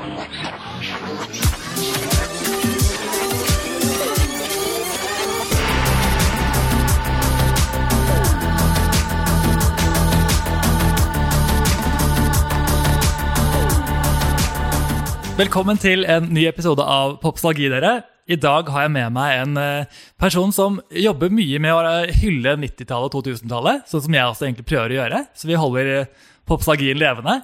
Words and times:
Velkommen 0.00 0.16
til 15.80 16.04
en 16.08 16.32
ny 16.32 16.46
episode 16.48 16.80
av 16.80 17.20
Popstalgi, 17.20 17.68
dere. 17.68 18.00
I 18.24 18.40
dag 18.40 18.64
har 18.72 18.86
jeg 18.86 18.92
med 18.92 19.12
meg 19.12 19.40
en 19.42 19.56
eh, 19.60 19.84
person 20.20 20.52
som 20.52 20.80
jobber 20.88 21.28
mye 21.28 21.58
med 21.60 21.74
å 21.76 21.80
eh, 21.84 22.08
hylle 22.22 22.56
90-tallet 22.60 23.14
og 23.18 23.24
2000-tallet, 23.28 23.82
sånn 23.88 24.04
som 24.06 24.14
jeg 24.16 24.32
også 24.32 24.44
egentlig 24.48 24.70
prøver 24.72 24.90
å 24.94 24.98
gjøre. 25.02 25.20
Så 25.36 25.44
vi 25.52 25.60
holder 25.60 25.86
eh, 25.98 26.08
popstalgien 26.48 27.00
levende. 27.00 27.42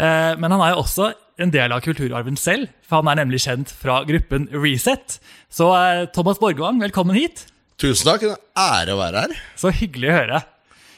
Men 0.00 0.52
han 0.54 0.62
er 0.64 0.70
jo 0.72 0.82
også 0.84 1.10
en 1.40 1.52
del 1.54 1.72
av 1.72 1.82
kulturarven 1.84 2.36
selv, 2.38 2.70
for 2.84 3.00
han 3.00 3.10
er 3.12 3.22
nemlig 3.22 3.40
kjent 3.46 3.72
fra 3.72 4.02
gruppen 4.08 4.48
Reset. 4.52 5.18
Så 5.52 5.70
eh, 5.76 6.06
Thomas 6.14 6.40
Borgvang, 6.42 6.80
velkommen 6.82 7.16
hit. 7.16 7.46
Tusen 7.80 8.10
takk. 8.10 8.26
En 8.28 8.36
ære 8.60 8.96
å 8.96 9.00
være 9.00 9.24
her. 9.24 9.38
Så 9.58 9.72
hyggelig 9.72 10.10
å 10.10 10.18
høre. 10.18 10.42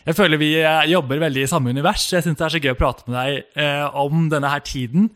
Jeg 0.02 0.18
føler 0.18 0.40
vi 0.40 0.50
eh, 0.58 0.88
jobber 0.90 1.22
veldig 1.22 1.44
i 1.44 1.50
samme 1.50 1.70
univers. 1.70 2.08
Jeg 2.10 2.26
synes 2.26 2.40
det 2.40 2.46
er 2.48 2.56
så 2.56 2.62
gøy 2.64 2.74
å 2.74 2.80
prate 2.80 3.06
med 3.06 3.18
deg 3.20 3.62
eh, 3.62 3.86
om 4.02 4.26
denne 4.32 4.50
her 4.50 4.64
tiden. 4.66 5.12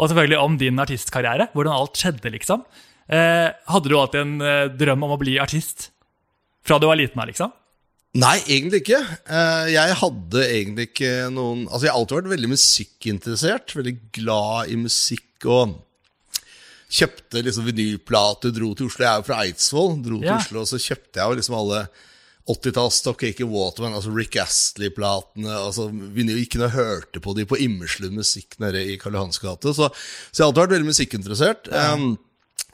Og 0.00 0.08
selvfølgelig 0.08 0.40
om 0.40 0.56
din 0.60 0.80
artistkarriere. 0.80 1.50
Hvordan 1.52 1.76
alt 1.76 2.00
skjedde, 2.00 2.32
liksom. 2.32 2.64
Eh, 3.10 3.48
hadde 3.74 3.90
du 3.90 3.98
alltid 3.98 4.22
en 4.22 4.36
eh, 4.40 4.66
drøm 4.80 5.04
om 5.04 5.12
å 5.12 5.20
bli 5.20 5.36
artist? 5.42 5.90
Fra 6.64 6.80
du 6.80 6.88
var 6.88 6.96
liten 7.00 7.20
av, 7.20 7.28
liksom? 7.28 7.52
Nei, 8.18 8.40
egentlig 8.50 8.80
ikke. 8.82 8.98
Eh, 9.30 9.68
Jeg 9.70 9.94
hadde 10.00 10.40
egentlig 10.48 10.88
ikke 10.90 11.12
noen 11.30 11.66
Altså, 11.68 11.84
jeg 11.86 11.92
har 11.92 12.00
alltid 12.00 12.16
vært 12.18 12.32
veldig 12.32 12.50
musikkinteressert. 12.50 13.74
Veldig 13.78 13.96
glad 14.18 14.72
i 14.74 14.78
musikk 14.80 15.46
og 15.46 15.76
kjøpte 16.90 17.44
liksom 17.46 17.68
vinylplater, 17.70 18.50
dro 18.50 18.72
til 18.74 18.88
Oslo. 18.90 19.04
Jeg 19.04 19.12
er 19.12 19.20
jo 19.22 19.26
fra 19.28 19.42
Eidsvoll. 19.44 19.92
Dro 20.02 20.18
til 20.18 20.26
Ja. 20.26 20.38
Oslo, 20.42 20.64
og 20.64 20.66
så 20.72 20.80
kjøpte 20.82 21.20
jeg 21.20 21.30
jo 21.30 21.36
liksom 21.38 21.54
alle 21.60 21.84
80-talls 22.50 22.96
Stock 22.98 23.22
Acre 23.22 23.46
Waterman, 23.46 23.94
altså 23.94 24.10
Rick 24.10 24.34
Astley-platene. 24.42 25.52
altså 25.54 25.86
vinyl, 25.92 26.40
Gikk 26.42 26.56
inn 26.58 26.66
og 26.66 26.74
hørte 26.74 27.20
på 27.22 27.34
de 27.36 27.44
på 27.46 27.60
Immerslund 27.62 28.16
musikk 28.18 28.58
nede 28.58 28.82
i 28.90 28.96
Karl 28.98 29.14
Johans 29.14 29.38
gate. 29.38 29.70
Så, 29.76 29.86
så 29.86 30.34
jeg 30.34 30.42
har 30.42 30.50
alltid 30.50 30.64
vært 30.64 30.74
veldig 30.74 30.90
musikkinteressert. 30.90 31.70
Um, 31.70 32.18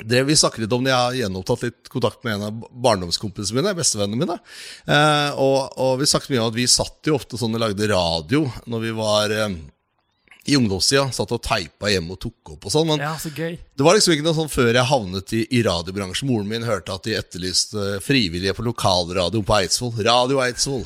det 0.05 0.23
Vi 0.29 0.37
snakket 0.37 0.65
litt 0.67 0.73
om 0.77 0.85
det, 0.85 0.91
Jeg 0.91 0.99
har 1.05 1.15
gjenopptatt 1.23 1.63
litt 1.63 1.89
kontakt 1.93 2.25
med 2.25 2.35
en 2.35 2.43
av 2.51 2.67
barndomskompisene 2.71 3.63
mine. 3.63 3.75
bestevennene 3.79 4.19
mine 4.25 4.37
eh, 4.87 5.31
og, 5.41 5.73
og 5.79 5.97
vi 6.03 6.07
snakket 6.11 6.35
mye 6.35 6.43
om 6.45 6.51
at 6.53 6.59
vi 6.59 6.67
satt 6.69 7.09
jo 7.09 7.17
ofte 7.17 7.39
sånn 7.41 7.55
og 7.57 7.65
lagde 7.65 7.89
radio 7.89 8.45
når 8.67 8.85
vi 8.85 8.93
var 8.99 9.31
eh, 9.33 9.57
i 10.47 10.55
ungdomstida. 10.55 11.09
Satt 11.11 11.33
og 11.35 11.41
teipa 11.43 11.89
hjemme 11.91 12.15
og 12.15 12.21
tok 12.23 12.53
opp 12.53 12.69
og 12.69 12.71
sånn. 12.71 12.87
Men 12.93 13.01
Ja, 13.03 13.17
så 13.19 13.33
gøy. 13.35 13.57
det 13.59 13.83
var 13.83 13.97
liksom 13.97 14.13
ikke 14.15 14.23
noe 14.29 14.37
sånn 14.37 14.53
før 14.53 14.69
jeg 14.79 14.87
havnet 14.87 15.33
i, 15.35 15.41
i 15.59 15.63
radiobransjen. 15.67 16.29
Moren 16.31 16.47
min 16.53 16.63
hørte 16.63 16.95
at 16.95 17.03
de 17.09 17.17
etterlyste 17.19 17.97
frivillige 18.05 18.55
på 18.55 18.63
lokalradio 18.69 19.43
på 19.43 19.57
Eidsvoll. 19.59 19.97
Radio 20.07 20.39
Eidsvoll. 20.45 20.85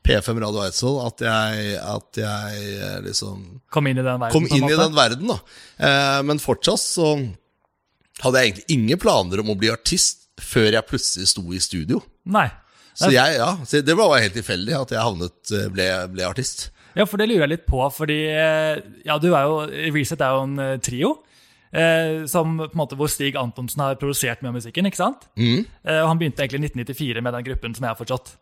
P5 0.00 0.40
Radio 0.46 0.64
Eidsvoll. 0.64 0.96
At 1.10 1.20
jeg, 1.28 1.76
at 1.82 2.22
jeg 2.24 2.72
eh, 2.78 2.96
liksom 3.04 3.44
Kom 3.68 3.90
inn 3.92 4.00
i 4.00 4.06
den 4.06 4.16
verden. 4.16 4.32
kom 4.32 4.48
inn 4.48 4.64
i 4.70 4.80
den 4.80 4.96
verden, 4.96 5.28
da. 5.34 5.38
Eh, 5.76 6.22
men 6.30 6.40
fortsatt 6.40 6.80
så 6.80 7.12
hadde 8.22 8.40
jeg 8.40 8.50
egentlig 8.52 8.76
ingen 8.76 9.00
planer 9.02 9.42
om 9.42 9.52
å 9.52 9.58
bli 9.58 9.70
artist 9.72 10.28
før 10.42 10.70
jeg 10.72 10.88
plutselig 10.88 11.28
sto 11.30 11.42
i 11.52 11.60
studio. 11.62 12.00
Nei. 12.24 12.48
Så 12.98 13.08
jeg, 13.12 13.38
ja, 13.38 13.54
så 13.64 13.80
det 13.80 13.94
var 13.96 14.12
helt 14.20 14.34
tilfeldig 14.36 14.74
at 14.76 14.90
jeg 14.92 15.00
havnet, 15.00 15.52
eh, 15.56 15.68
ble, 15.72 15.86
ble 16.12 16.26
artist. 16.28 16.66
Ja, 16.92 17.06
for 17.08 17.16
det 17.16 17.30
lurer 17.30 17.46
jeg 17.46 17.54
litt 17.54 17.68
på, 17.68 17.80
fordi 17.94 18.18
eh, 18.28 18.80
Ja, 19.08 19.16
du 19.16 19.30
er 19.32 19.46
jo 19.48 19.62
Reset 19.94 20.20
er 20.20 20.34
jo 20.36 20.42
en 20.44 20.58
eh, 20.60 20.74
trio. 20.84 21.14
Eh, 21.72 22.26
som, 22.28 22.58
måte, 22.76 22.98
hvor 23.00 23.08
Stig 23.08 23.38
Antonsen 23.40 23.80
har 23.80 23.96
produsert 24.00 24.42
mye 24.44 24.52
av 24.52 24.58
musikken. 24.58 24.88
ikke 24.90 25.00
sant? 25.00 25.24
Eh, 25.40 25.64
og 26.02 26.10
Han 26.10 26.20
begynte 26.20 26.44
egentlig 26.44 26.60
i 26.60 26.66
1994 26.68 27.24
med 27.24 27.32
den 27.38 27.46
gruppen 27.48 27.76
som 27.76 27.86
jeg 27.86 27.94
har 27.94 28.00
forstått. 28.00 28.34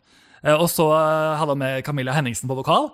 Eh, 0.43 0.57
og 0.57 0.67
så 0.73 0.89
hadde 0.91 1.55
han 1.55 1.63
med 1.63 1.85
Camilla 1.87 2.17
Henningsen 2.17 2.51
på 2.51 2.59
vokal. 2.59 2.91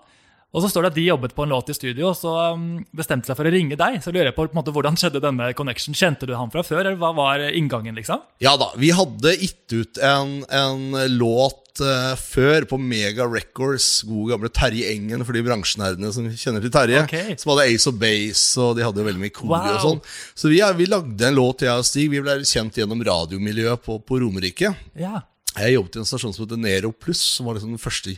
Og 0.56 0.64
så 0.64 0.70
står 0.72 0.86
det 0.86 0.90
at 0.94 0.96
de 0.96 1.02
jobbet 1.10 1.34
på 1.36 1.44
en 1.44 1.52
låt 1.52 1.68
i 1.68 1.74
studio, 1.76 2.08
og 2.08 2.16
så 2.16 2.32
um, 2.56 2.78
bestemte 2.96 3.28
seg 3.28 3.36
for 3.36 3.44
å 3.44 3.52
ringe 3.52 3.76
deg. 3.76 3.98
Så 4.00 4.08
lurer 4.08 4.30
jeg 4.30 4.36
på, 4.38 4.46
på 4.48 4.56
måte, 4.56 4.72
hvordan 4.72 4.96
skjedde 4.96 5.20
denne 5.20 5.50
connection? 5.58 5.92
Kjente 5.96 6.24
du 6.24 6.32
han 6.32 6.48
fra 6.52 6.64
før, 6.64 6.80
eller 6.86 6.96
hva 7.00 7.10
var 7.16 7.44
inngangen? 7.50 7.92
liksom? 7.98 8.22
Ja 8.40 8.54
da, 8.60 8.70
vi 8.80 8.88
hadde 8.96 9.34
gitt 9.36 9.74
ut 9.76 10.00
en, 10.00 10.38
en 10.48 10.96
låt 11.18 11.82
eh, 11.84 12.14
før 12.16 12.64
på 12.72 12.78
Mega 12.80 13.28
Records. 13.28 14.00
God 14.08 14.32
gamle 14.32 14.48
Terje 14.56 14.88
Engen 14.94 15.26
for 15.28 15.36
de 15.36 15.44
bransjenerdene 15.44 16.14
som 16.16 16.32
kjenner 16.32 16.64
til 16.64 16.72
Terje. 16.72 17.04
Okay. 17.04 17.36
Som 17.36 17.52
hadde 17.52 17.68
Ace 17.74 17.92
of 17.92 18.00
Base, 18.00 18.48
og 18.64 18.80
de 18.80 18.88
hadde 18.88 19.04
jo 19.04 19.08
veldig 19.10 19.24
mye 19.26 19.36
kor 19.36 19.52
Wow. 19.52 19.70
og 19.76 19.84
sånn. 19.84 20.02
Så 20.32 20.48
vi, 20.54 20.64
vi 20.80 20.88
lagde 20.88 21.28
en 21.28 21.36
låt, 21.36 21.68
jeg 21.68 21.76
og 21.76 21.84
Stig. 21.84 22.08
Vi 22.16 22.24
ble 22.24 22.40
kjent 22.48 22.80
gjennom 22.80 23.04
radiomiljøet 23.04 23.84
på, 23.84 24.00
på 24.00 24.24
Romerike. 24.24 24.72
Ja. 24.96 25.20
Jeg 25.56 25.76
jobbet 25.76 25.96
i 25.96 26.00
en 26.02 26.08
stasjon 26.08 26.34
som 26.36 26.44
heter 26.44 26.58
Nero 26.60 26.90
Pluss, 26.92 27.20
som 27.38 27.48
var 27.48 27.56
liksom 27.56 27.76
den 27.76 27.80
første 27.80 28.16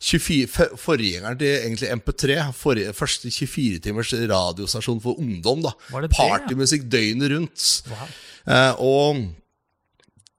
24, 0.00 0.46
for- 0.50 0.74
forgjengeren 0.80 1.38
til 1.38 1.54
egentlig 1.60 1.90
MP3. 2.00 2.40
Forrige, 2.56 2.92
første 2.96 3.28
24-timers 3.30 4.12
radiostasjon 4.30 5.00
for 5.04 5.18
ungdom. 5.20 5.62
da 5.62 5.72
det 5.74 6.10
det, 6.10 6.18
ja? 6.18 6.38
Partymusikk 6.38 6.88
døgnet 6.92 7.30
rundt. 7.36 7.70
Wow. 7.88 8.12
Eh, 8.46 8.74
og 8.84 9.24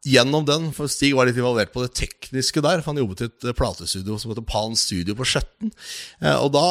gjennom 0.05 0.43
den, 0.45 0.67
for 0.75 0.85
Stig 0.85 1.15
var 1.17 1.25
litt 1.25 1.37
involvert 1.39 1.71
på 1.73 1.81
det 1.81 1.95
tekniske 1.97 2.61
der, 2.61 2.83
for 2.83 2.91
han 2.93 2.99
jobbet 3.01 3.23
i 3.23 3.25
et 3.25 3.45
eh, 3.49 3.55
platestudio 3.57 4.19
som 4.21 4.29
heter 4.29 4.45
Pan 4.45 4.75
Studio 4.77 5.15
på 5.17 5.25
Skjetten. 5.25 5.71
Eh, 6.21 6.35
og 6.37 6.51
da 6.53 6.65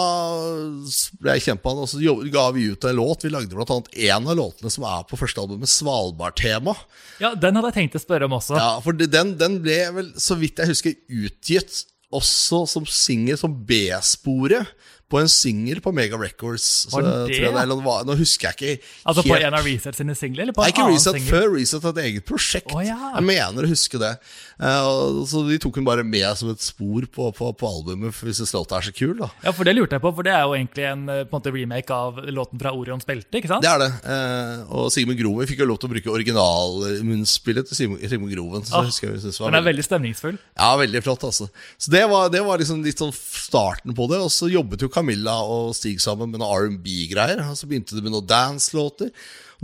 ble 1.19 1.35
jeg 1.35 1.43
kjent 1.49 1.63
på 1.65 1.73
han, 1.73 1.81
og 1.83 1.91
så 1.91 1.99
ga 2.31 2.45
vi 2.55 2.69
ut 2.71 2.87
en 2.87 2.95
låt. 3.01 3.27
Vi 3.27 3.33
lagde 3.35 3.59
annet 3.59 3.91
en 4.07 4.29
av 4.31 4.39
låtene 4.39 4.71
som 4.71 4.87
er 4.87 5.03
på 5.11 5.19
første 5.19 5.43
albumet, 5.43 5.65
med 5.67 5.73
Svalbard-tema. 5.73 6.77
ja, 7.19 7.33
den 7.35 7.59
hadde 7.59 7.73
jeg 7.73 7.79
tenkt 7.81 7.99
å 7.99 8.05
spørre 8.05 8.29
om 8.31 8.39
også. 8.39 8.55
Ja, 8.61 8.71
for 8.85 8.93
den, 8.95 9.35
den 9.41 9.59
ble 9.67 9.81
vel, 9.99 10.13
så 10.15 10.39
vidt 10.39 10.63
jeg 10.63 10.71
husker, 10.71 10.95
utgitt 11.11 11.83
også 12.15 12.65
som 12.71 12.87
singer 12.87 13.39
som 13.41 13.55
B-sporet, 13.67 14.71
på 15.13 15.21
en 15.21 15.29
singel 15.31 15.81
på 15.85 15.93
Mega 15.95 16.19
Records. 16.19 16.65
Så, 16.89 17.03
den 17.03 17.29
det, 17.29 17.37
jeg 17.43 17.53
eller 17.53 17.81
nå 18.09 18.17
husker 18.19 18.51
jeg 18.51 18.79
ikke 18.79 18.89
Altså 19.11 19.25
på 19.27 19.37
en 19.37 19.57
av 19.59 19.67
Reset 19.67 19.99
sine 20.01 20.17
singler? 20.19 20.47
eller 20.47 20.57
på 20.57 20.63
en 20.63 20.67
Nei, 20.67 20.73
ikke 20.73 20.87
annen 20.87 20.97
Reset 20.97 21.19
single? 21.19 21.31
før 21.31 21.53
Reset 21.59 21.87
hadde 21.89 22.01
et 22.03 22.11
eget 22.11 22.27
prosjekt. 22.29 22.73
Å, 22.73 22.83
ja. 22.85 22.99
Jeg 23.19 23.27
mener 23.29 23.69
å 23.69 23.71
huske 23.71 24.01
det. 24.01 24.15
Uh, 24.55 25.21
så 25.29 25.45
de 25.49 25.59
tok 25.63 25.79
den 25.79 25.87
bare 25.87 26.07
med 26.07 26.27
som 26.41 26.51
et 26.53 26.65
spor 26.65 27.05
på, 27.13 27.29
på, 27.37 27.51
på 27.61 27.69
albumet, 27.69 28.17
hvis 28.25 28.41
det 28.41 28.49
låta 28.55 28.79
er 28.81 28.89
så 28.89 28.95
kul, 28.97 29.15
da. 29.21 29.29
Ja, 29.45 29.53
for 29.55 29.69
det 29.69 29.77
lurte 29.77 29.99
jeg 29.99 30.05
på, 30.05 30.15
for 30.17 30.27
det 30.27 30.35
er 30.35 30.47
jo 30.47 30.57
egentlig 30.57 30.87
en 30.89 31.05
eh, 31.11 31.23
på 31.27 31.35
en 31.35 31.41
måte, 31.41 31.53
remake 31.55 31.95
av 31.95 32.21
låten 32.33 32.63
fra 32.63 32.73
Orions 32.75 33.07
belte, 33.07 33.41
ikke 33.41 33.51
sant? 33.51 33.67
Det 33.67 33.73
er 33.73 33.83
det. 33.83 33.91
Uh, 34.07 34.75
og 34.81 34.91
Sigmund 34.95 35.21
Groven 35.21 35.51
fikk 35.51 35.61
jo 35.65 35.69
lov 35.69 35.81
til 35.83 35.91
å 35.91 35.95
bruke 35.95 36.15
originalmunnspillet 36.15 37.71
til 37.71 37.81
Sigmund, 37.83 38.31
Groven. 38.33 38.65
Så 38.65 38.81
oh, 38.81 38.89
jeg 38.89 39.19
jeg 39.19 39.35
Den 39.35 39.59
er 39.59 39.67
veldig- 39.67 39.75
veldig 39.75 39.85
stemningsfull. 39.87 40.39
Ja, 40.57 40.71
veldig 40.79 41.03
flott, 41.05 41.25
altså. 41.27 41.49
Så 41.79 41.91
det 41.91 42.05
var, 42.11 42.31
det 42.33 42.43
var 42.45 42.59
liksom 42.59 42.83
litt 42.85 43.01
sånn 43.03 43.13
starten 43.15 43.95
på 43.97 44.07
det. 44.11 44.21
Og 44.23 44.31
så 44.33 44.49
jobbet 44.51 44.85
jo 44.85 44.91
Camilla 44.95 45.41
og 45.51 45.75
Stig 45.77 45.99
sammen 46.03 46.31
med 46.31 46.43
noen 46.43 46.79
R&B-greier. 46.79 47.43
Og 47.49 47.59
så 47.59 47.69
begynte 47.71 47.97
det 47.97 48.05
med 48.05 48.15
noen 48.15 48.29
dance-låter. 48.31 49.11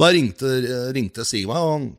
Da 0.01 0.11
ringte, 0.11 0.53
ringte 0.97 1.27
Stig 1.29 1.47
meg 1.51 1.61
og 1.61 1.91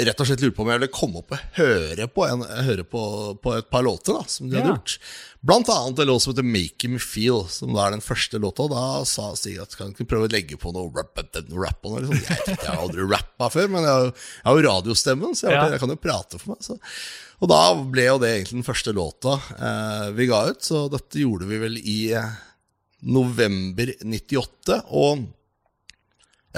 rett 0.00 0.20
og 0.22 0.26
slett 0.28 0.40
lurte 0.40 0.56
på 0.56 0.64
om 0.64 0.70
jeg 0.72 0.80
ville 0.80 0.92
komme 0.94 1.20
opp 1.20 1.34
og 1.36 1.56
høre 1.58 2.06
på, 2.08 2.24
en, 2.24 2.42
høre 2.64 2.84
på, 2.88 3.02
på 3.44 3.52
et 3.58 3.68
par 3.72 3.84
låter 3.84 4.16
da, 4.16 4.22
som 4.30 4.48
de 4.48 4.56
hadde 4.56 4.70
gjort. 4.72 4.94
Blant 5.42 5.68
annet 5.74 5.98
en 6.04 6.08
låt 6.08 6.22
som 6.24 6.32
heter 6.32 6.46
Make 6.46 6.88
Me 6.88 7.00
Feel, 7.02 7.42
som 7.52 7.74
da 7.74 7.84
er 7.88 7.96
den 7.96 8.04
første 8.04 8.38
låta. 8.40 8.68
Da 8.72 8.84
sa 9.08 9.32
Stig 9.36 9.58
at 9.62 9.74
kan 9.78 9.90
ikke 9.92 10.06
prøve 10.12 10.28
å 10.28 10.32
legge 10.32 10.56
på 10.60 10.72
noe 10.74 10.88
rap, 10.96 11.18
rap 11.18 11.82
noe? 11.88 12.04
Liksom. 12.04 12.22
Jeg, 12.22 12.38
tenkte, 12.46 12.56
jeg 12.62 12.70
har 12.70 12.84
aldri 12.86 13.08
rappa 13.10 13.50
før, 13.52 13.68
men 13.74 13.88
jeg 13.88 14.06
jeg 14.12 14.46
har 14.46 14.56
jo 14.58 14.64
radiostemmen, 14.68 15.34
så 15.36 15.48
jeg, 15.48 15.58
Ja. 15.58 15.66
jeg 15.74 15.82
kan 15.82 15.92
jo 15.92 15.98
prate 16.00 16.38
for 16.40 16.54
meg. 16.54 16.62
Så. 16.64 16.78
Og 17.42 17.50
da 17.50 17.60
ble 17.96 18.06
jo 18.06 18.16
det 18.22 18.30
egentlig 18.36 18.60
den 18.60 18.66
første 18.68 18.94
låta 18.96 19.36
eh, 19.58 20.08
vi 20.16 20.28
ga 20.30 20.44
ut, 20.52 20.62
så 20.62 20.86
dette 20.92 21.20
gjorde 21.20 21.48
vi 21.50 21.58
vel 21.62 21.78
i 21.82 21.98
eh, 22.16 22.32
november 23.02 23.92
98. 24.02 24.78
Og 24.94 25.24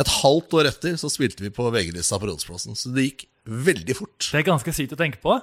et 0.00 0.10
halvt 0.20 0.56
år 0.58 0.70
etter 0.72 0.96
så 1.00 1.10
spilte 1.12 1.44
vi 1.44 1.52
på 1.54 1.68
VG-lista 1.70 2.18
på 2.18 2.30
Rådsplassen, 2.30 2.74
så 2.78 2.90
det 2.94 3.08
gikk 3.08 3.28
veldig 3.44 3.96
fort. 3.98 4.18
Det 4.30 4.40
er 4.40 4.48
ganske 4.48 4.74
sykt 4.74 4.96
å 4.96 4.98
tenke 4.98 5.20
på. 5.22 5.38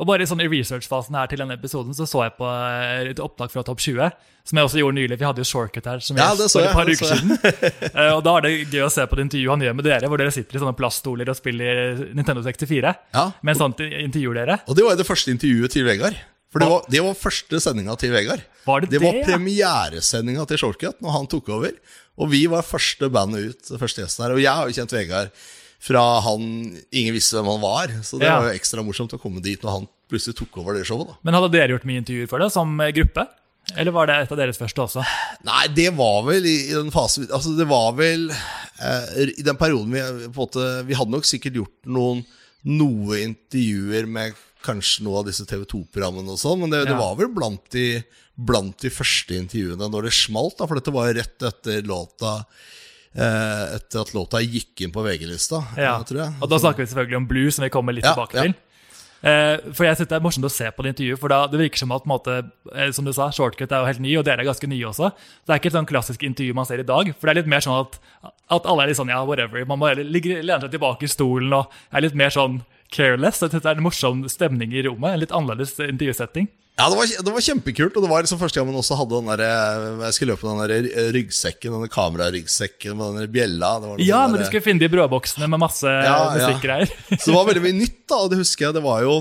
Og 0.00 0.08
bare 0.08 0.26
sånn 0.26 0.40
I 0.42 0.48
researchfasen 0.50 1.14
her 1.14 1.28
til 1.30 1.42
denne 1.42 1.54
episoden 1.58 1.94
så 1.94 2.06
så 2.08 2.24
jeg 2.24 2.34
på 2.38 2.48
eh, 2.48 3.10
et 3.12 3.20
opptak 3.22 3.52
fra 3.52 3.62
Topp 3.66 3.82
20. 3.84 4.14
Som 4.48 4.58
jeg 4.58 4.66
også 4.66 4.80
gjorde 4.80 4.96
nylig. 4.96 5.18
Vi 5.20 5.26
hadde 5.28 5.44
jo 5.44 5.46
Shortcut 5.46 5.86
her 5.86 6.00
som 6.02 6.18
Ja, 6.18 6.32
så 6.34 6.48
for 6.48 6.64
et 6.64 6.66
jeg, 6.66 6.74
par 6.74 6.88
uker 6.90 7.12
siden. 7.12 7.36
Eh, 7.92 8.08
og 8.16 8.22
da 8.24 8.32
er 8.38 8.46
det 8.46 8.52
gøy 8.72 8.86
å 8.86 8.90
se 8.90 9.04
på 9.06 9.18
det 9.18 9.26
intervjuet 9.28 9.52
han 9.52 9.62
gjør 9.66 9.74
med 9.78 9.86
dere, 9.86 10.08
hvor 10.10 10.18
dere 10.18 10.32
sitter 10.34 10.56
i 10.56 10.62
sånne 10.62 10.74
plaststoler 10.78 11.28
og 11.28 11.36
spiller 11.38 12.00
Nintendo 12.16 12.42
64. 12.42 12.92
Ja. 13.14 13.24
Mens 13.46 13.62
han 13.62 13.76
intervjuer 13.76 14.40
dere. 14.40 14.58
Og 14.66 14.78
det 14.78 14.86
var 14.86 14.96
jo 14.96 15.02
det 15.02 15.06
første 15.06 15.34
intervjuet 15.34 15.76
til 15.76 15.86
Vegard. 15.86 16.18
For 16.52 16.60
det 16.60 16.68
var, 16.68 16.88
det 16.92 17.00
var 17.04 17.14
første 17.16 17.60
sendinga 17.64 17.94
til 18.00 18.12
Vegard. 18.12 18.42
Var 18.66 18.82
det 18.82 18.90
det 18.90 18.98
det, 18.98 19.04
var 19.06 19.20
premieresendinga 19.28 20.44
til 20.50 20.60
Shortcut 20.60 20.98
når 21.04 21.14
han 21.14 21.28
tok 21.32 21.52
over. 21.54 21.76
Og 22.20 22.28
vi 22.30 22.42
var 22.52 22.62
første 22.66 23.08
bandet 23.12 23.52
ut, 23.54 23.72
første 23.80 24.02
gjesten 24.04 24.26
her. 24.26 24.34
Og 24.36 24.42
jeg 24.42 24.52
har 24.52 24.68
jo 24.68 24.76
kjent 24.76 24.92
Vegard 24.92 25.30
fra 25.82 26.02
han 26.22 26.42
ingen 26.94 27.14
visste 27.16 27.38
hvem 27.40 27.48
han 27.56 27.62
var. 27.64 27.94
Så 28.06 28.18
det 28.20 28.28
Ja. 28.28 28.38
var 28.40 28.50
jo 28.52 28.58
ekstra 28.58 28.84
morsomt 28.86 29.14
å 29.16 29.20
komme 29.20 29.40
dit 29.42 29.60
når 29.64 29.70
han 29.78 29.88
plutselig 30.12 30.36
tok 30.36 30.58
over 30.60 30.74
det 30.74 30.84
showet. 30.86 31.08
da 31.08 31.14
Men 31.24 31.34
hadde 31.34 31.50
dere 31.52 31.72
gjort 31.74 31.84
mye 31.88 32.02
intervjuer 32.04 32.28
for 32.28 32.38
det, 32.38 32.52
som 32.52 32.76
gruppe? 32.78 33.26
Eller 33.78 33.92
var 33.94 34.06
det 34.06 34.14
et 34.22 34.32
av 34.32 34.38
deres 34.38 34.58
første 34.58 34.82
også? 34.82 35.02
Nei, 35.46 35.66
det 35.68 35.90
var 35.96 36.22
vel 36.26 36.44
i, 36.44 36.56
i 36.70 36.74
den 36.74 36.90
fasen 36.90 37.28
Altså, 37.30 37.56
det 37.56 37.66
var 37.70 37.92
vel 37.94 38.28
eh, 38.28 39.30
I 39.38 39.42
den 39.46 39.56
perioden 39.56 39.92
vi 39.94 40.00
på 40.02 40.26
en 40.26 40.34
måte 40.34 40.64
Vi 40.88 40.94
hadde 40.98 41.14
nok 41.14 41.24
sikkert 41.24 41.54
gjort 41.60 41.86
noen 41.86 42.24
noe 42.66 43.18
intervjuer 43.22 44.06
med 44.06 44.34
kanskje 44.62 45.02
noe 45.02 45.18
av 45.22 45.26
disse 45.26 45.42
TV 45.46 45.64
2-programmene 45.66 46.30
og 46.30 46.38
sånn, 46.38 46.60
men 46.60 46.70
det, 46.70 46.84
det 46.86 46.94
var 46.94 47.16
vel 47.18 47.26
blant 47.34 47.64
de, 47.74 48.02
blant 48.36 48.78
de 48.80 48.90
første 48.90 49.36
intervjuene 49.36 49.88
når 49.92 50.08
det 50.08 50.14
smalt, 50.16 50.56
da, 50.58 50.66
for 50.66 50.78
dette 50.80 50.94
var 50.94 51.10
jo 51.10 51.18
rett 51.20 51.46
etter 51.50 51.82
låta 51.88 52.38
eh, 53.14 53.76
Etter 53.76 54.00
at 54.06 54.12
låta 54.16 54.40
gikk 54.40 54.80
inn 54.86 54.92
på 54.94 55.04
VG-lista, 55.04 55.60
Ja. 55.76 55.98
tror 56.02 56.22
jeg. 56.24 56.34
Og 56.40 56.48
da 56.48 56.58
snakker 56.58 56.80
vi 56.84 56.90
selvfølgelig 56.94 57.16
om 57.20 57.26
Blue, 57.28 57.50
som 57.52 57.64
vi 57.66 57.70
kommer 57.70 57.92
litt 57.92 58.04
Ja, 58.04 58.14
tilbake 58.14 58.34
ja. 58.38 58.42
til. 58.48 58.54
Eh, 59.22 59.58
for 59.76 59.84
jeg 59.86 59.96
synes 60.00 60.08
Det 60.08 60.16
er 60.16 60.24
morsomt 60.24 60.44
å 60.48 60.50
se 60.50 60.66
på 60.74 60.82
det 60.82 60.94
intervjuet, 60.96 61.20
for 61.20 61.28
da, 61.28 61.46
det 61.46 61.60
virker 61.60 61.78
som 61.78 61.92
at 61.92 62.04
måte, 62.10 62.50
eh, 62.74 62.90
som 62.90 63.04
du 63.04 63.12
sa, 63.12 63.28
Shortcut 63.30 63.70
er 63.70 63.84
jo 63.84 63.86
helt 63.86 64.00
ny, 64.02 64.16
og 64.18 64.24
dere 64.24 64.40
er 64.42 64.48
ganske 64.48 64.66
nye 64.66 64.88
også. 64.88 65.12
Det 65.46 65.52
er 65.52 65.60
ikke 65.60 65.70
et 65.70 65.76
sånn 65.78 65.86
klassisk 65.92 66.22
intervju 66.26 66.54
man 66.54 66.66
ser 66.66 66.80
i 66.80 66.88
dag. 66.88 67.12
For 67.20 67.28
det 67.28 67.36
er 67.36 67.42
litt 67.42 67.52
mer 67.52 67.60
sånn 67.60 67.84
at, 67.84 68.00
at 68.50 68.66
alle 68.66 68.82
er 68.82 68.86
litt 68.88 68.98
sånn 68.98 69.12
ja, 69.12 69.22
whatever. 69.24 69.62
Man 69.68 69.78
må 69.78 69.92
lene 69.94 70.60
seg 70.64 70.72
tilbake 70.72 71.04
i 71.06 71.12
stolen 71.12 71.52
og 71.52 71.70
er 71.92 72.00
litt 72.08 72.14
mer 72.18 72.30
sånn 72.34 72.62
careless. 72.92 73.40
Jeg 73.42 73.50
synes 73.52 73.62
Det 73.64 73.70
er 73.72 73.78
en 73.80 73.86
morsom 73.86 74.24
stemning 74.30 74.74
i 74.76 74.84
rommet. 74.86 75.14
En 75.16 75.22
litt 75.24 75.34
annerledes 75.34 75.74
intervjusetting. 75.80 76.50
Ja, 76.80 76.86
det 76.88 76.96
var, 76.96 77.10
det 77.26 77.32
var 77.34 77.44
kjempekult, 77.44 77.96
og 77.98 78.04
det 78.06 78.08
var 78.08 78.22
liksom 78.24 78.38
første 78.40 78.56
gang 78.58 78.70
man 78.70 78.78
også 78.80 78.96
hadde 78.96 79.18
den 79.18 79.26
der, 79.28 79.42
eh, 79.44 80.04
Jeg 80.06 80.16
skulle 80.16 80.32
løpe 80.32 80.48
den 80.48 80.62
der 80.62 81.10
ryggsekken, 81.12 81.74
denne 81.76 81.90
kameraryggsekken 81.92 82.96
med 82.96 83.18
den 83.20 83.32
bjella. 83.34 83.74
Det 83.82 83.90
var 83.90 84.00
Ja, 84.00 84.22
sånn 84.22 84.32
når 84.32 84.40
du 84.40 84.46
skulle 84.48 84.64
finne 84.64 84.80
de 84.80 84.88
brødboksene 84.94 85.48
med 85.52 85.60
masse 85.60 85.84
Ja, 85.92 86.16
ja. 86.32 86.78
Så 87.20 87.28
det 87.28 87.36
var 87.36 87.50
veldig 87.50 87.64
mye 87.66 87.76
nytt, 87.82 87.98
da, 88.08 88.22
og 88.24 88.32
det 88.32 88.40
husker 88.40 88.70
jeg. 88.70 88.78
Det 88.78 88.84
var 88.86 89.04
jo 89.04 89.18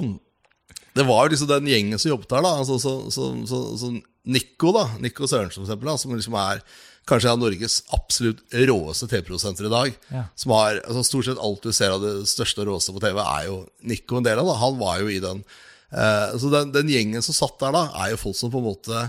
Det 0.95 1.05
var 1.07 1.27
jo 1.27 1.33
liksom 1.35 1.51
den 1.51 1.67
gjengen 1.71 1.99
som 1.99 2.13
jobbet 2.13 2.31
der, 2.31 2.47
da. 2.47 2.53
Altså, 2.63 2.79
så, 2.79 2.95
så, 3.11 3.27
så, 3.47 3.59
så 3.79 3.91
Nico, 4.31 4.71
da. 4.71 4.85
Nico 5.03 5.27
Sørensen, 5.27 5.65
for 5.65 5.67
eksempel, 5.67 5.91
da, 5.91 5.97
som 5.99 6.15
liksom 6.15 6.39
er 6.39 6.63
kanskje 7.09 7.31
en 7.31 7.37
av 7.37 7.41
Norges 7.43 7.79
absolutt 7.95 8.43
råeste 8.53 9.09
TV-produsenter 9.09 9.67
i 9.67 9.73
dag. 9.73 9.97
Ja. 10.13 10.23
Som 10.35 10.53
har, 10.55 10.79
altså 10.85 11.03
Stort 11.07 11.27
sett 11.27 11.41
alt 11.41 11.65
du 11.65 11.73
ser 11.75 11.95
av 11.95 12.03
det 12.03 12.13
største 12.29 12.63
og 12.63 12.71
råeste 12.71 12.95
på 12.95 13.03
TV, 13.03 13.19
er 13.23 13.49
jo 13.49 13.57
Nico 13.89 14.19
en 14.19 14.27
del 14.27 14.41
av. 14.41 14.51
da 14.51 14.59
Han 14.61 14.79
var 14.81 15.01
jo 15.01 15.11
i 15.11 15.19
den 15.23 15.43
eh, 15.91 16.37
Så 16.37 16.51
den, 16.53 16.73
den 16.75 16.91
gjengen 16.91 17.25
som 17.25 17.37
satt 17.37 17.57
der, 17.63 17.75
da, 17.75 17.87
er 18.03 18.13
jo 18.13 18.21
folk 18.21 18.37
som 18.37 18.53
på 18.53 18.61
en 18.61 18.69
måte 18.71 19.05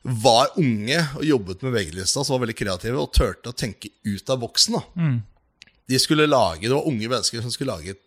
var 0.00 0.54
unge 0.56 0.96
og 1.18 1.24
jobbet 1.28 1.60
med 1.60 1.74
VG-lista, 1.74 2.22
som 2.24 2.32
var 2.32 2.46
veldig 2.46 2.56
kreative 2.56 3.02
og 3.02 3.10
turte 3.12 3.52
å 3.52 3.56
tenke 3.56 3.90
ut 4.08 4.32
av 4.32 4.40
boksen. 4.40 4.78
da 4.78 5.10
de 5.90 5.98
skulle 5.98 6.28
lage, 6.30 6.68
Det 6.68 6.74
var 6.74 6.86
unge 6.86 7.08
mennesker 7.10 7.42
som 7.42 7.50
skulle 7.50 7.72
lage 7.74 7.96
et 7.96 8.02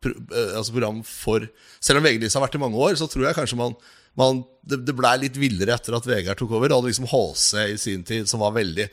pro, 0.00 0.10
eh, 0.10 0.56
altså 0.56 0.72
program 0.72 1.02
for 1.04 1.48
Selv 1.80 2.00
om 2.00 2.06
VG-lista 2.06 2.38
har 2.38 2.46
vært 2.46 2.56
i 2.56 2.62
mange 2.62 2.76
år, 2.76 2.96
så 2.96 3.08
tror 3.10 3.26
jeg 3.26 3.36
kanskje 3.36 3.58
man, 3.60 3.76
man 4.16 4.44
det, 4.68 4.82
det 4.84 4.94
blei 4.96 5.14
litt 5.22 5.36
villere 5.40 5.74
etter 5.76 5.96
at 5.96 6.06
Vegard 6.08 6.38
tok 6.40 6.50
over. 6.56 6.72
Hadde 6.74 6.90
liksom 6.90 7.08
HC 7.08 7.52
i 7.72 7.78
sin 7.80 8.02
tid, 8.04 8.28
som 8.30 8.40
var 8.44 8.56
veldig 8.56 8.88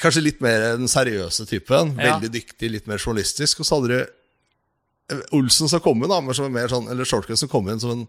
Kanskje 0.00 0.22
litt 0.24 0.38
mer 0.40 0.62
den 0.78 0.88
seriøse 0.88 1.44
typen. 1.44 1.90
Ja. 1.98 2.14
Veldig 2.14 2.30
dyktig, 2.32 2.70
litt 2.72 2.86
mer 2.88 2.96
journalistisk. 3.02 3.60
Og 3.60 3.66
så 3.68 3.76
hadde 3.76 3.90
du 3.90 3.98
eh, 4.00 5.18
Olsen 5.36 5.68
som 5.68 5.82
kom 5.84 6.00
inn, 6.00 6.08
da, 6.08 6.22
men 6.24 6.32
som 6.38 6.46
er 6.46 6.54
mer 6.54 6.70
sånn, 6.72 6.86
eller 6.88 7.04
Shortcut 7.04 7.36
som 7.36 7.50
kom 7.52 7.68
inn 7.68 7.82
som 7.82 7.92
en 7.92 8.06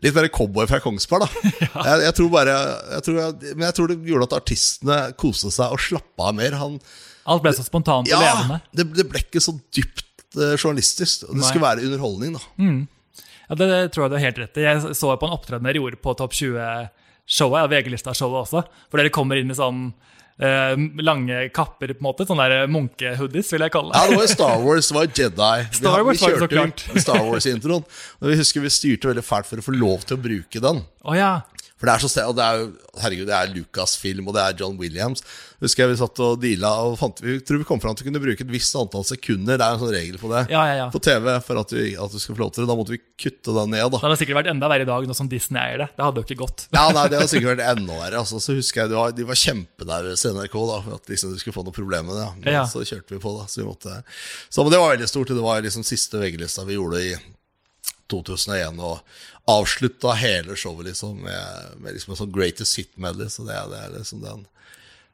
litt 0.00 0.16
mer 0.16 0.30
cowboy 0.32 0.64
fra 0.70 0.80
Kongsberg. 0.80 1.26
da 1.26 1.50
jeg, 1.90 2.06
jeg 2.06 2.16
tror 2.16 2.30
bare 2.32 2.54
jeg 2.94 3.04
tror 3.08 3.18
jeg, 3.20 3.52
Men 3.58 3.66
jeg 3.68 3.76
tror 3.76 3.92
det 3.92 3.98
gjorde 4.08 4.30
at 4.30 4.38
artistene 4.38 4.98
koste 5.20 5.52
seg 5.52 5.74
og 5.76 5.84
slappa 5.84 6.30
av 6.30 6.38
mer. 6.40 6.56
Han, 6.62 6.80
Alt 7.28 7.44
ble 7.44 7.52
så 7.58 7.66
spontant 7.66 8.08
og 8.08 8.24
levende. 8.24 8.58
ja, 8.64 8.72
det, 8.80 8.88
det 8.96 9.08
ble 9.12 9.20
ikke 9.26 9.44
så 9.44 9.52
dypt 9.74 10.24
eh, 10.38 10.56
journalistisk. 10.56 11.28
Og 11.28 11.34
det 11.36 11.42
Nei. 11.42 11.50
skulle 11.50 11.68
være 11.68 11.84
underholdning, 11.90 12.38
da. 12.40 12.44
Ja, 13.48 13.58
det 13.60 13.68
tror 13.94 14.06
jeg 14.06 14.12
du 14.12 14.18
har 14.18 14.26
helt 14.26 14.42
rett 14.44 14.58
i. 14.60 14.66
Jeg 14.66 14.96
så 14.96 15.14
på 15.20 15.28
en 15.28 15.36
opptreden 15.36 15.68
dere 15.68 15.80
gjorde 15.82 16.00
på 16.00 16.16
Topp 16.18 16.34
20-showet, 16.36 17.60
ja, 17.60 17.70
VG-lista-showet 17.70 18.42
også, 18.46 18.64
hvor 18.88 19.02
dere 19.02 19.12
kommer 19.14 19.40
inn 19.40 19.52
i 19.52 19.58
sånn 19.58 19.86
eh, 20.40 20.74
lange 21.04 21.48
kapper, 21.54 21.92
på 21.94 22.02
en 22.02 22.08
måte. 22.08 22.26
Sånne 22.28 22.48
der 22.50 22.70
munkehoodies, 22.72 23.52
vil 23.54 23.66
jeg 23.66 23.74
kalle 23.74 23.92
det. 23.92 24.00
Ja, 24.00 24.06
det. 24.08 24.16
det 24.16 24.22
var 24.22 24.32
Star 24.32 24.64
Wars, 24.64 24.90
det 24.90 24.98
var 24.98 25.10
Jedi. 25.10 25.66
Star 25.80 26.06
Wars 26.06 26.22
det 26.22 26.32
så 26.32 26.48
kjørte. 26.48 27.04
Star 27.06 27.20
Wars-introen. 27.28 27.88
Og 28.20 28.30
vi 28.32 28.38
husker 28.40 28.64
vi 28.64 28.72
styrte 28.72 29.12
veldig 29.12 29.26
fælt 29.26 29.50
for 29.50 29.60
å 29.60 29.66
få 29.68 29.76
lov 29.76 30.08
til 30.08 30.18
å 30.18 30.24
bruke 30.24 30.64
den. 30.68 30.84
Oh, 31.04 31.16
ja. 31.18 31.34
For 31.84 31.90
det 31.90 31.94
er 31.98 32.00
så 32.00 32.08
sted, 32.08 32.24
og 32.24 32.36
det 32.38 32.44
er 32.48 32.60
jo 32.62 32.68
Herregud, 33.02 33.26
det 33.28 33.34
er 33.36 33.50
Lucas-film, 33.52 34.28
og 34.30 34.36
det 34.36 34.40
er 34.40 34.54
John 34.56 34.76
Williams. 34.80 35.20
Husker 35.60 35.82
jeg 35.84 35.90
vi 35.90 35.96
satt 36.00 36.20
og 36.24 36.38
deala 36.40 36.70
og 36.86 36.94
fant, 37.00 37.18
vi 37.20 37.34
tror 37.44 37.58
vi 37.60 37.66
kom 37.68 37.80
fram 37.82 37.92
til 37.98 38.06
å 38.06 38.08
kunne 38.08 38.22
bruke 38.22 38.40
et 38.46 38.52
visst 38.52 38.72
antall 38.78 39.04
sekunder. 39.04 39.58
Det 39.60 39.66
er 39.66 39.74
en 39.76 39.82
sånn 39.82 39.92
regel 39.92 40.16
på 40.22 40.30
det 40.32 40.44
Ja, 40.54 40.62
ja, 40.70 40.74
ja. 40.78 40.86
på 40.94 41.00
TV 41.04 41.26
for 41.44 41.60
at 41.60 41.74
du, 41.74 41.80
at 42.06 42.14
du 42.14 42.22
skal 42.22 42.36
få 42.38 42.44
lov 42.46 42.52
til 42.54 42.64
det. 42.64 42.68
Da 42.70 42.76
måtte 42.78 42.94
vi 42.94 43.00
kutte 43.20 43.52
det 43.58 43.66
ned, 43.74 43.82
da. 43.84 43.98
Det 43.98 44.02
hadde 44.06 44.18
sikkert 44.22 44.38
vært 44.40 44.50
enda 44.54 44.70
verre 44.72 44.86
i 44.86 44.88
dag, 44.88 45.08
nå 45.10 45.18
som 45.18 45.28
Disney 45.28 45.60
eier 45.60 45.84
det. 45.84 45.90
Det 45.98 46.06
hadde 46.06 46.22
jo 46.22 46.28
ikke 46.30 46.38
gått. 46.46 46.66
Ja, 46.72 46.86
nei, 46.94 47.04
Det 47.12 47.20
hadde 47.20 47.30
sikkert 47.34 47.52
vært 47.58 47.66
enda 47.74 47.98
verre. 48.00 48.22
Altså, 48.24 48.40
så 48.46 48.56
husker 48.56 48.84
jeg 48.84 48.94
De 48.94 48.98
var, 49.02 49.12
de 49.20 49.28
var 49.34 49.40
kjempenervøse 49.44 50.30
i 50.32 50.36
NRK 50.38 50.56
da, 50.72 50.80
for 50.88 50.98
at 51.02 51.12
liksom, 51.14 51.34
de 51.36 51.42
skulle 51.44 51.58
få 51.58 51.66
noe 51.68 51.76
problem 51.82 52.08
med 52.12 52.20
det. 52.22 52.28
Men 52.46 52.58
Ja. 52.60 52.64
så 52.70 52.86
kjørte 52.86 53.16
vi 53.18 53.22
på, 53.26 53.34
da. 53.40 53.44
Så 53.50 53.60
vi 53.64 53.68
måtte 53.68 54.00
Så 54.48 54.62
men 54.64 54.72
Det 54.72 54.80
var 54.84 54.94
veldig 54.96 55.10
stort. 55.10 55.34
Det 55.34 55.44
var 55.50 55.60
liksom 55.68 55.84
siste 55.84 56.22
VG-lista 56.22 56.64
vi 56.70 56.78
gjorde 56.78 57.02
i 57.04 57.14
2001. 58.12 58.78
Og 58.84 59.00
avslutta 59.50 60.14
hele 60.16 60.56
showet 60.56 60.88
liksom 60.88 61.18
med, 61.24 61.76
med 61.82 61.96
liksom 61.96 62.14
en 62.14 62.20
sånn 62.22 62.32
greatest 62.32 62.78
hit 62.80 62.92
medley. 62.96 63.28
Så 63.32 63.44
det, 63.48 63.58
det 63.72 63.84
liksom 63.98 64.24
den 64.24 64.46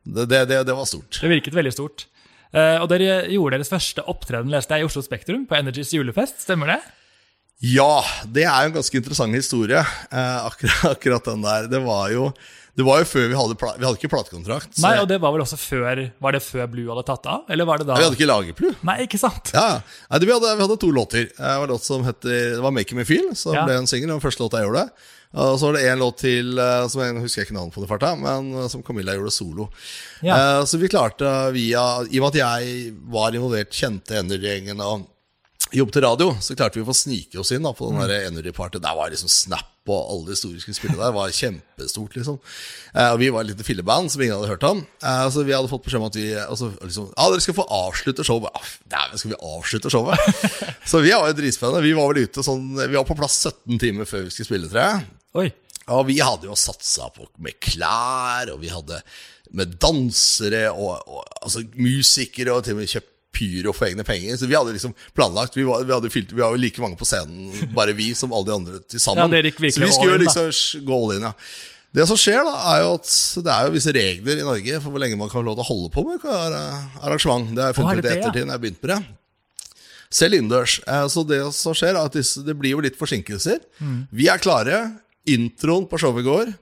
det, 0.02 0.44
det, 0.48 0.72
var 0.72 0.86
stort. 0.88 1.18
Det 1.20 1.28
virket 1.28 1.54
veldig 1.54 1.72
stort. 1.74 2.06
Uh, 2.54 2.80
og 2.80 2.88
dere 2.90 3.26
gjorde 3.30 3.58
deres 3.58 3.70
første 3.70 4.02
opptreden, 4.10 4.50
leste 4.50 4.74
jeg, 4.74 4.82
i 4.82 4.88
Oslo 4.88 5.02
Spektrum, 5.04 5.44
på 5.46 5.58
Energys 5.58 5.92
julefest. 5.94 6.40
Stemmer 6.46 6.72
det? 6.72 6.78
Ja, 7.68 8.00
det 8.24 8.46
er 8.48 8.64
jo 8.64 8.70
en 8.70 8.78
ganske 8.78 8.96
interessant 8.96 9.36
historie. 9.36 9.82
uh, 9.82 10.46
akkurat, 10.48 10.86
akkurat 10.94 11.28
den 11.28 11.44
der. 11.44 11.68
Det 11.70 11.82
var 11.84 12.08
jo 12.14 12.30
Det 12.78 12.86
var 12.86 13.00
jo 13.02 13.06
før 13.10 13.26
vi 13.28 13.36
hadde 13.36 13.56
Vi 13.58 13.84
hadde 13.86 13.98
ikke 13.98 14.12
platekontrakt. 14.12 14.78
Nei, 14.84 14.94
og 15.02 15.08
det 15.10 15.18
var 15.20 15.34
vel 15.34 15.42
også 15.42 15.58
før 15.58 16.02
Var 16.22 16.36
det 16.36 16.42
før 16.44 16.66
Blue 16.70 16.90
hadde 16.92 17.06
tatt 17.08 17.26
av? 17.26 17.44
Eller 17.50 17.66
var 17.68 17.82
det 17.82 17.88
da 17.88 17.98
vi 17.98 18.06
hadde 18.06 18.18
ikke 18.18 18.30
lagerplu. 18.30 18.68
Nei, 18.86 18.98
ikke 19.06 19.20
sant? 19.20 19.52
Ja. 19.54 19.80
Nei, 20.10 20.18
det- 20.18 20.28
vi, 20.28 20.34
hadde, 20.36 20.56
vi 20.56 20.66
hadde 20.66 20.80
to 20.80 20.90
låter. 20.94 21.30
Det 21.34 21.56
var 21.62 21.68
låt 21.68 21.84
som 21.84 22.04
heter 22.06 22.54
Det 22.56 22.60
var 22.62 22.70
'Make 22.70 22.94
Me 22.94 23.04
Feel', 23.04 23.34
som 23.34 23.54
Ja. 23.54 23.64
ble 23.66 23.74
en 23.78 23.86
singel. 23.86 24.08
Den 24.08 24.20
første 24.20 24.40
låta 24.44 24.58
jeg 24.62 24.68
gjorde. 24.70 24.90
Og 25.32 25.58
så 25.60 25.66
var 25.66 25.72
det 25.78 25.84
en 25.86 25.98
låt 26.00 26.16
til 26.18 26.58
eh, 26.58 26.88
som 26.88 27.02
jeg 27.02 27.22
husker 27.22 27.42
jeg 27.42 27.46
ikke 27.48 27.54
navnet 27.54 27.74
på 27.74 27.80
det 27.84 27.88
farta, 27.88 28.16
men 28.18 28.50
eh, 28.64 28.68
som 28.68 28.82
Camilla 28.82 29.14
gjorde 29.14 29.30
solo. 29.30 29.68
Ja. 30.26 30.34
Eh, 30.58 30.64
Så 30.66 30.78
vi 30.78 30.88
klarte 30.90 31.52
via 31.54 32.02
I 32.10 32.18
og 32.18 32.24
med 32.24 32.34
at 32.34 32.40
jeg 32.42 32.94
var 33.06 33.30
involvert, 33.30 33.70
kjente 33.70 34.18
Energy-gjengen 34.18 34.82
og 34.82 35.06
jobbet 35.72 35.92
til 35.92 36.02
radio, 36.02 36.32
så 36.42 36.56
klarte 36.58 36.80
vi 36.80 36.82
å 36.82 36.88
få 36.90 36.96
snike 36.98 37.38
oss 37.38 37.52
inn 37.52 37.62
da, 37.62 37.70
på 37.72 37.86
den 37.92 38.02
mm. 38.02 38.32
Energy-party. 38.32 38.80
Der 38.82 38.96
var 38.98 39.10
liksom 39.12 39.30
Snap 39.30 39.79
og 39.88 40.10
alle 40.12 40.30
de 40.30 40.36
store 40.36 40.60
skulle 40.60 40.76
spille 40.76 40.98
der. 40.98 41.14
var 41.14 41.32
kjempestort, 41.32 42.16
liksom. 42.16 42.36
Eh, 42.94 43.08
og 43.14 43.18
vi 43.22 43.30
var 43.32 43.40
et 43.42 43.52
lite 43.52 43.64
filleband 43.64 44.10
som 44.12 44.22
ingen 44.22 44.36
hadde 44.36 44.50
hørt 44.52 44.66
om. 44.68 44.82
Eh, 45.02 45.22
så 45.32 45.44
vi 45.46 45.54
hadde 45.56 45.70
fått 45.70 45.86
beskjed 45.86 46.02
om 46.02 46.10
at 46.10 46.18
vi 46.18 46.26
altså, 46.36 46.70
liksom, 46.82 47.08
Ja, 47.16 47.30
dere 47.32 47.44
skal 47.46 47.56
få 47.56 47.66
avslutte 47.80 48.26
showet. 48.26 48.52
Ah, 48.54 48.68
Dæven, 48.92 49.22
skal 49.22 49.32
vi 49.32 49.40
avslutte 49.40 49.90
showet? 49.90 50.44
så 50.90 51.00
vi 51.00 51.14
var 51.14 51.30
jo 51.30 51.38
dritspennende. 51.40 51.82
Vi 51.86 51.96
var 51.96 52.12
vel 52.12 52.28
ute 52.28 52.44
sånn 52.44 52.68
Vi 52.76 52.94
var 52.94 53.08
på 53.08 53.18
plass 53.18 53.40
17 53.48 53.80
timer 53.80 54.08
før 54.08 54.26
vi 54.26 54.34
skulle 54.34 54.50
spille, 54.52 54.70
tror 54.70 54.84
jeg. 54.84 55.10
Oi. 55.40 55.48
Og 55.90 56.06
vi 56.06 56.20
hadde 56.22 56.46
jo 56.46 56.58
satsa 56.58 57.08
på 57.14 57.26
med 57.42 57.56
klær, 57.58 58.52
og 58.52 58.60
vi 58.62 58.70
hadde 58.70 59.00
med 59.56 59.72
dansere 59.82 60.68
og, 60.70 61.00
og 61.10 61.24
altså, 61.40 61.64
musikere, 61.74 62.54
og 62.54 62.62
til 62.62 62.76
og 62.76 62.82
med 62.82 62.92
kjøpt 62.92 63.09
pyro 63.32 63.72
for 63.76 63.88
egne 63.88 64.04
penger. 64.06 64.36
Så 64.40 64.48
vi 64.50 64.56
hadde 64.58 64.74
liksom 64.74 64.94
planlagt 65.16 65.56
Vi 65.56 65.64
var, 65.68 65.84
vi 65.86 65.94
hadde 65.94 66.10
fylt, 66.12 66.32
vi 66.34 66.42
var 66.42 66.54
jo 66.54 66.60
like 66.62 66.82
mange 66.82 66.98
på 67.00 67.08
scenen, 67.08 67.50
bare 67.76 67.94
vi, 67.96 68.12
som 68.18 68.32
alle 68.32 68.48
de 68.50 68.56
andre 68.56 68.80
til 68.88 69.02
sammen. 69.02 69.30
Ja, 69.30 69.52
så 69.52 69.84
vi 69.86 69.92
skulle 69.92 70.18
da. 70.18 70.24
liksom 70.24 70.86
gå 70.88 70.98
all 71.04 71.14
in, 71.18 71.28
ja. 71.30 71.34
Det 71.90 72.04
som 72.06 72.18
skjer, 72.18 72.44
da, 72.46 72.52
er 72.70 72.84
jo 72.84 72.90
at 73.00 73.08
det 73.42 73.50
er 73.50 73.66
jo 73.66 73.72
visse 73.74 73.92
regler 73.94 74.38
i 74.38 74.44
Norge 74.46 74.76
for 74.78 74.94
hvor 74.94 75.02
lenge 75.02 75.16
man 75.18 75.30
kan 75.30 75.40
få 75.40 75.46
lov 75.48 75.56
til 75.58 75.64
å 75.64 75.70
holde 75.72 75.88
på 75.90 76.04
med 76.06 76.26
eh, 76.30 77.00
arrangement. 77.02 77.48
Det 77.50 77.64
har 77.64 77.72
jeg 77.72 77.78
funnet 77.80 77.98
ut 77.98 78.06
i 78.06 78.12
ettertid 78.14 78.52
jeg 78.52 78.62
begynte 78.62 78.84
med 78.86 78.92
det. 78.92 79.00
Selv 80.20 80.36
innendørs. 80.38 80.76
Eh, 80.86 81.06
Så 81.10 81.24
det 81.26 81.40
som 81.58 81.74
skjer, 81.74 81.98
er 81.98 82.06
at 82.06 82.14
det 82.46 82.56
blir 82.58 82.76
jo 82.76 82.84
litt 82.84 82.98
forsinkelser. 82.98 83.58
Mm. 83.82 84.04
Vi 84.14 84.28
er 84.30 84.42
klare. 84.42 84.78
Introen 85.30 85.88
på 85.90 85.98
showet 86.00 86.26
går. 86.26 86.54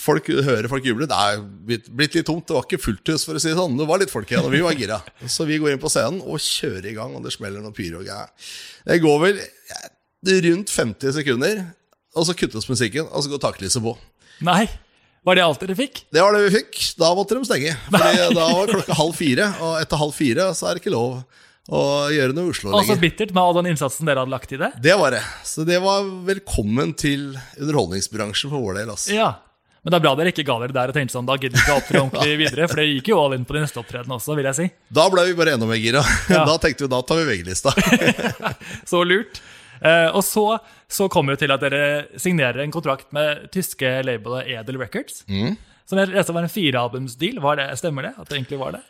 Folk 0.00 0.28
hører 0.28 0.68
folk 0.70 0.86
juble. 0.86 1.06
Det 1.10 1.16
er 1.16 1.42
blitt, 1.42 1.90
litt 2.00 2.16
tomt. 2.26 2.46
Det 2.48 2.56
var 2.56 2.66
ikke 2.66 2.82
fullt 2.82 3.12
hus, 3.12 3.26
for 3.28 3.38
å 3.38 3.42
si 3.42 3.52
det 3.52 3.58
sånn. 3.58 3.76
Det 3.78 3.86
var 3.88 4.02
litt 4.02 4.12
folk 4.12 4.30
igjen, 4.30 4.46
og 4.46 4.54
vi 4.54 4.62
var 4.64 4.78
gira. 4.78 5.00
Så 5.36 5.46
vi 5.48 5.60
går 5.62 5.74
inn 5.74 5.82
på 5.82 5.92
scenen 5.92 6.22
og 6.24 6.42
kjører 6.42 6.90
i 6.90 6.96
gang, 6.96 7.14
og 7.14 7.26
det 7.26 7.34
smeller 7.34 7.62
noe 7.64 7.74
pyro. 7.76 8.02
Det 8.04 8.98
går 9.04 9.20
vel 9.22 9.42
rundt 10.48 10.72
50 10.72 11.18
sekunder, 11.18 11.62
og 12.14 12.26
så 12.26 12.34
kuttes 12.38 12.68
musikken, 12.70 13.06
og 13.10 13.24
så 13.24 13.32
går 13.32 13.42
taklyset 13.42 13.82
på. 13.84 13.92
Nei. 14.46 14.66
Var 15.24 15.38
det 15.38 15.44
alt 15.44 15.62
dere 15.62 15.76
fikk? 15.76 16.02
Det 16.12 16.20
var 16.20 16.36
det 16.36 16.42
vi 16.44 16.58
fikk. 16.58 16.82
Da 17.00 17.08
måtte 17.16 17.36
de 17.38 17.46
stenge. 17.48 17.72
Fordi 17.88 18.26
da 18.36 18.44
var 18.50 18.68
klokka 18.68 18.96
halv 18.98 19.16
fire, 19.16 19.48
og 19.64 19.78
etter 19.80 20.00
halv 20.00 20.12
fire 20.16 20.50
så 20.56 20.68
er 20.68 20.76
det 20.76 20.84
ikke 20.84 20.92
lov 20.92 21.22
å 21.72 21.80
gjøre 22.12 22.34
noe 22.36 22.50
i 22.50 22.52
Oslo 22.52 22.74
Og 22.76 22.84
så 22.84 22.96
bittert 23.00 23.32
med 23.32 23.40
all 23.40 23.56
den 23.56 23.70
innsatsen 23.70 24.04
dere 24.04 24.20
hadde 24.20 24.34
lagt 24.34 24.52
i 24.52 24.58
det. 24.60 24.68
Det 24.84 24.96
var 25.00 25.16
det. 25.16 25.22
Så 25.48 25.64
det 25.64 25.78
var 25.80 26.04
velkommen 26.26 26.92
til 27.00 27.30
underholdningsbransjen 27.56 28.52
for 28.52 28.60
vår 28.66 28.82
del. 28.82 28.92
Altså. 28.92 29.14
Ja. 29.16 29.30
Men 29.84 29.92
det 29.92 29.98
er 29.98 30.04
bra 30.06 30.14
dere 30.16 30.30
ikke 30.32 30.46
ga 30.48 30.54
dere 30.62 30.72
der 30.72 30.90
og 30.90 30.96
tenkte 30.96 31.12
sånn, 31.12 31.26
da 31.28 31.34
gidder 31.36 31.58
vi 31.58 31.62
ikke 31.62 31.74
å 31.74 31.80
opptre 31.82 32.00
ordentlig 32.00 32.36
videre. 32.42 32.68
For 32.70 32.80
det 32.80 32.86
gikk 32.88 33.10
jo 33.12 33.18
all 33.20 33.34
in 33.36 33.44
på 33.44 33.56
de 33.56 33.64
neste 33.66 33.82
opptredene 33.82 34.16
også, 34.16 34.36
vil 34.38 34.48
jeg 34.48 34.56
si. 34.56 34.68
Da 34.96 35.04
ble 35.12 35.26
vi 35.28 35.34
bare 35.36 35.58
enda 35.58 35.68
mer 35.68 35.80
gira. 35.80 36.00
Ja. 36.34 36.46
Da 36.48 36.54
tenkte 36.62 36.86
vi 36.86 36.90
da 36.94 37.02
tar 37.04 37.20
vi 37.20 37.26
VG-lista. 37.28 37.74
Så 38.90 39.02
lurt. 39.04 39.42
Eh, 39.84 40.08
og 40.16 40.22
så, 40.24 40.44
så 40.88 41.10
kommer 41.12 41.34
det 41.34 41.42
til 41.44 41.52
at 41.52 41.60
dere 41.60 41.82
signerer 42.20 42.62
en 42.64 42.72
kontrakt 42.72 43.10
med 43.12 43.44
tyske 43.52 43.90
labelet 44.06 44.48
Edel 44.54 44.78
Records. 44.80 45.20
Mm. 45.28 45.58
Som 45.84 46.00
jeg 46.00 46.14
leste 46.14 46.32
var 46.32 46.46
en 46.46 46.52
firealbumsdeal. 46.52 47.42
Var 47.44 47.60
det, 47.60 47.66
stemmer 47.82 48.08
det? 48.08 48.14
At 48.16 48.30
det 48.30 48.38
egentlig 48.38 48.60
var 48.62 48.78
det? 48.78 48.80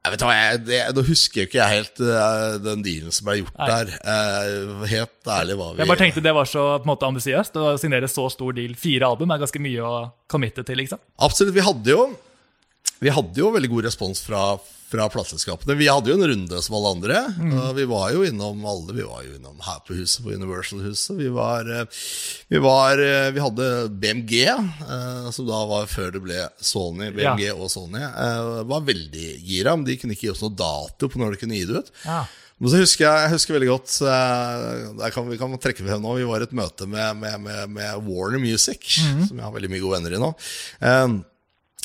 Jeg 0.00 0.14
vet 0.14 0.22
hva, 0.24 0.32
jeg, 0.32 0.60
det, 0.64 0.78
Nå 0.96 1.02
husker 1.04 1.42
jeg 1.42 1.50
ikke 1.50 1.58
jeg 1.58 1.76
helt 1.76 2.00
uh, 2.00 2.54
den 2.64 2.84
dealen 2.86 3.12
som 3.12 3.26
ble 3.28 3.42
gjort 3.42 3.58
Nei. 3.60 3.68
der. 3.68 3.90
Uh, 4.00 4.86
helt 4.88 5.28
ærlig 5.34 5.58
var 5.60 5.74
vi 5.74 5.82
Jeg 5.82 5.90
bare 5.92 6.00
tenkte 6.00 6.24
det 6.24 6.32
var 6.36 6.48
så 6.48 6.64
på 6.78 6.88
en 6.88 6.92
måte 6.94 7.10
ambisiøst 7.10 7.58
å 7.60 7.74
signere 7.80 8.08
så 8.08 8.24
stor 8.32 8.56
deal. 8.56 8.72
Fire 8.80 9.10
album 9.12 9.34
er 9.34 9.42
ganske 9.42 9.60
mye 9.60 9.84
å 9.84 9.94
committe 10.30 10.64
til, 10.64 10.80
liksom. 10.80 11.02
Absolutt. 11.20 11.52
Vi 11.56 11.66
hadde 11.66 11.92
jo 11.92 12.06
Vi 13.00 13.08
hadde 13.08 13.40
jo 13.40 13.48
veldig 13.54 13.70
god 13.72 13.86
respons 13.86 14.20
fra, 14.20 14.40
fra 14.90 15.06
plateselskapene. 15.08 15.72
Vi 15.78 15.86
hadde 15.88 16.10
jo 16.12 16.18
en 16.18 16.26
runde 16.28 16.58
som 16.60 16.74
alle 16.76 16.90
andre. 16.92 17.20
og 17.62 17.70
Vi 17.78 17.86
var 17.88 18.10
jo 18.12 18.26
innom 18.28 18.60
alle. 18.68 18.92
Vi 18.98 19.06
var 19.08 19.22
jo 19.24 19.38
innom 19.38 19.62
her 19.64 19.78
på 19.86 19.96
huset, 19.96 20.20
på 20.24 20.34
Universal-huset. 20.36 21.14
Vi 21.16 21.30
var, 21.32 21.64
eh, 21.64 22.02
vi 22.52 22.60
var 22.60 23.00
eh, 23.00 23.30
Vi 23.32 23.40
hadde 23.40 23.70
BMG, 24.02 24.34
eh, 24.50 25.30
som 25.32 25.48
da 25.48 25.62
var 25.70 25.88
før 25.88 26.12
det 26.12 26.20
ble 26.26 26.42
Sony. 26.60 27.08
BMG 27.16 27.48
og 27.54 27.70
Sony 27.72 28.04
var 28.68 28.84
veldig 28.84 29.30
gira, 29.48 29.76
men 29.76 29.88
de 29.88 29.96
kunne 29.96 30.12
ikke 30.12 30.28
gi 30.28 30.34
oss 30.34 30.44
noe 30.44 30.52
dato 30.52 31.08
på 31.08 31.22
når 31.22 31.34
de 31.34 31.40
kunne 31.40 31.56
gi 31.56 31.64
det 31.70 31.80
ut. 31.80 31.90
Ja. 32.04 32.20
Men 32.60 32.68
så 32.68 32.82
husker 32.82 33.06
jeg, 33.06 33.24
jeg 33.24 33.32
husker 33.32 33.56
veldig 33.56 33.70
godt 33.70 33.92
der 35.00 35.12
kan, 35.14 35.30
Vi 35.32 35.38
kan 35.40 35.54
trekke 35.56 35.80
frem 35.80 36.02
nå 36.04 36.18
Vi 36.18 36.26
var 36.28 36.42
i 36.42 36.44
et 36.44 36.52
møte 36.52 36.84
med, 36.84 37.16
med, 37.16 37.40
med, 37.40 37.70
med 37.72 38.04
Warner 38.04 38.42
Music, 38.42 38.98
som 39.00 39.32
jeg 39.32 39.46
har 39.46 39.54
veldig 39.56 39.70
mye 39.72 39.80
gode 39.80 39.96
venner 39.96 40.18
i 40.18 40.20
nå. 40.20 40.34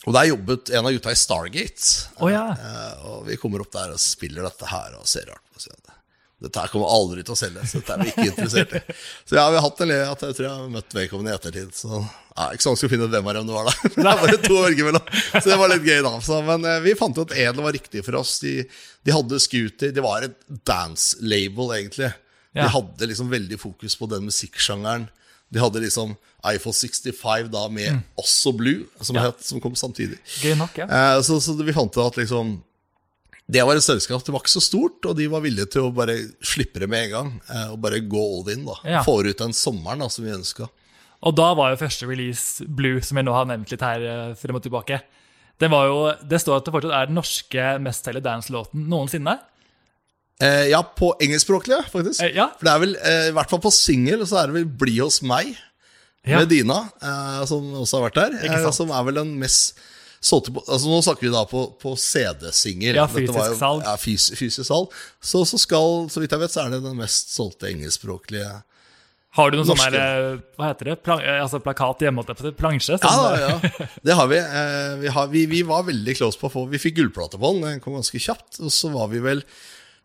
Og 0.05 0.13
der 0.13 0.29
jobbet 0.29 0.69
en 0.69 0.85
av 0.85 0.93
gutta 0.93 1.13
i 1.13 1.17
Stargate. 1.17 1.89
Oh, 2.21 2.29
ja. 2.29 2.45
Eh, 2.53 3.05
og 3.09 3.25
vi 3.29 3.37
kommer 3.41 3.63
opp 3.63 3.73
der 3.73 3.95
og 3.95 4.01
spiller 4.01 4.45
dette 4.45 4.69
her 4.69 4.97
og 4.99 5.07
ser 5.09 5.25
rart 5.31 5.41
på. 5.49 5.61
og 5.61 5.93
Dette 6.45 6.61
her 6.61 6.69
kommer 6.69 6.91
aldri 6.91 7.23
til 7.25 7.33
å 7.33 7.39
selge, 7.39 7.63
så 7.65 7.79
dette 7.79 7.95
er 7.95 8.01
vi 8.03 8.11
ikke 8.11 8.27
interessert 8.27 8.73
i. 8.75 8.81
Så 9.25 9.37
ja, 9.39 9.45
vi 9.49 9.57
har 9.57 9.63
hatt 9.65 9.81
en 9.81 9.89
le 9.89 9.97
at 10.03 10.25
jeg 10.27 10.35
tror 10.37 10.45
jeg 10.45 10.53
har 10.59 10.73
møtt 10.75 10.95
vedkommende 10.97 11.31
i 11.31 11.37
ettertid. 11.39 11.71
Så 11.73 11.89
ja, 11.95 12.49
Ikke 12.51 12.65
så 12.65 12.73
vanskelig 12.73 12.89
å 12.89 12.93
finne 12.93 13.07
ut 13.07 13.15
hvem 13.15 13.29
av 13.31 13.37
dem 13.39 13.49
det 13.49 13.55
var, 13.55 13.69
da. 13.71 13.89
Det 13.95 14.05
er 14.11 14.21
bare 14.21 14.41
to 14.43 14.59
velge 14.59 14.87
mellom. 14.89 15.09
Så 15.31 15.45
det 15.47 15.57
var 15.63 15.71
litt 15.71 15.87
gøy, 15.87 16.01
da. 16.05 16.13
Så, 16.27 16.41
men 16.51 16.69
eh, 16.69 16.81
vi 16.85 16.97
fant 16.99 17.17
jo 17.17 17.25
at 17.25 17.33
Edel 17.39 17.65
var 17.65 17.77
riktig 17.77 18.05
for 18.05 18.19
oss. 18.19 18.35
De, 18.43 18.53
de 19.07 19.15
hadde 19.15 19.41
scooter. 19.41 19.95
Det 19.95 20.05
var 20.05 20.27
et 20.27 20.37
dance-label, 20.67 21.71
egentlig. 21.79 22.11
De 22.55 22.67
hadde 22.71 23.09
liksom 23.09 23.31
veldig 23.31 23.57
fokus 23.59 23.97
på 23.99 24.07
den 24.11 24.27
musikksjangeren. 24.29 25.09
De 25.53 25.59
hadde 25.61 25.81
liksom 25.83 26.15
iPhone 26.45 26.73
65 26.73 27.49
da 27.53 27.67
med 27.69 28.01
også 28.17 28.51
Blue, 28.57 28.85
som, 29.01 29.15
Ja. 29.15 29.27
het, 29.29 29.43
som 29.45 29.59
kom 29.61 29.75
samtidig. 29.77 30.17
Gøy 30.41 30.55
nok, 30.57 30.77
ja. 30.77 30.85
Eh, 30.89 31.21
så, 31.21 31.39
så 31.41 31.53
vi 31.57 31.73
fant 31.73 31.93
ut 31.95 32.05
at 32.05 32.17
liksom 32.17 32.61
Det 33.47 33.61
var 33.61 33.75
et 33.77 33.83
selskap, 33.85 34.23
det 34.25 34.33
var 34.33 34.41
ikke 34.41 34.55
så 34.57 34.61
stort, 34.65 35.05
og 35.05 35.15
de 35.19 35.27
var 35.29 35.41
villige 35.45 35.67
til 35.69 35.83
å 35.85 35.91
bare 35.93 36.15
slippe 36.41 36.79
det 36.81 36.89
med 36.89 37.03
en 37.05 37.11
gang. 37.11 37.41
eh, 37.53 37.67
Og 37.73 37.79
bare 37.81 37.99
gå 38.01 38.17
all 38.17 38.49
in, 38.49 38.65
da. 38.65 38.73
Ja. 38.83 39.03
Få 39.05 39.19
ut 39.23 39.37
den 39.37 39.53
sommeren 39.53 39.99
da, 40.01 40.07
som 40.09 40.25
vi 40.25 40.31
ønska. 40.33 40.67
Og 41.25 41.35
da 41.37 41.53
var 41.53 41.69
jo 41.71 41.77
første 41.85 42.07
release 42.09 42.65
Blue, 42.65 43.01
som 43.01 43.17
jeg 43.17 43.25
nå 43.25 43.33
har 43.33 43.45
nevnt 43.45 43.69
litt 43.69 43.81
her 43.85 44.01
eh, 44.01 44.33
frem 44.35 44.55
og 44.57 44.63
tilbake. 44.65 44.99
Det, 45.61 45.69
var 45.71 45.85
jo, 45.87 45.99
det 46.27 46.41
står 46.41 46.57
at 46.57 46.65
det 46.65 46.73
fortsatt 46.73 46.91
er 46.97 47.05
den 47.07 47.15
norske 47.15 47.67
mestselgende 47.85 48.25
dance-låten 48.25 48.89
noensinne. 48.91 49.37
Eh, 50.43 50.67
ja, 50.67 50.81
på 50.83 51.13
engelskspråklige, 51.23 51.85
faktisk. 51.91 52.21
Eh, 52.25 52.35
ja. 52.35 52.49
For 52.59 52.67
det 52.67 52.73
er 52.73 52.79
vel, 52.83 52.95
eh, 52.99 53.27
i 53.29 53.35
hvert 53.37 53.49
fall 53.53 53.61
på 53.63 53.71
singel, 53.71 54.25
så 54.27 54.41
er 54.41 54.47
det 54.51 54.57
vel 54.57 54.65
'Bli 54.65 54.97
hos 54.99 55.21
meg' 55.21 55.55
Ja. 56.25 56.39
med 56.39 56.49
Dina, 56.49 56.89
eh, 57.01 57.45
som 57.45 57.61
også 57.73 57.99
har 58.01 58.09
vært 58.09 58.15
der. 58.15 58.49
Eh, 58.65 58.71
som 58.71 58.89
er 58.89 59.03
vel 59.05 59.13
den 59.21 59.39
mest 59.39 59.77
solgte 60.25 60.51
på 60.55 60.63
altså 60.65 60.89
Nå 60.89 61.01
snakker 61.05 61.21
vi 61.21 61.29
da 61.29 61.45
på, 61.45 61.77
på 61.79 61.95
CD-singel. 61.95 62.95
Ja, 62.95 63.05
fysisk 63.05 63.59
salg. 63.59 63.83
Ja, 63.85 63.95
fys, 63.95 64.31
fysisk 64.33 64.65
salg. 64.65 64.89
Så, 65.21 65.45
så 65.45 65.59
skal, 65.61 66.09
så 66.09 66.19
vidt 66.19 66.31
jeg 66.33 66.41
vet, 66.41 66.51
så 66.51 66.65
er 66.65 66.71
det 66.73 66.83
den 66.83 66.97
mest 66.97 67.29
solgte 67.35 67.69
engelskspråklige 67.69 68.63
Har 69.37 69.51
du 69.51 69.57
noen 69.59 69.67
sånn 69.69 69.77
Norske. 69.77 70.01
eh, 70.01 70.39
hva 70.57 70.71
heter 70.71 70.89
det, 70.89 71.03
Plan 71.03 71.21
eh, 71.21 71.41
altså 71.43 71.59
plakat 71.61 72.01
hjemme, 72.07 72.23
plansje? 72.57 72.97
Ja, 72.97 73.13
som, 73.13 73.25
eh, 73.35 73.45
ja. 73.45 73.87
det 74.09 74.17
har 74.17 74.27
vi. 74.27 74.41
Vi, 75.03 75.13
har, 75.13 75.27
vi. 75.27 75.45
Vi 75.45 75.61
var 75.61 75.83
veldig 75.83 76.17
close 76.17 76.39
på 76.39 76.49
å 76.49 76.53
få 76.57 76.65
Vi 76.71 76.81
fikk 76.81 76.97
gullplate 77.03 77.37
på 77.37 77.53
den, 77.53 77.61
den 77.61 77.79
kom 77.83 77.93
ganske 77.99 78.17
kjapt. 78.17 78.59
Og 78.63 78.73
så 78.73 78.89
var 78.95 79.13
vi 79.13 79.19
vel 79.19 79.43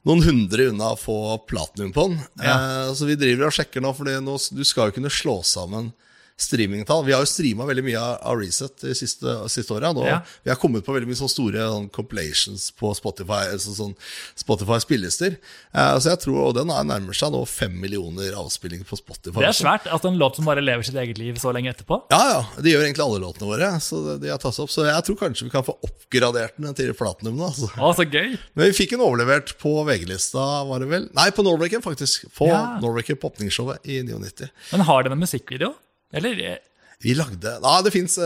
noen 0.09 0.23
hundre 0.25 0.71
unna 0.71 0.95
å 0.95 0.99
få 0.99 1.17
platinum 1.51 1.93
på 1.97 2.07
den. 2.09 2.21
Ja. 2.41 2.55
Eh, 2.55 2.93
så 2.97 3.09
vi 3.09 3.19
driver 3.21 3.51
og 3.51 3.57
sjekker 3.57 3.85
nå, 3.85 3.93
for 3.97 4.09
du 4.09 4.65
skal 4.65 4.91
jo 4.91 4.97
kunne 4.99 5.13
slå 5.13 5.41
sammen 5.47 5.93
streamingtall. 6.41 7.05
Vi 7.07 7.13
har 7.15 7.21
jo 7.25 7.29
streama 7.29 7.67
veldig 7.69 7.85
mye 7.85 8.01
av 8.01 8.39
Reset 8.41 8.81
de 8.81 8.95
siste, 8.97 9.35
siste 9.53 9.75
åra. 9.77 9.91
Ja. 10.09 10.21
Vi 10.47 10.51
har 10.53 10.57
kommet 10.61 10.85
på 10.87 10.95
veldig 10.97 11.09
mye 11.11 11.19
sånne 11.19 11.33
store 11.35 11.67
sånn, 11.69 11.89
compilations 11.93 12.71
på 12.81 12.93
Spotify, 12.97 13.51
altså 13.53 13.75
sånn 13.77 13.95
Spotify 14.41 14.79
spillelister. 14.83 15.37
Eh, 15.75 15.95
så 16.01 16.13
jeg 16.15 16.23
tror, 16.25 16.39
Og 16.51 16.55
den 16.57 16.71
er 16.73 16.87
nærmer 16.89 17.17
seg 17.17 17.33
nå 17.35 17.43
fem 17.49 17.75
millioner 17.81 18.33
avspillinger 18.41 18.87
på 18.89 18.97
Spotify. 18.99 19.41
Det 19.43 19.51
er 19.51 19.59
svært. 19.59 19.87
Altså 19.93 20.09
En 20.11 20.19
låt 20.19 20.37
som 20.41 20.49
bare 20.49 20.63
lever 20.65 20.83
sitt 20.87 20.97
eget 20.97 21.19
liv 21.21 21.37
så 21.43 21.53
lenge 21.55 21.71
etterpå. 21.75 22.01
Ja, 22.11 22.21
ja. 22.33 22.41
De 22.63 22.73
gjør 22.73 22.87
egentlig 22.87 23.05
alle 23.05 23.21
låtene 23.23 23.51
våre. 23.51 23.71
Så 23.85 24.01
de 24.23 24.31
har 24.33 24.41
tatt 24.41 24.57
seg 24.57 24.65
opp 24.65 24.73
Så 24.73 24.87
jeg 24.89 25.05
tror 25.07 25.21
kanskje 25.21 25.45
vi 25.47 25.53
kan 25.53 25.67
få 25.67 25.77
oppgradert 25.87 26.57
den 26.57 26.75
til 26.79 26.95
platinum. 26.97 27.37
nå, 27.37 27.51
Altså. 27.51 27.69
Å, 27.77 27.93
så 27.99 28.07
gøy! 28.09 28.37
Men 28.55 28.71
vi 28.71 28.77
fikk 28.81 28.93
en 28.97 29.05
overlevert 29.05 29.57
på 29.61 29.73
VG-lista, 29.89 30.45
var 30.69 30.81
det 30.83 30.89
vel? 30.91 31.09
Nei, 31.17 31.29
på 31.35 31.43
Norwaken, 31.47 31.83
faktisk. 31.85 32.29
På 32.37 32.49
Ja. 32.49 32.79
Norwaken 32.81 33.17
på 33.21 33.31
åpningsshowet 33.31 33.85
i 33.85 34.01
99. 34.07 34.49
Men 34.73 34.81
har 34.87 35.03
den 35.03 35.13
en 35.13 35.19
musikkvideo? 35.23 35.75
Eller? 36.13 36.41
eh, 36.53 36.59
Vi 37.01 37.15
lagde 37.17 37.53
Nei, 37.65 37.77
det 37.87 37.91
fins 37.95 38.19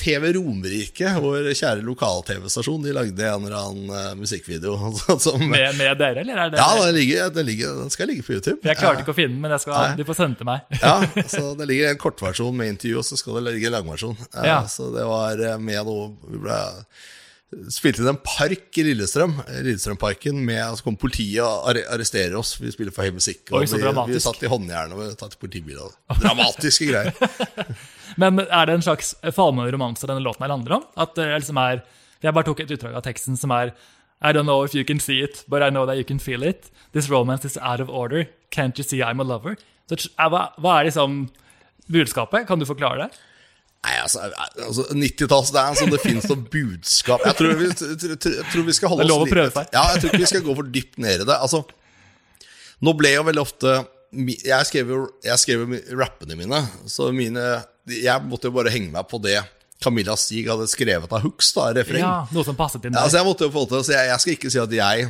TV 0.00 0.30
Romerike, 0.38 1.10
vår 1.20 1.50
kjære 1.52 1.82
lokal-TV-stasjon. 1.84 2.84
De 2.86 2.94
lagde 2.96 3.26
en 3.28 3.44
eller 3.44 3.56
annen 3.58 3.90
uh, 3.92 4.14
musikkvideo. 4.16 4.72
Som, 5.24 5.42
Med, 5.50 5.74
med 5.76 5.98
dere, 6.00 6.22
eller 6.22 6.40
er 6.46 6.54
det 6.54 6.62
ja, 6.62 6.70
den, 6.80 6.94
ligger, 6.96 7.28
den, 7.34 7.46
ligger, 7.50 7.74
den 7.82 7.92
skal 7.92 8.08
ligge 8.08 8.24
på 8.24 8.32
YouTube. 8.38 8.62
Jeg 8.64 8.80
klarte 8.80 9.04
ikke 9.04 9.12
å 9.12 9.18
finne 9.18 9.34
den, 9.34 9.42
men 9.44 9.52
jeg 9.52 9.66
skal, 9.66 9.76
Nei. 9.82 9.98
du 10.00 10.06
får 10.08 10.20
sende 10.22 10.40
til 10.40 10.48
meg. 10.48 10.64
Ja, 10.86 10.94
så 11.34 11.52
Det 11.60 11.68
ligger 11.68 11.92
en 11.92 12.00
kortversjon 12.06 12.56
med 12.56 12.72
intervju, 12.72 13.02
og 13.02 13.08
så 13.10 13.20
skal 13.20 13.36
det 13.42 13.44
ligge 13.50 13.68
en 13.68 13.76
langversjon. 13.76 14.16
Uh, 14.32 14.40
Ja. 14.48 14.58
Så 14.70 14.88
det 14.96 15.04
var 15.04 15.42
eh, 15.50 15.58
med 15.60 15.84
noe 15.90 16.08
Vi 16.32 16.40
ble 16.46 16.56
spilte 17.70 18.02
i 18.02 18.08
en 18.10 18.18
park 18.26 18.78
i 18.80 18.84
Lillestrøm, 18.88 19.36
eh, 19.46 19.60
Lillestrømparken, 19.62 20.38
med 20.44 20.76
så 20.78 20.82
kom 20.84 20.96
politiet 20.98 21.42
og 21.44 21.68
arre- 21.70 21.84
arresterer 21.94 22.34
oss. 22.38 22.56
Vi 22.60 22.72
spiller 22.74 22.92
for 22.92 23.06
høy 23.06 23.14
musikk. 23.16 23.44
Og 23.52 23.60
Oi, 23.62 23.66
så 23.70 23.78
vi, 23.78 23.92
vi 24.12 24.20
satt 24.20 24.42
i 24.42 24.50
håndjern 24.50 24.92
og 24.96 25.14
tatt 25.20 25.36
i 25.36 25.40
politibiler. 25.44 25.94
Dramatiske 26.20 26.88
greier. 26.90 27.12
Men 28.20 28.40
er 28.42 28.66
det 28.66 28.74
en 28.78 28.82
slags 28.86 29.14
falmende 29.36 29.70
romanse 29.74 30.08
denne 30.10 30.24
låten 30.24 30.46
handler 30.50 30.78
om? 30.80 30.84
At 30.96 31.14
det 31.18 31.28
liksom 31.36 31.58
er 31.62 31.84
Jeg 32.22 32.32
bare 32.32 32.46
tok 32.48 32.60
et 32.64 32.70
utdrag 32.72 32.94
av 32.96 33.02
teksten 33.04 33.36
som 33.36 33.50
er 33.52 33.74
I 34.24 34.32
don't 34.32 34.48
know 34.48 34.62
if 34.64 34.72
you 34.74 34.82
can 34.88 34.98
see 34.98 35.20
it, 35.22 35.44
but 35.46 35.60
I 35.62 35.68
know 35.68 35.84
that 35.86 35.98
you 35.98 36.04
can 36.04 36.18
feel 36.18 36.42
it. 36.42 36.70
This 36.94 37.10
romance 37.10 37.44
is 37.44 37.58
out 37.60 37.80
of 37.80 37.90
order. 37.90 38.24
Can't 38.50 38.78
you 38.78 38.82
see 38.84 39.02
I'm 39.04 39.20
a 39.20 39.24
lover? 39.24 39.56
Så, 39.90 40.08
hva, 40.16 40.46
hva 40.58 40.78
er 40.80 40.88
liksom 40.88 41.28
budskapet? 41.92 42.46
Kan 42.48 42.58
du 42.58 42.64
forklare 42.66 43.04
det? 43.06 43.18
Nei, 43.84 43.96
altså, 44.02 44.24
altså 44.64 44.84
90-tallsdance, 44.96 45.84
og 45.84 45.92
det 45.94 46.00
fins 46.02 46.24
noe 46.30 46.40
budskap 46.50 47.22
Jeg 47.28 47.36
tror 47.38 47.52
vi, 47.60 47.66
jeg 47.70 48.46
tror 48.50 48.64
vi 48.66 48.74
skal 48.74 48.90
holde 48.90 49.04
oss 49.04 49.06
Det 49.06 49.06
er 49.06 49.12
lov 49.12 49.22
å 49.26 49.28
prøve 49.30 49.52
seg. 49.54 49.68
Ja, 49.76 49.82
jeg 49.92 50.00
tror 50.02 50.10
ikke 50.10 50.22
vi 50.24 50.30
skal 50.32 50.42
gå 50.48 50.54
for 50.58 50.70
dypt 50.74 50.96
ned 51.04 51.20
i 51.22 51.26
det. 51.28 51.36
Altså, 51.36 51.60
nå 52.82 52.94
ble 52.98 53.12
jo 53.14 53.22
veldig 53.28 53.42
ofte 53.44 53.74
Jeg 54.42 54.66
skrev 54.70 54.90
jo 54.94 54.98
jeg 55.26 55.42
skrev 55.44 55.62
jo 55.66 55.78
rappene 56.00 56.38
mine, 56.40 56.62
så 56.90 57.12
mine 57.14 57.44
Jeg 57.94 58.26
måtte 58.26 58.50
jo 58.50 58.56
bare 58.56 58.72
henge 58.74 58.90
meg 58.96 59.06
på 59.12 59.20
det 59.22 59.36
Camilla 59.84 60.16
Stig 60.18 60.48
hadde 60.48 60.66
skrevet 60.72 61.10
av 61.12 61.20
hooks, 61.20 61.50
da, 61.52 61.68
refreng. 61.76 62.00
Ja, 62.00 62.14
Noe 62.32 62.46
som 62.48 62.56
passet 62.58 62.80
inn 62.88 62.94
Ja, 62.94 63.02
der. 63.02 63.06
altså 63.06 63.20
jeg 63.20 63.28
måtte 63.28 63.46
jo 63.46 63.52
få 63.54 63.66
til, 63.70 63.82
så 63.84 63.92
jeg, 63.92 64.08
jeg 64.10 64.22
skal 64.24 64.36
ikke 64.38 64.52
si 64.54 64.60
at 64.62 64.72
jeg 64.80 65.06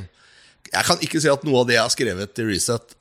Jeg 0.73 0.89
kan 0.91 1.05
ikke 1.07 1.23
si 1.23 1.31
at 1.33 1.45
noe 1.47 1.61
av 1.63 1.69
det 1.71 1.77
jeg 1.79 1.85
har 1.87 1.95
skrevet 1.95 2.41
i 2.43 2.47
Reset, 2.51 2.97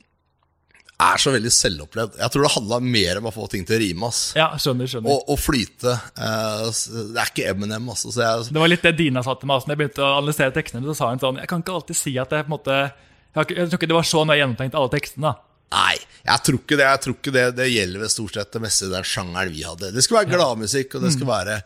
er 1.12 1.22
så 1.22 1.32
veldig 1.34 1.50
selvopplevd. 1.52 2.18
Jeg 2.20 2.32
tror 2.34 2.44
det 2.46 2.50
handla 2.56 2.78
mer 2.84 3.18
om 3.20 3.28
å 3.30 3.32
få 3.34 3.46
ting 3.52 3.64
til 3.68 3.76
å 3.76 3.80
rime. 3.82 4.08
ass 4.10 4.20
Ja, 4.36 4.48
skjønner, 4.60 4.88
skjønner. 4.90 5.10
og, 5.12 5.30
og 5.34 5.40
flyte. 5.42 5.94
Eh, 6.16 6.68
det 7.12 7.22
er 7.22 7.30
ikke 7.32 7.48
Eminem, 7.52 7.88
Ass, 7.92 8.04
Så 8.06 8.20
jeg, 8.22 8.46
Det 8.52 8.62
var 8.62 8.70
litt 8.72 8.84
det 8.86 8.94
Dina 8.98 9.22
sa 9.26 9.34
til 9.38 9.50
meg 9.50 9.58
også 9.60 9.68
når 9.70 9.74
jeg 9.76 9.82
begynte 9.82 10.04
å 10.06 10.12
analysere 10.18 10.54
tekstene. 10.56 10.84
Så 10.88 10.96
sa 11.00 11.10
hun 11.12 11.22
sånn 11.22 11.40
Jeg 11.42 11.50
kan 11.50 11.64
ikke 11.64 11.74
alltid 11.78 11.98
si 11.98 12.14
at 12.22 12.30
det 12.32 12.44
på 12.46 12.50
en 12.52 12.56
måte 12.58 12.78
Jeg, 12.86 13.56
jeg 13.56 13.68
tror 13.68 13.78
ikke 13.80 13.90
det 13.92 13.98
var 13.98 14.08
så 14.08 14.22
nøye 14.28 14.38
gjennomtenkt, 14.40 14.78
alle 14.80 14.92
tekstene. 14.94 15.32
da. 15.32 15.34
nei, 15.76 15.96
jeg 16.30 16.42
tror 16.46 16.58
ikke 16.62 16.76
det. 16.80 16.86
Jeg 16.92 17.00
tror 17.04 17.14
ikke 17.18 17.32
det, 17.34 17.44
det 17.58 17.66
gjelder 17.72 18.00
ved 18.06 18.12
stort 18.14 18.34
sett 18.38 18.52
det 18.54 18.62
meste 18.64 18.88
den 18.92 19.04
sjangeren 19.04 19.52
vi 19.52 19.64
hadde. 19.66 19.90
Det 19.92 20.04
skulle 20.06 20.22
være 20.22 20.32
gladmusikk, 20.36 20.94
og 20.96 21.04
det 21.04 21.12
skulle 21.16 21.32
være 21.34 21.60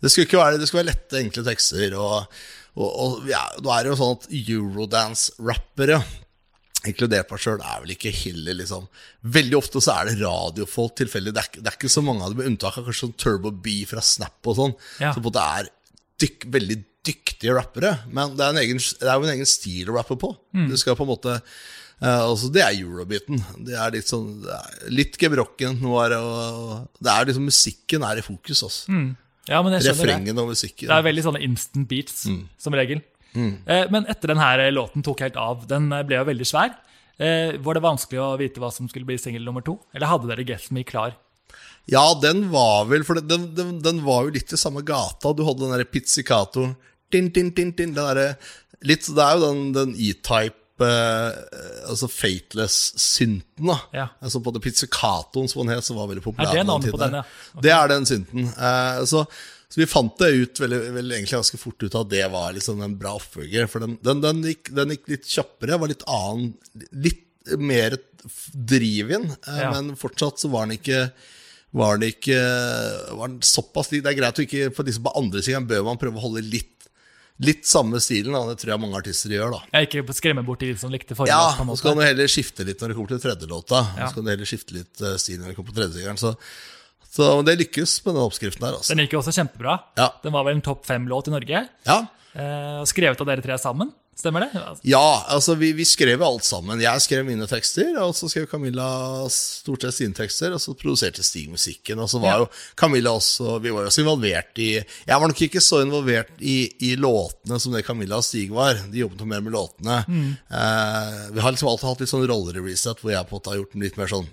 Det 0.00 0.10
skulle 0.14 0.26
ikke 0.30 0.40
være 0.40 0.58
Det 0.62 0.68
skulle 0.70 0.84
være 0.84 0.92
lette, 0.94 1.20
enkle 1.20 1.44
tekster. 1.50 1.96
Og, 2.00 2.40
og, 2.80 2.88
og 3.04 3.28
ja, 3.28 3.42
nå 3.60 3.72
er 3.74 3.82
det 3.84 3.90
jo 3.92 3.98
sånn 4.00 4.16
at 4.16 4.28
eurodance-rappere 4.40 6.00
inkludert 6.88 7.30
meg 7.32 7.42
sjøl, 7.42 7.60
er 7.60 7.80
vel 7.82 7.92
ikke 7.96 8.12
heller 8.14 8.56
liksom 8.60 8.86
Veldig 9.36 9.56
ofte 9.58 9.82
så 9.84 9.96
er 9.98 10.08
det 10.10 10.20
radiofolk 10.22 10.94
tilfeldig. 11.00 11.34
Det, 11.36 11.44
det 11.60 11.68
er 11.68 11.76
ikke 11.76 11.90
så 11.92 12.02
mange 12.04 12.24
av 12.24 12.32
dem, 12.32 12.40
med 12.40 12.52
unntak 12.52 12.78
av 12.80 12.86
kanskje 12.86 13.06
sånn 13.08 13.18
Turbo 13.20 13.50
B 13.52 13.82
fra 13.88 14.00
Snap 14.04 14.48
og 14.48 14.56
sånn, 14.56 14.74
Ja. 15.02 15.12
som 15.12 15.20
på 15.20 15.28
en 15.28 15.32
måte 15.32 15.44
er 15.60 15.68
dyk, 16.20 16.46
veldig 16.52 16.78
dyktige 17.10 17.54
rappere. 17.56 17.92
Men 18.12 18.34
det 18.36 18.44
er, 18.46 18.54
en 18.54 18.62
egen, 18.62 18.80
det 18.80 19.08
er 19.08 19.14
jo 19.20 19.28
en 19.28 19.34
egen 19.34 19.48
stil 19.48 19.92
å 19.92 19.96
rappe 19.98 20.16
på. 20.20 20.32
Du 20.68 20.76
skal 20.80 20.96
på 20.98 21.04
en 21.06 21.12
måte 21.12 21.36
uh, 21.38 22.22
altså 22.26 22.50
Det 22.52 22.60
er 22.64 22.76
eurobeaten. 22.80 23.40
Det 23.66 23.76
er 23.76 23.94
litt 23.96 24.08
sånn 24.08 24.44
er 24.44 24.90
Litt 24.92 25.16
gebrokken 25.20 25.80
noir, 25.84 26.16
og, 26.18 26.88
det 27.00 27.12
er 27.12 27.30
liksom 27.30 27.48
Musikken 27.48 28.04
er 28.08 28.20
i 28.20 28.24
fokus, 28.24 28.64
altså. 28.68 29.00
Ja, 29.48 29.60
skjønner 29.64 29.80
det. 29.80 29.88
Refrengen 29.88 30.38
og 30.38 30.52
musikken. 30.52 30.88
Det 30.88 30.96
er 30.96 31.06
veldig 31.08 31.24
sånne 31.24 31.40
instant 31.42 31.88
beats, 31.90 32.26
som 32.60 32.76
regel. 32.76 33.00
Eh, 33.36 33.86
Men 33.90 34.06
etter 34.10 34.32
denne 34.34 34.70
låten 34.74 35.04
tok 35.06 35.20
helt 35.24 35.36
av, 35.40 35.66
den 35.70 35.90
eh, 35.92 36.02
ble 36.06 36.18
jo 36.20 36.28
veldig 36.30 36.46
svær. 36.48 36.74
Eh, 37.20 37.56
Var 37.60 37.74
det 37.76 37.82
vanskelig 37.84 38.20
å 38.22 38.30
vite 38.40 38.60
hva 38.62 38.70
som 38.72 38.88
skulle 38.88 39.06
bli 39.06 39.18
singel 39.20 39.44
nummer 39.46 39.62
to? 39.62 39.78
Eller 39.94 40.10
hadde 40.10 40.30
dere 40.30 40.46
Get 40.48 40.70
Me 40.74 40.82
klar? 40.84 41.14
Ja, 41.90 42.14
den 42.22 42.46
var 42.52 42.84
vel 42.90 43.02
For 43.04 43.18
den, 43.18 43.50
den, 43.56 43.76
den 43.82 44.00
var 44.06 44.24
jo 44.26 44.34
litt 44.36 44.52
i 44.52 44.58
samme 44.60 44.82
gata. 44.86 45.32
Du 45.34 45.42
hadde 45.46 45.64
den 45.64 45.74
derre 45.74 45.88
pizzicato 45.88 46.70
din, 47.10 47.28
din, 47.34 47.50
din, 47.50 47.72
din, 47.74 47.94
Den 47.94 48.06
der, 48.06 48.36
litt, 48.86 49.06
Det 49.08 49.22
er 49.24 49.36
jo 49.38 49.46
den, 49.48 49.62
den 49.74 49.94
E-type 49.98 50.86
eh, 50.86 51.38
Altså 51.90 52.06
Fateless-synten, 52.08 53.66
da. 53.66 53.78
Ja. 53.96 54.06
Altså 54.22 54.40
Både 54.44 54.60
Pizzicatoen, 54.62 55.48
som 55.50 55.64
den 55.66 55.74
het, 55.74 55.84
som 55.84 55.98
var 55.98 56.08
veldig 56.10 56.22
populær. 56.24 56.52
Er 56.52 56.60
det 56.62 56.66
navnet 56.68 56.94
på 56.94 57.00
den, 57.02 57.18
ja? 57.20 57.24
Det 57.66 57.72
er 57.74 57.90
den 57.90 58.06
synten. 58.08 58.46
Eh, 58.54 59.02
så, 59.10 59.24
så 59.70 59.78
vi 59.78 59.86
fant 59.86 60.16
det 60.18 60.28
ut 60.34 60.60
veldig, 60.64 60.78
veldig, 60.96 61.14
egentlig 61.14 61.36
ganske 61.38 61.58
fort 61.62 61.82
ut 61.86 61.94
at 61.94 62.08
det 62.10 62.24
var 62.32 62.54
liksom 62.56 62.80
en 62.82 62.96
bra 62.98 63.12
oppfølger. 63.20 63.68
For 63.70 63.84
den, 63.84 63.92
den, 64.02 64.20
den, 64.24 64.40
gikk, 64.50 64.72
den 64.74 64.96
gikk 64.96 65.04
litt 65.12 65.28
kjappere, 65.30 65.78
var 65.78 65.92
litt 65.92 66.02
annen 66.10 66.56
Litt 67.04 67.54
mer 67.62 67.94
driv 68.52 69.12
inn, 69.16 69.30
eh, 69.46 69.60
Ja. 69.62 69.70
men 69.72 69.94
fortsatt 69.96 70.42
så 70.42 70.50
var 70.50 70.66
den 70.66 70.76
ikke 70.80 71.04
var 71.72 71.96
den 71.98 72.10
ikke 72.10 72.36
var 73.16 73.28
den 73.30 73.40
såpass. 73.46 73.88
Det 73.94 74.02
er 74.04 74.18
greit 74.18 74.38
å 74.42 74.44
ikke 74.44 74.74
På 74.74 74.82
disse 74.84 74.98
på 75.02 75.12
andre 75.16 75.38
siden 75.38 75.68
bør 75.70 75.84
man 75.86 76.00
prøve 76.02 76.18
å 76.18 76.26
holde 76.26 76.42
litt 76.42 76.76
Litt 77.40 77.64
samme 77.64 77.96
stilen. 78.04 78.34
Da. 78.36 78.42
Det 78.50 78.58
tror 78.60 78.74
jeg 78.74 78.80
mange 78.82 78.98
artister 78.98 79.32
gjør. 79.32 79.54
da 79.54 79.78
Jeg 79.78 79.88
ikke 79.88 80.12
skremme 80.18 80.42
bort 80.44 80.60
de 80.60 80.74
som 80.76 80.90
likte 80.92 81.16
forrige 81.16 81.32
Ja, 81.32 81.54
og 81.62 81.78
så 81.78 81.86
kan 81.86 81.96
du 81.96 82.04
heller 82.04 82.28
skifte 82.28 82.66
litt 82.68 82.82
når 82.82 82.92
det 82.92 82.96
kommer 82.98 83.14
til 83.14 83.22
tredje 83.22 83.48
låta. 83.48 83.80
Ja. 83.96 84.10
Så 84.10 84.18
kan 84.18 84.26
du 84.26 84.30
heller 84.34 84.50
skifte 84.50 84.76
litt 84.76 85.00
eh, 85.00 85.16
stil 85.16 85.38
når 85.40 85.48
det 85.48 85.56
kommer 85.56 85.72
på 85.72 85.78
tredjesingeren. 85.78 86.20
Så, 86.20 86.34
så 87.10 87.42
det 87.46 87.58
lykkes 87.64 87.96
med 88.06 88.14
den 88.14 88.22
oppskriften 88.22 88.66
her. 88.68 88.76
Altså. 88.78 88.94
Den 88.94 89.04
gikk 89.04 89.16
jo 89.18 89.22
også 89.24 89.34
kjempebra. 89.34 89.78
Ja. 89.98 90.12
Den 90.22 90.32
var 90.36 90.44
vel 90.46 90.58
en 90.60 90.62
topp 90.66 90.86
fem-låt 90.86 91.28
i 91.28 91.34
Norge. 91.34 91.64
Ja. 91.88 91.98
Eh, 92.34 92.84
skrevet 92.86 93.18
av 93.20 93.26
dere 93.26 93.42
tre 93.42 93.56
sammen, 93.58 93.88
stemmer 94.14 94.44
det? 94.44 94.60
Ja, 94.86 95.24
altså 95.34 95.56
vi, 95.58 95.72
vi 95.74 95.82
skrev 95.88 96.22
alt 96.22 96.44
sammen. 96.46 96.78
Jeg 96.78 97.02
skrev 97.02 97.24
mine 97.26 97.48
tekster, 97.50 97.88
og 98.04 98.12
så 98.14 98.28
skrev 98.30 98.46
Camilla 98.46 98.86
stort 99.34 99.82
sett 99.82 99.96
sine 99.96 100.14
tekster, 100.14 100.54
og 100.54 100.62
så 100.62 100.76
produserte 100.78 101.24
Stig 101.26 101.48
musikken. 101.50 101.98
Og 101.98 102.06
så 102.12 102.20
var 102.22 102.36
Ja. 102.36 102.38
jo 102.44 102.48
Camilla 102.78 103.10
også 103.18 103.56
Vi 103.64 103.72
var 103.74 103.82
jo 103.82 103.90
også 103.90 104.04
involvert 104.04 104.60
i 104.62 104.68
Jeg 104.78 105.18
var 105.18 105.26
nok 105.26 105.42
ikke 105.48 105.60
så 105.64 105.82
involvert 105.82 106.30
i, 106.38 106.70
i 106.86 106.94
låtene 106.94 107.58
som 107.58 107.72
det 107.74 107.82
Camilla 107.88 108.20
og 108.22 108.24
Stig 108.28 108.52
var. 108.54 108.78
De 108.92 109.02
jobbet 109.02 109.18
jo 109.24 109.26
mer 109.26 109.40
med 109.42 109.52
låtene. 109.56 109.98
Eh, 110.06 111.30
vi 111.34 111.40
har 111.40 111.50
liksom 111.52 111.68
alltid 111.72 111.88
hatt 111.90 112.00
litt 112.04 112.12
sånn 112.14 112.28
roller 112.30 112.60
i 112.60 112.64
Reset, 112.70 113.00
hvor 113.02 113.10
jeg 113.10 113.26
på 113.26 113.34
en 113.34 113.40
måte 113.40 113.50
har 113.50 113.58
gjort 113.64 113.72
den 113.74 113.82
litt 113.88 113.98
mer 113.98 114.06
sånn 114.14 114.28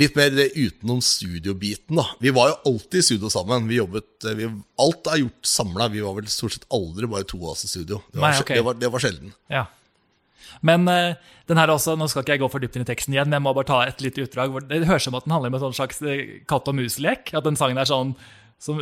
Litt 0.00 0.14
mer 0.16 0.32
utenom 0.32 1.02
studiobiten, 1.04 1.98
da. 1.98 2.06
Vi 2.22 2.32
var 2.32 2.48
jo 2.48 2.72
alltid 2.72 3.02
i 3.02 3.06
studio 3.10 3.28
sammen. 3.32 3.66
Vi 3.68 3.76
jobbet, 3.76 4.24
vi, 4.38 4.48
Alt 4.80 5.10
er 5.12 5.20
gjort 5.20 5.48
samla. 5.48 5.90
Vi 5.92 6.00
var 6.00 6.16
vel 6.16 6.30
stort 6.32 6.56
sett 6.56 6.64
aldri 6.72 7.10
bare 7.10 7.28
to 7.28 7.40
av 7.42 7.52
oss 7.52 7.66
i 7.66 7.68
studio. 7.68 8.00
Det 8.08 8.22
var, 8.22 8.30
Nei, 8.30 8.40
okay. 8.40 8.56
det 8.56 8.64
var, 8.64 8.78
det 8.80 8.92
var 8.94 9.04
sjelden. 9.04 9.34
Ja. 9.52 9.66
Men 10.64 10.88
uh, 10.88 11.18
den 11.50 11.60
her 11.60 11.72
også, 11.74 11.98
nå 11.98 12.08
skal 12.08 12.24
ikke 12.24 12.36
jeg 12.36 12.42
gå 12.42 12.48
for 12.52 12.64
dypt 12.64 12.78
inn 12.78 12.86
i 12.86 12.88
teksten 12.88 13.16
igjen, 13.16 13.28
men 13.28 13.36
jeg 13.38 13.44
må 13.44 13.52
bare 13.56 13.68
ta 13.68 13.82
et 13.84 14.00
lite 14.04 14.24
utdrag. 14.24 14.54
Det 14.70 14.84
høres 14.88 15.04
ut 15.04 15.10
som 15.10 15.18
at 15.18 15.26
den 15.26 15.34
handler 15.36 15.52
om 15.52 15.58
en 15.58 15.64
sånn 15.66 15.76
slags 15.82 16.00
eh, 16.06 16.38
katt 16.48 16.70
og 16.70 16.78
mus-lek. 16.78 17.34
At 17.36 17.44
den 17.44 17.58
sangen 17.60 17.80
er 17.80 17.88
sånn 17.88 18.14
som, 18.62 18.78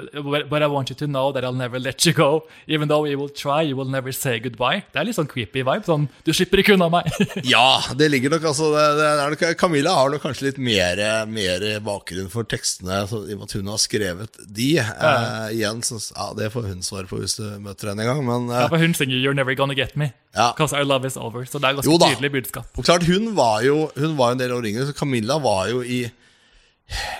But 0.50 0.62
I 0.62 0.66
want 0.68 0.90
you 0.90 0.96
to 1.00 1.06
know 1.06 1.32
that 1.32 1.44
I'll 1.44 1.56
never 1.56 1.78
let 1.80 2.04
you 2.04 2.12
go. 2.12 2.42
Even 2.68 2.88
though 2.88 3.06
you 3.08 3.18
will 3.18 3.30
try, 3.32 3.62
you 3.62 3.76
will 3.78 3.88
never 3.88 4.12
say 4.12 4.38
goodbye. 4.38 4.82
Det 4.92 5.00
er 5.00 5.06
litt 5.08 5.16
sånn 5.16 5.28
creepy 5.30 5.62
vibe. 5.64 5.86
Sånn, 5.88 6.04
du 6.26 6.32
slipper 6.36 6.60
ikke 6.60 6.76
unna 6.76 6.90
meg. 6.92 7.08
Ja, 7.50 7.80
det 7.96 8.10
ligger 8.12 8.34
nok 8.34 8.44
altså 8.50 8.68
det, 8.74 8.84
det 8.98 9.08
nok, 9.32 9.44
Camilla 9.58 9.94
har 9.96 10.12
nok 10.12 10.22
kanskje 10.26 10.50
litt 10.50 10.60
mer, 10.60 11.00
mer 11.30 11.64
bakgrunn 11.84 12.28
for 12.32 12.44
tekstene, 12.48 13.00
så, 13.08 13.22
i 13.24 13.34
og 13.34 13.40
med 13.40 13.48
at 13.48 13.56
hun 13.56 13.72
har 13.72 13.80
skrevet 13.80 14.40
de. 14.44 14.68
Eh, 14.82 15.48
igjen, 15.56 15.80
så 15.86 15.98
ja, 16.12 16.28
Det 16.36 16.50
får 16.52 16.68
hun 16.68 16.84
svare 16.86 17.08
på 17.10 17.22
hvis 17.22 17.38
du 17.40 17.46
møter 17.64 17.92
henne 17.94 18.04
en 18.04 18.12
gang. 18.12 18.22
Men 18.26 18.48
Ja, 18.52 18.66
eh, 18.66 18.72
for 18.74 18.84
hun 18.84 18.94
synger 18.94 19.16
'You're 19.16 19.38
never 19.38 19.56
gonna 19.56 19.74
get 19.74 19.96
me'. 19.96 20.12
Ja. 20.36 20.52
Because 20.52 20.76
our 20.76 20.84
love 20.84 21.06
is 21.06 21.16
over. 21.16 21.44
Så 21.48 21.58
det 21.58 21.70
er 21.70 21.80
ganske 21.80 21.98
tydelig 22.04 22.32
budskap. 22.32 22.66
og 22.76 22.84
klart, 22.84 23.02
hun 23.08 23.34
var 23.36 23.62
jo 23.62 23.90
Hun 23.96 24.16
var 24.16 24.32
en 24.32 24.38
del 24.38 24.52
av 24.52 24.62
ringen, 24.62 24.86
så 24.86 24.92
Camilla 24.92 25.38
var 25.38 25.68
jo 25.68 25.82
i 25.82 26.10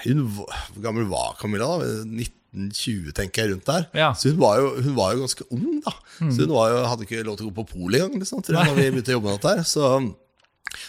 hun, 0.05 0.23
Hvor 0.37 0.83
gammel 0.85 1.09
var 1.11 1.35
Camilla? 1.41 1.69
da? 1.81 1.89
1920, 2.05 3.13
tenker 3.15 3.45
jeg, 3.45 3.53
rundt 3.55 3.69
der. 3.69 3.85
Ja. 3.95 4.09
Mm. 4.11 4.19
Så 4.19 4.33
hun 4.33 4.41
var, 4.43 4.59
jo, 4.59 4.71
hun 4.83 4.97
var 4.97 5.13
jo 5.15 5.23
ganske 5.27 5.47
ung, 5.55 5.81
da. 5.87 5.93
Så 6.19 6.45
hun 6.47 6.55
var 6.57 6.73
jo, 6.73 6.81
hadde 6.91 7.07
ikke 7.07 7.23
lov 7.29 7.37
til 7.39 7.47
å 7.47 7.53
gå 7.53 7.61
på 7.63 7.69
polet 7.77 8.03
engang, 8.03 8.25
liksom, 8.25 8.43
tror 8.43 8.59
jeg, 8.59 8.71
når 8.73 8.81
vi 8.81 8.89
begynte 8.91 9.15
å 9.15 9.19
jobbe 9.19 9.31
med 9.31 9.39
dette 9.39 9.53
her. 9.55 9.63
Så, 9.71 9.93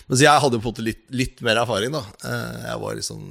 mens 0.10 0.24
jeg 0.26 0.42
hadde 0.46 0.58
jo 0.58 0.64
på 0.64 0.70
en 0.70 0.74
måte 0.74 0.86
litt, 0.88 1.04
litt 1.14 1.44
mer 1.46 1.62
erfaring, 1.62 1.94
da. 1.94 2.02
Eh, 2.26 2.58
Jeg 2.72 2.82
var 2.82 2.98
liksom 2.98 3.22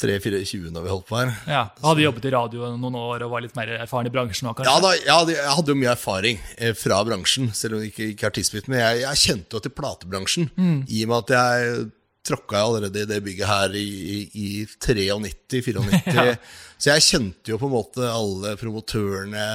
tre-fire-20 0.00 0.70
når 0.72 0.84
vi 0.86 0.90
holdt 0.92 1.06
på 1.10 1.18
her. 1.20 1.32
Ja, 1.50 1.62
Hadde 1.84 2.04
jobbet 2.06 2.24
i 2.24 2.32
radio 2.32 2.70
noen 2.80 2.96
år 2.96 3.24
og 3.26 3.34
var 3.34 3.42
litt 3.44 3.56
mer 3.58 3.68
erfaren 3.82 4.08
i 4.08 4.12
bransjen 4.14 4.48
Også, 4.48 4.64
Ja, 4.64 4.78
da, 4.80 4.92
ja, 5.04 5.18
jeg 5.28 5.56
hadde 5.58 5.74
jo 5.74 5.78
mye 5.78 5.92
erfaring 5.92 6.38
eh, 6.56 6.72
fra 6.78 7.02
bransjen, 7.04 7.50
selv 7.56 7.76
om 7.78 7.84
ikke, 7.84 8.10
ikke 8.14 8.30
artistbiten. 8.30 8.72
Men 8.72 8.80
jeg, 8.80 9.02
jeg 9.04 9.20
kjente 9.26 9.58
jo 9.58 9.62
til 9.66 9.74
platebransjen, 9.76 10.48
i 10.88 11.02
og 11.04 11.12
med 11.12 11.18
at 11.20 11.34
jeg 11.36 11.82
tråkka 12.26 12.58
jeg 12.58 12.66
allerede 12.68 13.02
i 13.02 13.08
det 13.10 13.20
bygget 13.24 13.48
her 13.50 13.74
i, 13.78 13.86
i, 14.14 14.18
i 14.34 14.66
93-94. 14.66 16.06
Ja. 16.16 16.34
Så 16.82 16.90
jeg 16.90 17.02
kjente 17.06 17.52
jo 17.52 17.58
på 17.62 17.68
en 17.68 17.74
måte 17.76 18.06
alle 18.10 18.56
promotørene. 18.58 19.46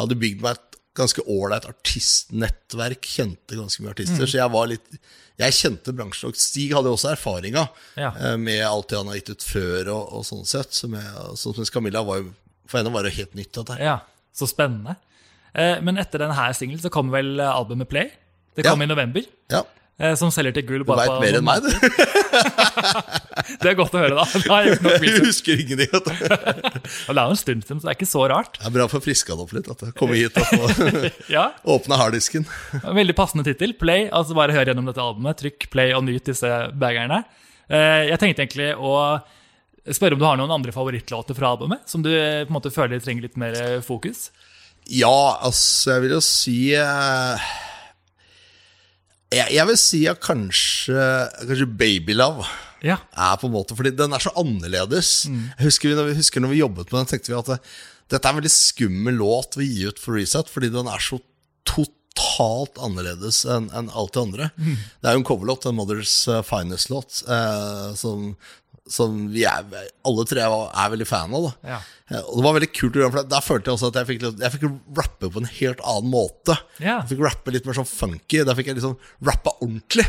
Hadde 0.00 0.16
bygd 0.20 0.40
meg 0.44 0.56
et 0.56 0.78
ganske 0.96 1.20
ålreit 1.28 1.66
artistnettverk. 1.68 3.04
Kjente 3.08 3.58
ganske 3.58 3.82
mye 3.84 3.92
artister. 3.94 4.26
Så 4.28 4.38
jeg 4.40 4.52
var 4.52 4.70
litt 4.70 4.86
Jeg 5.40 5.56
kjente 5.56 5.92
bransjen. 5.96 6.28
Og 6.32 6.36
Stig 6.40 6.72
hadde 6.76 6.90
jo 6.92 6.96
også 6.98 7.12
erfaringa 7.14 7.66
Ja. 7.96 8.10
eh, 8.16 8.36
med 8.40 8.60
alt 8.66 8.88
det 8.92 8.98
han 9.00 9.08
har 9.08 9.16
gitt 9.20 9.30
ut 9.32 9.44
før, 9.44 9.88
og, 9.94 10.12
og 10.20 10.24
sånn 10.28 10.44
sett. 10.48 10.72
Som 10.76 10.96
jeg, 10.98 11.04
sånn 11.40 11.56
som 11.56 11.68
Camilla 11.72 12.02
var 12.04 12.20
jo 12.22 12.32
For 12.68 12.78
henne 12.80 12.92
var 12.94 13.04
det 13.08 13.14
helt 13.16 13.34
nytt. 13.34 13.52
Dette. 13.56 13.76
her. 13.76 13.84
Ja, 13.84 13.98
Så 14.36 14.46
spennende. 14.48 14.96
Eh, 15.54 15.80
men 15.82 15.98
etter 15.98 16.22
denne 16.22 16.48
singelen 16.54 16.80
så 16.84 16.90
kom 16.92 17.08
vel 17.10 17.40
albumet 17.40 17.88
Play. 17.90 18.10
Det 18.54 18.64
Ja. 18.64 18.70
kom 18.72 18.82
i 18.82 18.86
november. 18.86 19.24
Ja, 19.50 19.64
Som 20.16 20.30
selger 20.32 20.54
til 20.56 20.64
gull. 20.68 20.84
Du 20.86 20.92
veit 20.96 21.16
mer 21.20 21.36
enn 21.40 21.44
meg, 21.44 21.64
du. 21.66 21.70
Det 23.60 23.70
er 23.70 23.76
godt 23.76 23.94
å 23.96 24.00
høre, 24.00 24.14
da. 24.16 24.24
Da 24.44 24.52
har 24.54 24.66
jeg 24.68 24.76
Jeg 25.04 25.22
husker 25.24 25.60
ingenting. 25.60 25.90
det 25.90 27.16
er 27.16 27.18
jo 27.18 27.24
en 27.34 27.40
stund 27.40 27.64
siden, 27.66 27.80
så 27.80 27.88
det 27.88 27.92
er 27.92 27.98
ikke 27.98 28.08
så 28.08 28.22
rart. 28.30 28.56
Det 28.60 28.68
er 28.70 28.74
bra 28.74 28.86
for 28.90 29.00
å 29.00 29.04
friske 29.04 29.32
han 29.34 29.42
opp 29.42 29.52
litt. 29.56 29.68
At 29.72 29.82
jeg 29.84 29.96
kommer 29.98 30.18
hit 30.18 30.36
og 30.40 30.46
Ja, 31.36 31.48
åpne 31.68 31.98
harddisken. 32.00 32.46
Veldig 32.84 33.16
passende 33.18 33.44
tittel. 33.48 33.74
Play. 33.80 34.06
altså 34.08 34.36
Bare 34.38 34.54
hør 34.56 34.70
gjennom 34.72 34.88
dette 34.88 35.02
albumet. 35.02 35.40
Trykk 35.40 35.68
play 35.72 35.92
og 35.96 36.04
nyt 36.06 36.30
disse 36.30 36.50
bagerne. 36.80 37.22
Eh, 37.68 38.06
Jeg 38.12 38.20
tenkte 38.22 38.44
egentlig 38.46 38.70
å 38.78 38.94
spørre 39.90 40.14
om 40.16 40.20
du 40.22 40.26
har 40.28 40.38
noen 40.38 40.52
andre 40.54 40.72
favorittlåter 40.76 41.36
fra 41.38 41.54
albumet, 41.54 41.84
som 41.90 42.02
du 42.04 42.10
eh, 42.12 42.44
på 42.44 42.52
en 42.52 42.56
måte 42.58 42.72
føler 42.74 43.00
trenger 43.02 43.26
litt 43.28 43.38
mer 43.40 43.56
eh, 43.58 43.78
fokus? 43.84 44.28
Ja, 44.90 45.36
altså, 45.44 45.96
jeg 45.96 46.06
vil 46.06 46.16
jo 46.16 46.22
si 46.24 46.58
eh, 46.78 47.50
jeg, 49.30 49.52
jeg 49.54 49.66
vil 49.70 49.78
si 49.78 50.00
at 50.10 50.20
kanskje, 50.24 51.04
kanskje 51.46 51.68
Baby 51.78 52.16
Love 52.18 52.44
Ja. 52.82 52.96
er 53.12 53.36
på 53.36 53.46
en 53.46 53.52
måte 53.54 53.76
Fordi 53.76 53.90
den 53.94 54.12
er 54.16 54.22
så 54.24 54.32
annerledes. 54.40 55.26
Jeg 55.28 55.66
husker, 55.68 55.92
når 55.94 56.10
vi, 56.10 56.14
husker 56.22 56.40
når 56.42 56.54
vi 56.54 56.62
jobbet 56.62 56.90
med 56.90 56.98
den, 57.02 57.10
tenkte 57.12 57.32
vi 57.32 57.38
at 57.38 57.50
det, 57.52 57.58
dette 58.10 58.26
er 58.26 58.32
en 58.34 58.40
veldig 58.40 58.50
skummel 58.54 59.18
låt 59.20 59.54
vi 59.60 59.68
gir 59.68 59.92
ut 59.92 60.00
for 60.02 60.16
Reset, 60.18 60.48
fordi 60.50 60.70
den 60.74 60.88
er 60.90 60.98
så 61.04 61.20
totalt 61.68 62.80
annerledes 62.82 63.44
enn 63.46 63.68
en 63.76 63.90
alt 63.94 64.16
det 64.16 64.22
andre. 64.24 64.48
Det 64.58 65.06
er 65.06 65.14
jo 65.14 65.20
en 65.22 65.28
coverlåt, 65.28 65.68
en 65.70 65.76
Mothers 65.78 66.14
eh, 66.28 66.40
Finest-låt, 66.42 67.20
eh, 67.30 67.92
som, 68.00 68.32
som 68.88 69.28
vi 69.32 69.44
er, 69.44 69.66
alle 70.06 70.24
tre 70.26 70.40
er, 70.42 70.54
er 70.74 70.90
veldig 70.94 71.06
fan 71.06 71.34
av. 71.36 71.44
da 71.50 71.68
Ja. 71.74 71.80
Eh, 72.10 72.22
Og 72.24 72.36
det 72.40 72.44
var 72.44 72.54
veldig 72.58 72.72
kult 72.72 72.96
å 72.96 73.02
gjøre, 73.04 73.12
for 73.12 73.22
der 73.34 73.40
følte 73.44 73.70
jeg 73.70 73.74
også 73.76 73.90
at 73.92 73.98
jeg 74.00 74.08
fikk, 74.08 74.24
jeg 74.40 74.52
fikk 74.56 74.64
rappe 74.96 75.30
på 75.30 75.42
en 75.42 75.50
helt 75.60 75.80
annen 75.84 76.10
måte. 76.10 76.56
Ja. 76.80 77.00
Jeg 77.02 77.12
fikk 77.12 77.22
rappe 77.28 77.52
litt 77.54 77.66
mer 77.66 77.78
sånn 77.78 77.86
funky. 77.90 78.42
Der 78.44 78.54
fikk 78.58 78.66
jeg 78.72 78.80
liksom 78.80 78.96
rappa 79.22 79.52
ordentlig. 79.60 80.06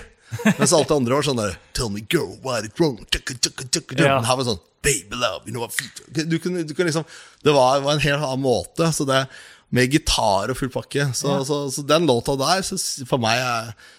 Mens 0.57 0.71
alt 0.73 0.87
det 0.87 0.95
andre 0.95 1.17
var 1.17 1.25
sånn 1.27 1.35
der 1.41 1.57
Tell 1.75 1.89
me 1.91 1.99
girl, 2.07 2.37
what 2.41 2.63
is 2.63 2.71
wrong? 2.79 3.01
Tukka, 3.11 3.35
tukka. 3.67 3.97
Ja. 3.99 4.21
Her 4.23 4.37
var 4.39 4.45
sånn 4.47 4.61
Baby 4.81 5.13
love, 5.19 5.43
you 5.45 5.51
know 5.53 5.61
what 5.61 5.75
du 6.09 6.39
kunne, 6.39 6.63
du 6.65 6.71
kunne 6.73 6.87
liksom 6.89 7.03
Det 7.43 7.51
var, 7.53 7.81
var 7.83 7.93
en 7.93 7.99
helt 8.01 8.23
annen 8.23 8.41
måte. 8.41 8.87
Så 8.95 9.05
det 9.05 9.27
Med 9.71 9.91
gitar 9.91 10.49
og 10.49 10.57
full 10.57 10.71
pakke. 10.71 11.09
Så, 11.13 11.27
Ja. 11.27 11.43
så, 11.47 11.59
så 11.71 11.83
den 11.87 12.07
låta 12.07 12.33
der, 12.39 12.63
så, 12.63 12.79
for 13.07 13.19
meg, 13.19 13.39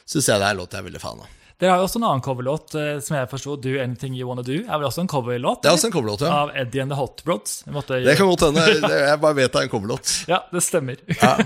syns 0.08 0.26
jeg 0.28 0.40
det 0.40 0.48
er 0.48 0.50
en 0.56 0.58
låt 0.64 0.72
jeg 0.74 0.80
er 0.82 0.88
veldig 0.88 1.00
fan 1.04 1.20
av. 1.20 1.28
Dere 1.62 1.76
har 1.76 1.78
jo 1.78 1.86
også 1.86 2.00
en 2.00 2.06
annen 2.08 2.22
coverlåt 2.26 2.72
eh, 2.74 2.96
som 3.06 3.14
jeg 3.14 3.28
forsto, 3.30 3.54
'Do 3.62 3.76
Anything 3.78 4.16
You 4.18 4.26
Wanna 4.26 4.42
Do'. 4.42 4.64
er 4.66 4.80
vel 4.80 4.88
også 4.88 5.04
en 5.04 5.10
coverlåt? 5.12 5.60
Det 5.62 5.70
er 5.70 5.76
også 5.76 5.92
en 5.92 5.94
coverlåt, 5.94 6.24
ja. 6.26 6.32
Av 6.42 6.50
Eddie 6.58 6.82
and 6.82 6.90
the 6.90 6.98
Hot 6.98 7.22
Brods. 7.22 7.60
Det 7.62 8.16
kan 8.18 8.26
godt 8.26 8.48
hende. 8.48 8.64
Jeg 9.06 9.20
bare 9.22 9.36
vet 9.38 9.52
det 9.52 9.60
er 9.60 9.68
en 9.68 9.70
coverlåt. 9.70 10.16
Ja, 10.26 10.40
det 10.50 10.64
stemmer. 10.66 10.98
Ja. 11.20 11.36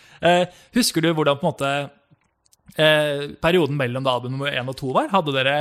Husker 0.76 1.00
du 1.00 1.08
hvordan 1.16 1.40
på 1.40 1.48
en 1.48 1.54
måte 1.54 1.72
eh, 2.76 3.32
perioden 3.40 3.80
mellom 3.80 4.04
da 4.04 4.18
album 4.18 4.36
nummer 4.36 4.52
én 4.52 4.68
og 4.68 4.76
to 4.76 4.92
var? 4.92 5.08
Hadde 5.14 5.32
dere 5.32 5.56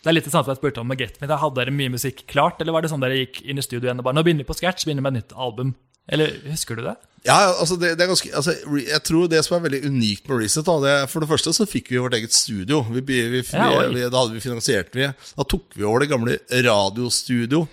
det 0.00 0.08
er 0.08 0.16
litt 0.16 0.24
det 0.24 0.32
samme 0.32 0.46
som 0.46 0.54
jeg 0.54 0.60
spurte 0.62 0.80
om 0.80 0.88
med 0.88 1.00
Get 1.00 1.18
Me. 1.20 1.28
Da 1.28 1.36
hadde 1.40 1.60
dere 1.60 1.72
mye 1.76 1.92
musikk 1.92 2.22
klart, 2.30 2.60
eller 2.60 2.72
var 2.72 2.84
det 2.84 2.88
sånn 2.92 3.02
dere 3.02 3.18
gikk 3.18 3.42
inn 3.44 3.60
i 3.60 3.64
studio 3.64 3.84
igjen 3.88 4.00
og 4.00 4.06
bare 4.06 4.16
Nå 4.16 4.24
begynner 4.24 4.46
vi 4.46 4.48
på 4.48 4.56
scratch, 4.56 4.86
begynner 4.88 5.04
med 5.04 5.16
et 5.18 5.24
nytt 5.24 5.34
album. 5.36 5.74
Eller 6.10 6.36
husker 6.50 6.78
du 6.78 6.84
det? 6.84 6.96
Ja, 7.26 7.36
altså 7.52 7.76
det, 7.76 7.94
det 7.98 8.04
er 8.04 8.08
ganske 8.08 8.30
altså, 8.32 8.54
Jeg 8.80 9.02
tror 9.04 9.26
det 9.28 9.42
som 9.44 9.58
er 9.58 9.66
veldig 9.66 9.82
unikt 9.90 10.28
med 10.28 10.40
Reset 10.40 10.64
da, 10.64 10.76
det, 10.80 10.94
For 11.12 11.20
det 11.20 11.28
første 11.28 11.52
så 11.52 11.66
fikk 11.68 11.90
vi 11.92 12.00
vårt 12.00 12.16
eget 12.16 12.32
studio. 12.32 12.80
Vi, 12.88 13.02
vi, 13.04 13.18
vi, 13.34 13.42
Ja, 13.52 13.82
vi, 13.92 14.06
da 14.06 14.22
hadde 14.22 14.38
vi 14.38 14.44
finansiert 14.44 14.96
vi 14.96 15.10
Da 15.10 15.44
tok 15.44 15.76
vi 15.76 15.84
over 15.84 16.04
det 16.04 16.10
gamle 16.14 16.38
radiostudio 16.48 17.66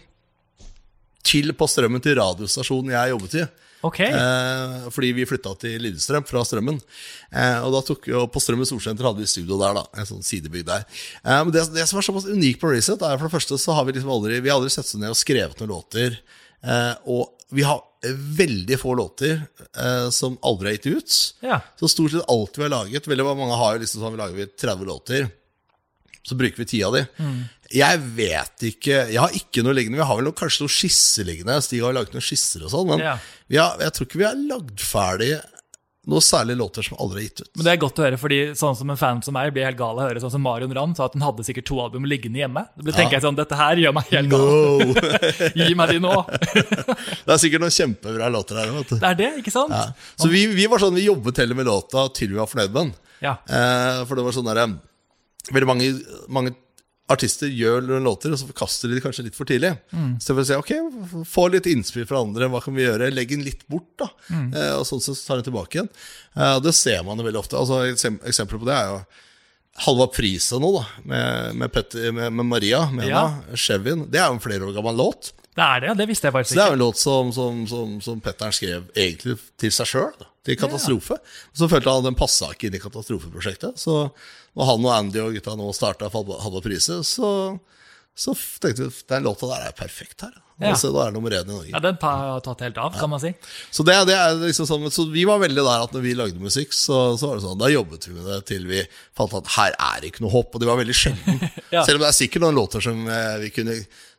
til 1.28 1.52
på 1.60 1.68
strømmen 1.68 2.00
til 2.00 2.16
radiostasjonen 2.16 2.94
jeg 2.94 3.12
jobbet 3.12 3.34
i. 3.36 3.42
Ok. 3.86 3.98
Eh, 4.00 4.86
fordi 4.94 5.10
vi 5.14 5.26
flytta 5.28 5.52
til 5.60 5.82
Lillestrøm 5.84 6.26
fra 6.26 6.42
Strømmen. 6.48 6.80
Eh, 7.30 7.66
og 7.66 7.76
da 7.76 7.82
tok 7.86 8.08
og 8.16 8.30
På 8.34 8.42
Strømmen 8.42 8.66
Storsenter 8.66 9.06
hadde 9.06 9.22
vi 9.22 9.30
studio 9.30 9.60
der. 9.62 9.76
da 9.78 9.84
En 10.00 10.08
sånn 10.08 10.24
sidebygg 10.26 10.66
der 10.70 10.86
eh, 10.88 11.42
Men 11.44 11.52
det, 11.54 11.66
det 11.76 11.86
som 11.90 12.00
er 12.00 12.08
såpass 12.08 12.30
unikt 12.32 12.62
på 12.64 12.72
Reset, 12.72 13.04
er 13.04 13.20
for 13.20 13.28
det 13.28 13.36
første 13.36 13.60
så 13.62 13.76
har 13.78 13.86
vi 13.88 13.98
liksom 13.98 14.14
aldri 14.16 14.40
Vi 14.40 14.50
har 14.50 14.58
aldri 14.58 14.72
sett 14.74 14.88
oss 14.88 14.98
ned 14.98 15.14
og 15.14 15.20
skrevet 15.20 15.62
noen 15.62 15.76
låter. 15.76 16.18
Eh, 16.64 16.94
og 17.06 17.36
vi 17.54 17.68
har 17.68 17.84
veldig 18.06 18.78
få 18.80 18.94
låter 18.96 19.42
eh, 19.78 20.10
som 20.14 20.38
aldri 20.46 20.70
er 20.70 20.78
gitt 20.78 20.90
ut. 20.98 21.18
Ja. 21.42 21.60
Så 21.80 21.90
stort 21.92 22.12
sett 22.14 22.30
alt 22.30 22.58
vi 22.58 22.64
har 22.68 22.70
laget 22.74 23.08
Veldig 23.10 23.26
mange 23.26 23.58
har 23.58 23.76
jo 23.76 23.82
liksom 23.84 24.04
sånn, 24.04 24.14
vi 24.16 24.22
lager 24.22 24.38
vi 24.38 24.46
30 24.54 24.86
låter, 24.88 25.28
så 26.28 26.36
bruker 26.38 26.58
vi 26.62 26.66
tida 26.70 26.92
di. 26.94 27.02
de. 27.18 27.34
Jeg 27.78 28.00
vet 28.16 28.64
ikke 28.70 28.98
Jeg 29.12 29.20
har 29.20 29.34
ikke 29.36 29.64
noe 29.64 29.74
liggende. 29.76 30.00
Vi 30.00 30.08
har 30.08 30.16
vel 30.20 30.28
noe, 30.28 30.36
kanskje 30.36 30.64
noen 30.66 30.74
skisse 30.76 31.24
liggende. 31.28 31.56
Stig 31.64 31.82
har 31.84 31.96
laget 31.96 32.14
noen 32.16 32.24
skisser 32.24 32.64
og 32.68 32.72
sånn, 32.72 32.88
men 32.94 33.00
Ja. 33.04 33.18
vi 33.48 33.58
har, 33.60 33.78
jeg 33.80 33.94
tror 33.96 34.08
ikke 34.08 34.20
vi 34.22 34.28
har 34.28 34.36
lagd 34.36 34.80
ferdig 34.84 35.32
noen 36.08 36.24
særlig 36.24 36.56
låter 36.56 36.86
som 36.86 36.96
aldri 37.04 37.20
er 37.20 37.26
gitt 37.28 37.42
ut. 37.44 37.50
Men 37.58 37.68
det 37.68 37.72
er 37.74 37.80
godt 37.82 38.00
å 38.00 38.04
høre, 38.06 38.20
fordi 38.22 38.38
sånn 38.56 38.78
som 38.80 38.92
en 38.94 39.00
fan 39.00 39.20
som 39.26 39.36
meg 39.36 39.50
blir 39.56 39.68
helt 39.68 39.80
gal 39.80 39.98
av 39.98 40.06
å 40.06 40.08
høre 40.08 40.22
sånn 40.24 40.32
som 40.38 40.44
Marion 40.46 40.72
Ravn 40.76 40.94
sa 40.96 41.10
at 41.10 41.18
hun 41.18 41.26
hadde 41.26 41.44
sikkert 41.44 41.68
to 41.68 41.80
album 41.84 42.08
liggende 42.08 42.40
hjemme. 42.40 42.64
Da 42.80 42.96
tenker 42.96 43.18
jeg 43.18 43.26
sånn, 43.26 43.36
dette 43.36 43.60
her 43.60 43.82
gjør 43.82 43.96
meg 43.98 44.14
helt 44.14 44.32
gal. 44.32 44.46
No. 44.48 45.10
Gi 45.60 45.76
meg 45.76 45.92
de 45.92 46.00
nå. 46.04 46.14
Det 47.28 47.36
er 47.36 47.42
sikkert 47.44 47.66
noen 47.66 47.76
kjempebra 47.76 48.30
låter 48.32 48.62
her. 48.62 48.72
Vet 48.78 48.94
du. 48.94 49.00
Det 49.02 49.10
er 49.10 49.20
det, 49.20 49.32
ikke 49.42 49.54
sant? 49.54 49.76
Ja. 49.76 50.14
Så 50.16 50.32
vi, 50.32 50.46
vi 50.56 50.70
var 50.72 50.80
sånn, 50.84 50.96
vi 50.96 51.10
jobbet 51.10 51.44
heller 51.44 51.60
med 51.60 51.68
låta 51.68 52.08
til 52.16 52.32
vi 52.32 52.40
var 52.40 52.48
fornøyd 52.52 52.72
med 52.72 52.80
den. 52.80 52.94
Ja. 53.26 53.36
Eh, 53.44 54.06
for 54.08 54.16
det 54.16 54.28
var 54.28 54.38
sånn 54.38 54.48
der, 54.48 54.64
Veldig 55.48 55.68
mange, 55.70 55.92
mange 56.28 56.52
artister 57.12 57.48
gjør 57.48 57.86
låter, 58.04 58.34
og 58.34 58.40
så 58.42 58.48
forkaster 58.50 58.92
de 58.92 58.98
det 58.98 59.04
kanskje 59.06 59.28
litt 59.28 59.38
for 59.38 59.48
tidlig. 59.48 59.74
Mm. 59.96 60.18
Så 60.20 60.34
jeg 60.34 60.40
vil 60.40 60.48
si, 60.50 60.58
ok, 60.60 61.24
få 61.30 61.46
litt 61.54 61.70
innspill 61.72 62.08
fra 62.10 62.20
andre, 62.26 62.50
hva 62.52 62.60
kan 62.64 62.76
vi 62.76 62.84
gjøre? 62.84 63.08
Legg 63.16 63.32
den 63.32 63.46
litt 63.48 63.64
bort, 63.72 63.88
da. 64.02 64.10
Mm. 64.28 64.50
Eh, 64.52 64.74
og 64.76 64.84
sånn 64.90 65.04
så 65.04 65.16
tar 65.16 65.40
den 65.40 65.48
tilbake 65.48 65.80
igjen. 65.80 65.90
Eh, 66.36 66.58
det 66.66 66.76
ser 66.76 67.06
man 67.08 67.20
jo 67.20 67.28
veldig 67.28 67.42
ofte. 67.42 67.60
Altså, 67.60 67.86
Eksempler 67.88 68.60
på 68.60 68.68
det 68.68 68.76
er 68.76 68.92
jo 68.96 69.00
Halva 69.86 70.08
prisa 70.10 70.58
nå, 70.58 70.72
da, 70.74 70.86
med, 71.06 71.58
med, 71.62 71.70
Petter, 71.70 72.08
med, 72.10 72.32
med 72.34 72.48
Maria 72.50 72.80
Mena, 72.90 73.10
Ja. 73.12 73.26
Chevyen. 73.54 74.08
Det 74.10 74.18
er 74.18 74.32
jo 74.32 74.40
en 74.40 74.42
flere 74.42 74.66
år 74.66 74.74
gammel 74.74 74.98
låt. 74.98 75.32
Det 75.58 75.66
er 75.66 75.84
det, 75.84 75.94
det 76.02 76.08
visste 76.10 76.28
jeg 76.28 76.34
Så 76.34 76.38
faktisk 76.38 76.58
det 76.58 76.64
er 76.64 76.72
jo 76.74 76.78
en 76.78 76.82
låt 76.82 77.00
som, 77.02 77.30
som, 77.34 77.62
som, 77.70 77.94
som 78.02 78.20
Petteren 78.26 78.54
skrev 78.58 78.90
egentlig 78.98 79.38
til 79.58 79.74
seg 79.74 79.90
sjøl, 79.90 80.27
til 80.48 80.60
katastrofe. 80.60 81.20
Så 81.56 81.70
følte 81.72 81.94
han 81.94 82.08
den 82.08 82.18
passa 82.18 82.52
ikke 82.54 82.70
inn 82.70 82.80
i 82.80 82.84
katastrofeprosjektet. 82.84 83.80
Så 83.82 84.08
når 84.58 84.72
han 84.72 84.88
og 84.88 84.96
Andy 84.96 85.24
og 85.24 85.38
gutta 85.38 85.56
nå 85.60 85.70
starta 85.76 86.10
Halva 86.14 86.64
Prise, 86.64 87.02
så, 87.08 87.30
så 88.18 88.36
tenkte 88.64 88.88
vi 88.90 89.08
den 89.14 89.28
låta 89.28 89.50
der 89.52 89.70
er 89.70 89.78
perfekt 89.78 90.26
her. 90.26 90.36
Ja. 90.58 90.72
Altså, 90.72 90.90
da 90.90 91.04
er 91.06 91.12
nummer 91.14 91.30
én 91.30 91.46
i 91.46 91.54
Norge. 91.54 91.70
Ja, 91.70 91.80
Den 91.84 92.00
har 92.02 92.40
tatt 92.42 92.64
helt 92.66 92.80
av, 92.82 92.96
kan 92.98 93.12
man 93.12 93.22
si. 93.22 93.30
Så, 93.70 93.84
det, 93.86 93.94
det 94.10 94.16
er 94.18 94.40
liksom 94.42 94.66
sånn, 94.66 94.88
så 94.90 95.06
vi 95.12 95.28
var 95.30 95.38
veldig 95.44 95.62
der 95.62 95.84
at 95.86 95.94
når 95.94 96.02
vi 96.02 96.16
lagde 96.18 96.42
musikk, 96.42 96.74
så, 96.74 97.14
så 97.20 97.30
var 97.30 97.38
det 97.38 97.46
sånn, 97.46 97.60
da 97.62 97.70
jobbet 97.70 98.08
vi 98.10 98.16
med 98.16 98.26
det 98.26 98.40
til 98.50 98.66
vi 98.66 98.82
fant 99.18 99.36
at 99.38 99.52
her 99.54 99.78
er 99.78 100.02
det 100.02 100.10
ikke 100.10 100.26
noe 100.26 100.34
håp. 100.34 100.58
Og 100.58 100.64
det 100.64 100.70
var 100.72 100.82
veldig 100.82 100.98
sjelden. 100.98 101.44
Ja. 101.68 101.82
Selv 101.84 102.00
om 102.00 102.06
det 102.06 102.08
er 102.08 102.16
sikkert 102.16 102.46
noen 102.46 102.56
låter 102.56 102.80
som 102.80 103.02
eh, 103.12 103.34
vi 103.42 103.50
kunne 103.52 103.74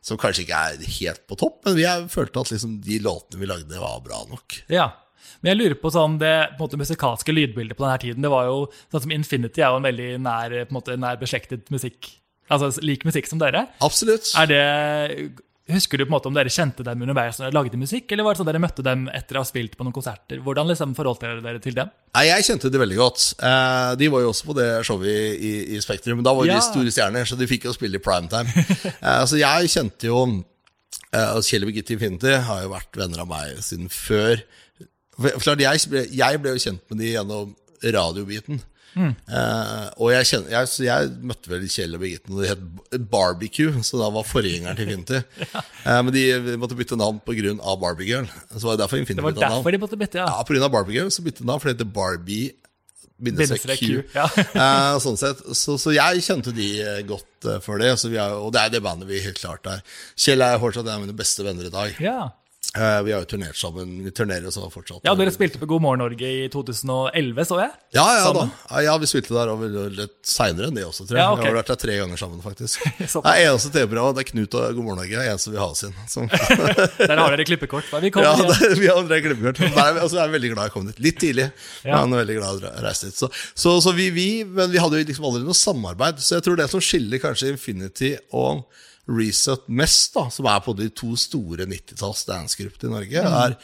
som 0.05 0.19
kanskje 0.21 0.43
ikke 0.43 0.57
er 0.69 0.83
helt 0.99 1.23
på 1.25 1.37
topp, 1.41 1.63
men 1.65 1.73
vi 1.79 1.85
følte 2.13 2.43
at 2.43 2.51
liksom, 2.53 2.75
de 2.85 2.99
låtene 3.01 3.41
vi 3.41 3.49
lagde, 3.49 3.79
var 3.81 4.03
bra 4.05 4.21
nok. 4.29 4.59
Ja. 4.71 4.85
Men 5.41 5.51
jeg 5.53 5.59
lurer 5.61 5.77
på 5.81 5.91
sånn, 5.95 6.17
det 6.21 6.33
på 6.57 6.65
måte, 6.67 6.79
musikalske 6.81 7.35
lydbildet 7.35 7.77
på 7.77 7.85
denne 7.87 7.99
tiden. 8.03 8.21
Det 8.25 8.31
var 8.33 8.45
jo, 8.49 8.63
sånn 8.91 9.05
som 9.07 9.11
Infinity 9.15 9.61
er 9.63 9.69
jo 9.73 9.81
en 9.81 9.89
veldig 9.89 10.09
nær, 10.25 10.57
måte, 10.73 10.97
nær 10.99 11.19
beslektet 11.21 11.69
musikk. 11.73 12.11
Altså 12.49 12.71
lik 12.81 13.03
musikk 13.05 13.27
som 13.29 13.37
dere. 13.41 13.67
Absolutt. 13.85 14.31
Er 14.41 14.47
det, 14.49 14.63
husker 15.69 15.99
du 16.01 16.05
på 16.05 16.09
en 16.09 16.15
måte 16.15 16.29
om 16.31 16.33
dere 16.33 16.49
kjente 16.49 16.81
dem 16.81 17.03
underveis 17.05 17.37
når 17.37 17.51
dere 17.51 17.57
lagde 17.59 17.77
musikk, 17.77 18.09
eller 18.11 18.25
var 18.25 18.33
det 18.33 18.39
sånn 18.41 18.47
dere 18.49 18.61
møtte 18.63 18.81
dem 18.87 19.03
etter 19.13 19.37
å 19.37 19.43
ha 19.43 19.45
spilt 19.45 19.75
på 19.77 19.85
noen 19.85 19.93
konserter? 19.93 20.39
Hvordan 20.41 20.71
liksom 20.71 20.95
forholdt 20.97 21.21
dere 21.21 21.43
dere 21.45 21.61
til 21.61 21.75
dem? 21.77 21.91
Nei, 22.17 22.23
Jeg 22.31 22.47
kjente 22.47 22.71
dem 22.73 22.81
veldig 22.81 22.97
godt. 22.97 23.25
Eh, 23.37 23.91
de 24.01 24.07
var 24.09 24.23
jo 24.25 24.31
også 24.33 24.47
på 24.49 24.55
det 24.57 24.69
showet 24.89 25.11
i, 25.13 25.19
i, 25.37 25.51
i 25.77 25.81
Spektrum. 25.85 26.23
Da 26.25 26.33
var 26.33 26.49
Ja. 26.49 26.55
de 26.57 26.65
store 26.65 26.89
stjerner, 26.95 27.29
så 27.29 27.37
de 27.37 27.45
fikk 27.51 27.69
jo 27.69 27.75
spille 27.77 28.01
i 28.01 28.03
primetime. 28.03 28.49
eh, 28.97 29.21
så 29.29 29.37
jeg 29.37 29.69
kjente 29.69 30.09
jo 30.09 30.23
Kjell 31.09 31.63
og 31.65 31.69
Birgitte 31.71 31.93
Infinity 31.95 32.33
har 32.45 32.63
jo 32.65 32.73
vært 32.73 32.97
venner 32.97 33.21
av 33.23 33.29
meg 33.29 33.61
siden 33.65 33.89
før. 33.93 34.41
For, 35.19 35.39
for 35.43 35.63
jeg, 35.63 35.85
ble, 35.91 36.03
jeg 36.15 36.41
ble 36.41 36.55
jo 36.55 36.65
kjent 36.65 36.83
med 36.89 37.01
de 37.03 37.13
gjennom 37.13 37.55
radiobiten. 37.83 38.61
Eh, 38.97 39.85
og 40.01 40.09
jeg, 40.11 40.27
kjenner, 40.31 40.53
jeg, 40.53 40.69
jeg 40.87 41.09
møtte 41.29 41.51
vel 41.51 41.65
Kjell 41.71 41.95
og 41.95 42.01
Birgitte 42.03 42.31
når 42.33 42.41
de 42.41 42.49
het 42.49 43.03
Barbecue, 43.11 43.83
så 43.85 43.99
da 44.01 44.09
var 44.13 44.25
forgjengeren 44.27 44.79
til 44.79 44.95
Infinity. 44.95 45.21
Eh, 45.89 45.99
men 46.03 46.11
de 46.11 46.57
måtte 46.59 46.75
bytte 46.77 46.97
navn 46.99 47.21
pga. 47.23 47.53
Barbie 47.79 48.09
Girl. 48.09 48.25
Så 48.51 48.67
var 48.67 48.75
det 48.75 48.83
derfor 48.83 48.99
Infinity 48.99 49.23
bytta 49.23 49.47
navn. 49.47 49.69
de 49.71 49.79
måtte 49.81 49.97
bytte, 49.97 50.19
ja. 50.19 50.25
Ja, 50.27 50.43
på 50.43 50.53
grunn 50.53 50.65
av 50.67 50.73
Barbie 50.73 50.97
Girl 50.97 51.11
så 51.13 51.23
bytte 51.25 51.45
navn, 51.47 51.61
for 51.61 51.69
det 51.69 51.77
heter 51.77 51.87
Barbie 51.95 52.51
bindestrek 53.19 53.79
Q. 53.79 54.01
Ja. 54.15 54.27
Eh, 54.59 54.97
sånn 55.01 55.17
sett. 55.19 55.41
Så, 55.55 55.77
så 55.81 55.93
jeg 55.95 56.23
kjente 56.25 56.53
de 56.55 56.67
godt 57.07 57.47
uh, 57.47 57.57
før 57.63 57.79
det, 57.81 57.93
så 58.01 58.11
vi 58.11 58.19
er, 58.19 58.35
og 58.35 58.51
det 58.55 58.65
er 58.65 58.75
det 58.75 58.83
bandet 58.83 59.09
vi 59.09 59.23
helt 59.23 59.39
klart 59.39 59.67
er. 59.71 59.81
Kjell 60.19 60.43
er 60.45 60.59
fortsatt 60.61 60.87
en 60.87 60.97
av 60.97 61.07
mine 61.07 61.15
beste 61.17 61.47
venner 61.47 61.71
i 61.71 61.73
dag. 61.73 61.95
ja. 62.03 62.19
Eh, 62.77 63.01
vi 63.01 63.11
har 63.11 63.23
jo 63.23 63.25
turnert 63.25 63.57
sammen. 63.57 63.95
Vi 64.05 64.11
turnerer 64.13 64.45
og 64.45 64.53
så 64.53 64.67
fortsatt. 64.69 65.01
Ja, 65.07 65.15
dere 65.17 65.31
spilte 65.33 65.57
på 65.57 65.65
God 65.71 65.81
morgen 65.81 66.03
Norge 66.03 66.27
i 66.29 66.43
2011, 66.53 67.45
så 67.49 67.55
jeg. 67.63 67.71
Ja, 67.97 68.03
ja, 68.13 68.25
sammen. 68.27 68.51
da. 68.69 68.81
ja, 68.85 68.93
vi 69.01 69.07
spilte 69.09 69.33
der 69.33 69.49
over 69.49 69.71
litt 69.95 70.13
seinere 70.29 70.67
enn 70.69 70.77
det 70.77 70.83
også, 70.85 71.07
tror 71.09 71.17
jeg. 71.17 71.23
Ja, 71.23 71.31
okay. 71.33 71.47
Vi 71.47 71.49
har 71.49 71.57
vært 71.57 71.71
der 71.71 71.79
tre 71.81 71.95
ganger 71.97 72.19
sammen, 72.21 72.43
faktisk. 72.43 72.83
Såpass. 73.15 73.25
Det 73.25 73.31
er 73.33 73.47
eneste 73.49 73.71
TV-programmet 73.73 74.19
det 74.19 74.25
er 74.25 74.29
Knut 74.29 74.57
og 74.59 74.77
God 74.77 74.85
morgen 74.85 75.01
Norge. 75.01 75.23
er 75.23 75.31
Eneste 75.31 75.53
vi 75.55 75.61
har 75.63 75.73
sin. 75.79 75.97
Der 77.09 77.23
har 77.23 77.33
dere 77.33 77.47
klippekort. 77.49 77.89
Vi 78.05 78.11
ja, 78.13 78.35
det, 78.51 78.69
vi 78.77 78.91
har 78.91 79.01
tre 79.09 79.19
klippekort. 79.25 79.63
Nei, 79.65 79.87
altså, 79.95 80.19
jeg 80.19 80.27
er 80.27 80.35
veldig 80.35 80.51
glad 80.53 80.69
jeg 80.69 80.75
kom 80.75 80.91
dit. 80.91 81.01
Litt 81.07 81.19
tidlig, 81.25 81.47
Ja. 81.87 82.03
men 82.05 82.21
veldig 82.21 82.37
glad 82.37 82.67
jeg 82.67 82.83
reiste 82.85 83.09
dit. 83.09 83.17
Så, 83.17 83.31
så, 83.57 83.79
så 83.81 83.95
vi, 83.97 84.11
vi, 84.13 84.27
men 84.45 84.69
vi 84.69 84.83
hadde 84.83 85.01
jo 85.01 85.09
liksom 85.09 85.25
aldri 85.31 85.41
noe 85.47 85.57
samarbeid. 85.57 86.21
Så 86.21 86.37
jeg 86.37 86.45
tror 86.45 86.61
det 86.61 86.69
som 86.69 86.85
skiller 86.85 87.25
kanskje 87.25 87.49
Infinity 87.55 88.13
og 88.29 88.61
Reset 89.09 89.67
mest, 89.67 90.13
da, 90.13 90.27
som 90.29 90.45
er 90.51 90.59
på 90.65 90.75
de 90.77 90.89
to 90.93 91.15
store 91.17 91.65
90-talls 91.65 92.25
dansegruppene 92.29 92.91
i 92.91 92.97
Norge, 92.99 93.23
Mm. 93.25 93.37
er 93.41 93.57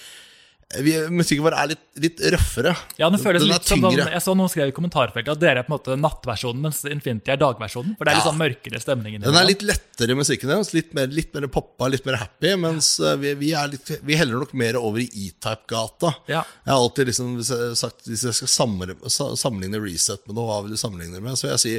vi, 0.82 0.92
Musikken 1.14 1.44
vår 1.46 1.54
er 1.56 1.68
litt, 1.70 1.82
litt 2.02 2.20
røffere. 2.34 2.72
Ja, 2.98 3.08
den 3.14 3.22
føles 3.22 3.44
Den 3.44 3.52
litt 3.52 3.68
som 3.70 3.84
den. 3.86 4.00
Jeg 4.10 4.22
så 4.26 4.34
noen 4.36 4.50
skrev 4.50 4.72
i 4.72 4.74
kommentarfeltet 4.76 5.30
at 5.36 5.40
dere 5.40 5.62
er 5.62 5.64
på 5.68 5.72
en 5.72 5.76
måte 5.78 5.96
nattversjonen, 6.02 6.60
mens 6.66 6.80
Infinity 6.90 7.32
er 7.32 7.38
dagversjonen. 7.40 7.94
For 8.00 8.04
det 8.04 8.12
er 8.12 8.18
litt 8.18 8.26
Ja. 8.26 8.32
sånn 8.32 8.42
mørkere 8.42 8.82
stemning. 8.82 9.20
Den 9.22 9.38
er 9.38 9.46
litt 9.46 9.62
lettere, 9.62 10.18
musikken 10.18 10.50
deres. 10.50 10.74
Litt 10.74 10.92
mer, 10.98 11.06
litt 11.08 11.32
mer 11.38 11.46
poppa, 11.48 11.88
litt 11.88 12.04
mer 12.10 12.18
happy. 12.18 12.56
Mens 12.58 13.00
eh, 13.00 13.14
vi, 13.22 13.36
vi, 13.36 13.54
litt, 13.54 13.94
vi 14.04 14.16
heller 14.18 14.42
nok 14.42 14.54
mer 14.58 14.76
over 14.82 15.00
i 15.00 15.06
E-Type-gata. 15.06 16.16
Ja. 16.28 16.42
Jeg 16.66 16.74
har 16.74 16.82
alltid 16.82 17.08
liksom 17.14 17.38
sagt 17.78 18.10
Hvis 18.10 18.26
jeg 18.26 18.34
skal 18.42 18.48
sammenligne, 18.58 19.06
sammenligne 19.38 19.80
Reset 19.86 20.26
med 20.28 20.36
noe, 20.36 20.50
hva 20.50 20.64
vil 20.66 20.74
du 20.76 20.82
sammenligne 20.82 21.14
det 21.14 21.24
med? 21.24 21.38
Så 21.38 21.46
vil 21.48 21.56
jeg 21.56 21.64
si 21.64 21.76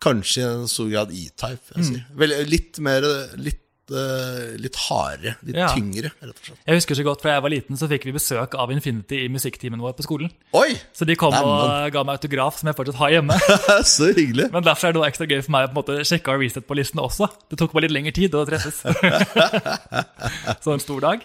kanskje 0.00 0.42
i 0.42 0.48
en 0.48 0.68
stor 0.70 0.90
grad 0.92 1.10
E-Type. 1.14 1.72
Mm. 1.76 2.04
Vel, 2.20 2.36
Litt 2.46 2.78
mer 2.84 3.02
Litt, 3.38 3.64
eh, 3.90 4.56
litt 4.60 4.76
hardere. 4.76 5.36
Litt 5.42 5.56
Ja. 5.56 5.68
tyngre, 5.72 6.10
rett 6.20 6.28
og 6.36 6.42
slett. 6.44 6.58
Jeg 6.66 6.76
husker 6.76 6.94
så 6.98 7.04
godt 7.06 7.22
Fra 7.22 7.32
jeg 7.32 7.42
var 7.42 7.50
liten, 7.50 7.76
så 7.80 7.88
fikk 7.88 8.04
vi 8.04 8.12
besøk 8.12 8.54
av 8.54 8.70
Infinity 8.70 9.24
i 9.24 9.28
musikktimen 9.32 9.80
vår 9.80 9.94
på 9.96 10.04
skolen. 10.04 10.30
Oi! 10.52 10.76
Så 10.94 11.06
de 11.08 11.16
kom 11.16 11.32
Nei, 11.32 11.40
og 11.40 11.92
ga 11.92 12.02
meg 12.04 12.18
autograf, 12.20 12.58
som 12.60 12.68
jeg 12.68 12.76
fortsatt 12.76 13.00
har 13.00 13.10
hjemme. 13.16 13.38
Så 13.84 14.12
hyggelig. 14.14 14.50
Men 14.52 14.62
derfor 14.62 14.88
er 14.88 14.92
det 14.92 15.00
noe 15.00 15.08
ekstra 15.08 15.26
gøy 15.26 15.42
for 15.42 15.50
meg 15.56 15.64
å 15.64 15.72
på 15.72 15.78
en 15.78 15.80
måte 15.80 16.04
sjekke 16.04 16.34
og 16.34 16.40
Reset 16.44 16.66
på 16.68 16.76
listen 16.76 17.00
også. 17.00 17.30
Det 17.48 17.58
tok 17.58 17.72
bare 17.72 17.88
litt 17.88 17.96
lengre 17.96 18.12
tid 18.12 18.36
å 18.36 18.44
treffes. 18.46 18.82
så 20.64 20.72
en 20.76 20.80
stor 20.84 21.00
dag. 21.00 21.24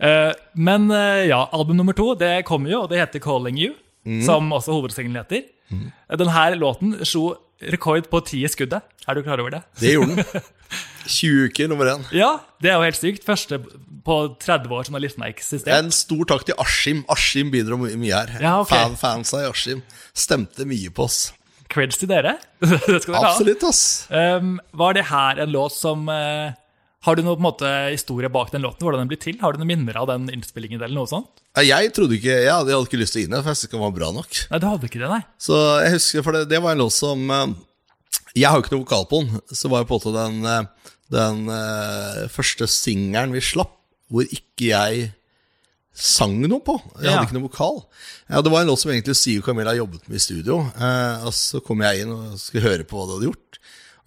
Eh, 0.00 0.32
Men 0.56 0.90
eh, 0.90 1.26
ja, 1.28 1.44
album 1.52 1.76
nummer 1.76 1.92
to 1.96 2.14
det 2.18 2.44
kommer 2.48 2.70
jo, 2.72 2.82
og 2.86 2.90
det 2.90 2.98
heter 3.02 3.20
'Calling 3.20 3.58
You', 3.58 3.74
som 4.24 4.48
også 4.52 4.72
hovedsingelen 4.72 5.20
heter. 5.20 5.44
Denne 6.08 6.56
låten 6.56 6.96
slo 7.04 7.36
rekord 7.72 8.08
på 8.10 8.20
ti 8.26 8.44
i 8.44 8.50
skuddet. 8.50 8.86
Er 9.08 9.18
du 9.18 9.22
klar 9.26 9.40
over 9.42 9.56
det? 9.56 9.62
Det 9.80 9.96
gjorde 9.96 10.22
den. 10.22 10.48
20 11.08 11.48
uker, 11.48 11.68
nummer 11.70 11.88
én. 11.88 12.02
Ja, 12.12 12.34
det 12.60 12.70
er 12.70 12.76
jo 12.76 12.84
helt 12.84 12.98
sykt. 12.98 13.24
Første 13.24 13.58
på 14.04 14.16
30 14.40 14.74
år 14.76 14.84
som 14.84 14.98
har 14.98 15.06
har 15.24 15.32
eksistert. 15.32 15.72
En 15.72 15.90
stor 15.94 16.28
takk 16.28 16.44
til 16.48 16.58
Askim. 16.60 17.04
Askim 17.08 17.50
bidro 17.50 17.78
mye 17.80 18.12
her. 18.12 18.34
Ja, 18.40 18.60
okay. 18.60 18.76
Fan, 18.76 18.96
fansa 19.00 19.42
i 19.42 19.48
Askim 19.48 19.82
stemte 20.12 20.68
mye 20.68 20.92
på 20.92 21.08
oss. 21.08 21.32
Creds 21.68 21.98
til 22.00 22.08
dere. 22.08 22.36
det 22.60 23.02
skal 23.02 23.14
dere 23.14 23.24
ha. 23.24 23.32
Absolutt, 23.32 23.64
ass. 23.68 23.82
Um, 24.12 24.58
var 24.72 24.96
det 24.96 25.08
her 25.08 25.40
en 25.44 25.52
låt 25.52 25.74
som 25.76 26.08
eh, 26.12 26.52
Har 27.08 27.16
du 27.16 27.22
noe 27.24 27.40
måte, 27.40 27.64
historie 27.88 28.28
bak 28.28 28.50
den 28.52 28.60
låten? 28.66 28.84
Hvordan 28.84 29.00
den 29.06 29.08
blir 29.08 29.20
til? 29.22 29.38
Har 29.40 29.54
du 29.56 29.62
noen 29.62 29.70
minner 29.70 29.96
av 29.96 30.10
den 30.10 30.26
innspillingen? 30.28 30.76
eller 30.82 30.92
noe 30.98 31.08
sånt? 31.08 31.40
Jeg 31.64 31.88
trodde 31.96 32.18
ikke, 32.18 32.34
jeg 32.44 32.52
hadde, 32.52 32.68
jeg 32.68 32.76
hadde 32.76 32.90
ikke 32.90 33.00
lyst 33.00 33.14
til 33.16 33.22
å 33.22 33.24
gi 33.24 33.30
den, 33.32 33.40
for 33.40 33.48
jeg 33.50 33.56
syntes 33.58 33.68
ikke 33.70 33.78
den 33.78 33.84
var 33.86 33.94
bra 33.96 34.10
nok. 34.18 34.40
Nei, 34.52 34.58
du 34.60 34.66
hadde 34.68 34.90
ikke 34.90 35.00
det, 35.00 35.08
nei. 35.14 35.22
Så 35.40 35.56
jeg 35.80 35.94
husker, 35.96 36.26
for 36.26 36.36
det, 36.36 36.42
det 36.52 36.60
var 36.62 36.76
en 36.76 36.82
låt 36.84 36.94
som 36.94 37.24
eh, 37.32 37.46
Jeg 38.36 38.50
har 38.50 38.58
jo 38.60 38.66
ikke 38.66 38.74
noe 38.76 38.84
vokal 38.84 39.08
på 39.10 39.22
den. 39.24 39.40
Så 39.56 39.70
var 39.72 39.82
jo 39.82 39.88
på 39.88 39.96
en 39.96 40.02
måte 40.02 40.14
den, 40.18 40.36
eh, 40.52 40.90
den 41.16 41.40
eh, 41.56 42.20
første 42.36 42.68
singelen 42.70 43.32
vi 43.34 43.42
slapp, 43.48 43.72
hvor 44.12 44.28
ikke 44.28 44.68
jeg 44.74 45.08
sang 45.98 46.36
noe 46.44 46.60
på. 46.62 46.76
Jeg 47.00 47.08
Ja. 47.08 47.16
hadde 47.16 47.26
ikke 47.30 47.38
noe 47.40 47.48
vokal. 47.48 47.80
Ja, 48.28 48.42
Det 48.44 48.52
var 48.52 48.60
en 48.60 48.68
låt 48.70 48.78
som 48.84 48.92
egentlig 48.92 49.16
Siv 49.16 49.42
Camilla 49.42 49.72
jobbet 49.74 50.04
med 50.06 50.20
i 50.20 50.22
studio. 50.22 50.60
Eh, 50.76 51.24
og 51.26 51.32
så 51.34 51.64
kom 51.64 51.80
jeg 51.82 52.04
inn 52.04 52.12
og 52.14 52.36
skulle 52.38 52.68
høre 52.68 52.84
på 52.86 52.94
hva 53.00 53.08
de 53.08 53.16
hadde 53.16 53.30
gjort. 53.32 53.57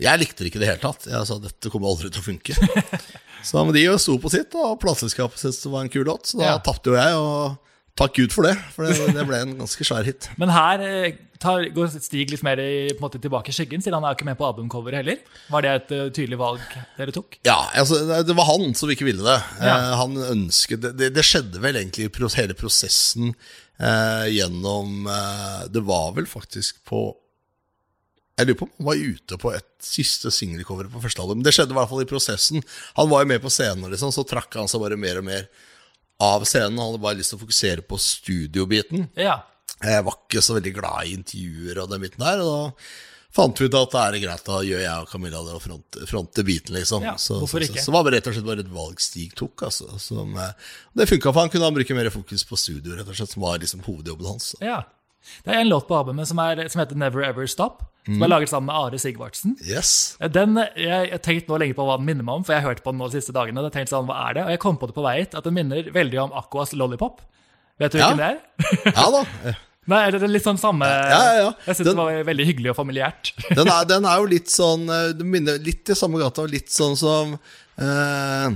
Jeg 0.01 0.21
likte 0.21 0.43
det 0.43 0.51
ikke 0.51 0.61
i 0.61 0.63
det 0.63 0.71
hele 0.71 0.83
tatt. 0.83 1.09
Jeg 1.09 1.27
sa 1.29 1.37
dette 1.41 1.71
kommer 1.73 1.91
aldri 1.91 2.09
til 2.09 2.23
å 2.23 2.25
funke. 2.25 2.55
så 3.47 3.65
men 3.65 3.75
de 3.77 3.87
sto 4.01 4.17
på 4.21 4.31
sitt, 4.33 4.55
og 4.57 4.79
plateselskapet 4.81 5.41
syntes 5.41 5.61
det 5.63 5.73
var 5.73 5.85
en 5.85 5.91
kul 5.93 6.07
låt, 6.09 6.31
så 6.31 6.41
da 6.41 6.55
Ja. 6.55 6.61
tapte 6.63 6.93
jo 6.93 6.97
jeg. 6.97 7.19
og 7.19 7.59
Takk 7.99 8.15
Gud 8.15 8.31
for 8.31 8.47
det, 8.47 8.53
for 8.71 8.87
det, 8.87 8.95
det 9.13 9.23
ble 9.27 9.41
en 9.43 9.57
ganske 9.59 9.85
svær 9.85 10.07
hit. 10.07 10.29
Men 10.41 10.49
her 10.55 10.81
eh, 10.85 11.17
tar, 11.41 11.65
går 11.75 11.89
Stig 11.99 12.31
litt 12.31 12.43
mer 12.45 12.59
i, 12.63 12.87
på 12.93 13.01
en 13.01 13.03
måte, 13.03 13.19
tilbake 13.21 13.51
i 13.51 13.55
skyggen, 13.55 13.83
siden 13.83 13.97
han 13.99 14.07
er 14.07 14.15
ikke 14.15 14.27
med 14.29 14.39
på 14.39 14.47
albumcoveret 14.47 15.01
heller. 15.01 15.19
Var 15.51 15.65
det 15.65 15.73
et 15.73 15.91
uh, 15.97 16.03
tydelig 16.15 16.39
valg 16.39 16.63
dere 16.97 17.13
tok? 17.15 17.37
Ja, 17.47 17.59
altså, 17.81 17.99
det 18.23 18.37
var 18.37 18.47
han 18.47 18.71
som 18.79 18.91
ikke 18.93 19.09
ville 19.09 19.25
det. 19.25 19.37
Ja. 19.59 19.75
Eh, 19.75 19.95
han 20.01 20.15
ønsket 20.23 20.85
det, 20.85 20.93
det, 21.01 21.11
det 21.17 21.25
skjedde 21.27 21.61
vel 21.63 21.81
egentlig 21.81 22.07
hele 22.39 22.55
prosessen 22.57 23.33
eh, 23.81 24.27
gjennom 24.31 25.09
eh, 25.11 25.67
Det 25.73 25.83
var 25.85 26.15
vel 26.15 26.29
faktisk 26.29 26.79
på 26.87 27.09
Jeg 28.39 28.47
lurer 28.47 28.59
på 28.61 28.65
om 28.65 28.71
han 28.79 28.87
var 28.87 29.01
ute 29.01 29.37
på 29.41 29.51
et 29.53 29.69
siste 29.83 30.31
singelcover 30.33 30.87
på 30.89 31.01
første 31.03 31.21
album. 31.21 31.43
Det 31.45 31.53
skjedde 31.55 31.75
i 31.75 31.77
hvert 31.77 31.91
fall 31.91 32.03
i 32.03 32.09
prosessen. 32.09 32.63
Han 32.97 33.11
var 33.11 33.25
jo 33.25 33.29
med 33.33 33.43
på 33.43 33.51
scenen, 33.53 33.91
liksom, 33.91 34.13
så 34.15 34.25
trakk 34.27 34.55
han 34.57 34.71
seg 34.71 34.81
bare 34.83 34.97
mer 34.99 35.19
og 35.21 35.27
mer 35.27 35.47
av 36.21 36.45
scenen. 36.47 36.79
Han 36.79 36.91
hadde 36.93 37.03
bare 37.03 37.19
lyst 37.19 37.33
til 37.33 37.39
å 37.39 37.43
fokusere 37.43 37.85
på 37.85 37.99
studiobiten. 38.01 39.09
Ja. 39.19 39.41
Jeg 39.81 40.05
var 40.05 40.17
ikke 40.17 40.43
så 40.45 40.57
veldig 40.57 40.73
glad 40.77 41.07
i 41.07 41.15
intervjuer 41.17 41.81
og 41.83 41.89
den 41.91 42.03
biten 42.05 42.23
der. 42.23 42.43
Og 42.43 42.49
da 42.51 42.91
fant 43.35 43.61
vi 43.61 43.67
ut 43.67 43.77
at 43.79 43.93
det 43.93 44.01
er 44.03 44.17
greit, 44.25 44.45
da 44.47 44.61
gjør 44.67 44.81
jeg 44.83 45.03
og 45.03 45.11
Camilla 45.11 45.43
det 45.45 45.57
og 45.57 45.63
fronte, 45.63 46.07
fronte 46.09 46.45
biten, 46.47 46.75
liksom. 46.77 47.05
Ja, 47.07 47.15
så, 47.21 47.37
hvorfor 47.41 47.63
så, 47.63 47.69
ikke? 47.69 47.79
så, 47.79 47.89
så 47.89 47.95
var 47.95 48.07
det 48.07 48.15
rett 48.17 48.31
og 48.31 48.37
slett 48.37 48.47
bare 48.47 48.65
et 48.65 48.73
valg 48.73 49.03
Stig 49.03 49.35
tok. 49.39 49.67
Altså, 49.69 49.91
som, 50.03 50.33
eh, 50.39 50.73
det 50.97 51.07
funka 51.11 51.31
for 51.31 51.43
han 51.43 51.53
kunne 51.53 51.69
han 51.69 51.77
bruke 51.77 51.97
mer 51.97 52.11
fokus 52.13 52.45
på 52.47 52.59
studio, 52.59 52.95
rett 52.97 53.07
og 53.07 53.17
slett, 53.17 53.33
som 53.33 53.45
var 53.45 53.61
liksom 53.63 53.85
hovedjobben 53.87 54.33
hans. 54.33 54.55
ja. 54.63 54.81
Det 55.45 55.53
er 55.53 55.59
en 55.61 55.69
låt 55.69 55.85
på 55.85 55.93
albumet 55.93 56.25
som, 56.25 56.39
er, 56.41 56.63
som 56.73 56.81
heter 56.81 56.97
Never 56.97 57.21
Ever 57.21 57.45
Stop, 57.45 57.83
som 58.05 58.15
Mm. 58.17 58.23
er 58.23 58.27
laget 58.33 58.49
sammen 58.49 58.65
med 58.65 58.75
Are 58.75 58.97
Sigvartsen. 58.99 59.55
Yes. 59.61 60.17
Den, 60.19 60.55
jeg 60.57 60.87
jeg 60.89 61.11
har 61.11 61.19
tenkt 61.19 61.47
nå 61.47 61.59
lenge 61.61 61.75
på 61.77 61.85
hva 61.85 61.97
den 61.97 62.05
minner 62.07 62.23
meg 62.25 62.35
om, 62.35 62.43
for 62.43 62.53
jeg 62.53 62.61
har 62.63 62.69
hørt 62.73 62.83
på 62.83 62.91
den 62.91 62.97
nå 62.99 63.09
de 63.11 63.19
siste 63.21 63.31
dagene. 63.35 63.59
og 63.61 63.71
jeg 63.73 63.87
sånn, 63.87 64.07
hva 64.09 64.29
er 64.29 64.33
det? 64.33 64.43
Og 64.45 64.49
jeg 64.55 64.59
kom 64.59 64.77
på 64.77 64.87
det 64.87 64.95
på 64.95 65.03
vei 65.05 65.19
hit, 65.19 65.35
at 65.35 65.43
den 65.43 65.53
minner 65.53 65.83
veldig 65.93 66.19
om 66.23 66.31
Aquas 66.33 66.73
Lollipop. 66.73 67.21
Vet 67.79 67.91
du 67.91 67.97
Ja. 67.99 68.09
hvilken 68.09 68.17
det 68.17 68.29
er? 68.31 68.39
Ja 68.97 69.11
da. 69.11 69.53
Nei, 69.87 69.99
er 70.07 70.11
det 70.17 70.29
litt 70.29 70.43
sånn 70.45 70.59
samme 70.61 70.85
Ja, 70.85 71.09
ja, 71.09 71.33
ja. 71.41 71.53
Jeg 71.65 71.75
syns 71.75 71.87
det 71.89 71.95
var 71.97 72.23
veldig 72.23 72.45
hyggelig 72.45 72.69
og 72.73 72.77
familiært. 72.77 73.31
Den 73.57 73.67
er, 73.67 73.85
den 73.85 74.05
er 74.05 74.17
jo 74.21 74.25
litt 74.29 74.49
sånn 74.53 74.85
eh, 74.89 75.23
minner 75.25 75.57
litt 75.59 75.89
i 75.89 75.95
samme 75.97 76.19
gata, 76.21 76.45
litt 76.45 76.69
sånn 76.69 76.93
som 76.97 77.33
eh, 77.81 78.49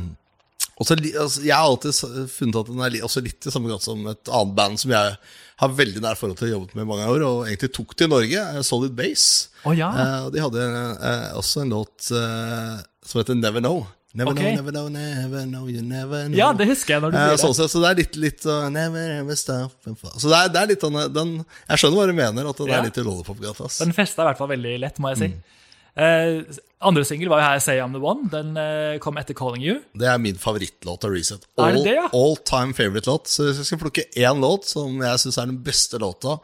også, 0.78 0.98
altså, 1.22 1.42
Jeg 1.46 1.56
har 1.56 1.66
alltid 1.66 2.30
funnet 2.30 2.60
at 2.62 2.70
den 2.70 2.82
er 2.86 3.00
også 3.08 3.24
litt 3.26 3.46
i 3.48 3.52
samme 3.54 3.70
gata 3.72 3.84
som 3.88 4.06
et 4.12 4.30
annet 4.30 4.56
band 4.58 4.80
som 4.82 4.92
jeg 4.92 5.18
har 5.62 5.72
veldig 5.72 6.02
nær 6.04 6.18
forhold 6.20 6.40
til 6.40 6.52
jobbet 6.52 6.76
med 6.76 6.84
i 6.84 6.90
mange 6.90 7.08
år, 7.08 7.24
og 7.24 7.46
egentlig 7.48 7.72
tok 7.76 7.94
til 7.96 8.10
Norge, 8.12 8.42
eh, 8.46 8.64
Solid 8.66 8.96
Base. 8.98 9.52
Oh, 9.64 9.72
ja. 9.78 9.92
Eh, 9.92 10.18
og 10.28 10.34
de 10.36 10.42
hadde 10.44 10.66
eh, 10.66 11.30
også 11.40 11.64
en 11.64 11.76
låt 11.78 12.10
som 12.10 13.22
heter 13.22 13.38
Never 13.40 13.64
Know. 13.64 13.86
Never 14.16 14.32
okay. 14.32 14.56
know, 14.56 14.64
never 14.64 14.72
know, 14.72 14.88
never 14.88 15.46
know, 15.46 15.68
you 15.68 15.82
never 15.82 16.28
know. 16.30 16.38
Ja, 16.40 16.54
det 16.56 16.70
husker 16.70 16.94
jeg 16.96 17.04
når 17.04 17.12
du 17.12 17.18
sier 17.18 17.40
sånn 17.42 17.52
det. 17.52 17.58
sett, 17.58 17.72
så 17.74 17.82
det 17.84 17.90
er 17.90 17.98
litt, 18.00 18.14
litt 18.24 18.46
uh, 18.48 18.70
Never 18.72 19.10
ever 19.18 19.36
stop. 19.36 19.74
Så 19.84 20.30
det 20.32 20.38
er, 20.38 20.54
det 20.54 20.62
er 20.62 20.70
litt 20.70 20.86
sånn 20.86 20.96
uh, 20.96 21.10
den, 21.12 21.34
Jeg 21.66 21.82
skjønner 21.82 22.00
hva 22.00 22.06
du 22.08 22.14
mener, 22.16 22.48
at 22.48 22.62
det 22.62 22.70
Ja. 22.70 22.78
er 22.78 22.88
litt 22.88 23.00
i 23.02 23.04
Lollipop-gata. 23.04 23.68
Den 23.84 23.92
festa 23.98 24.24
i 24.24 24.30
hvert 24.30 24.40
fall 24.40 24.54
veldig 24.54 24.78
lett, 24.86 25.02
må 25.04 25.12
jeg 25.12 25.20
si. 25.20 25.30
Mm. 25.34 25.60
Eh, 25.96 26.58
andre 26.86 27.06
singel 27.08 27.30
var 27.32 27.40
jo 27.40 27.48
her 27.48 27.62
Say 27.64 27.80
I'm 27.80 27.96
The 27.96 28.02
One. 28.04 28.28
Den 28.32 28.56
eh, 28.60 28.98
kom 29.04 29.18
etter 29.20 29.38
Calling 29.38 29.64
You. 29.64 29.80
Det 29.96 30.10
er 30.12 30.22
min 30.22 30.40
favorittlåt 30.40 31.08
av 31.08 31.16
Reset. 31.16 31.46
Er 31.62 31.78
det 31.78 31.86
det, 31.88 31.96
ja? 31.98 32.08
all 32.12 32.36
time 32.48 32.76
favorite 32.78 33.10
låt. 33.10 33.32
Så 33.32 33.48
hvis 33.48 33.62
jeg 33.64 33.70
skal 33.72 33.84
plukke 33.86 34.08
én 34.20 34.44
låt 34.44 34.68
som 34.70 35.00
jeg 35.02 35.24
syns 35.24 35.40
er 35.40 35.52
den 35.52 35.62
beste 35.66 36.02
låta 36.02 36.40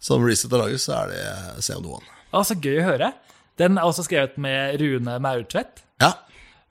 som 0.00 0.24
Reset 0.24 0.52
har 0.52 0.64
laget, 0.64 0.82
så 0.82 0.96
er 1.02 1.12
det 1.12 1.66
Say 1.66 1.76
I'm 1.76 1.84
the 1.84 1.92
One. 2.00 2.16
Å, 2.32 2.42
så 2.46 2.56
gøy 2.56 2.80
å 2.80 2.88
høre. 2.88 3.12
Den 3.60 3.76
er 3.76 3.84
også 3.84 4.06
skrevet 4.06 4.38
med 4.40 4.80
Rune 4.80 5.18
Maurtvedt. 5.20 5.84
Ja. 6.00 6.14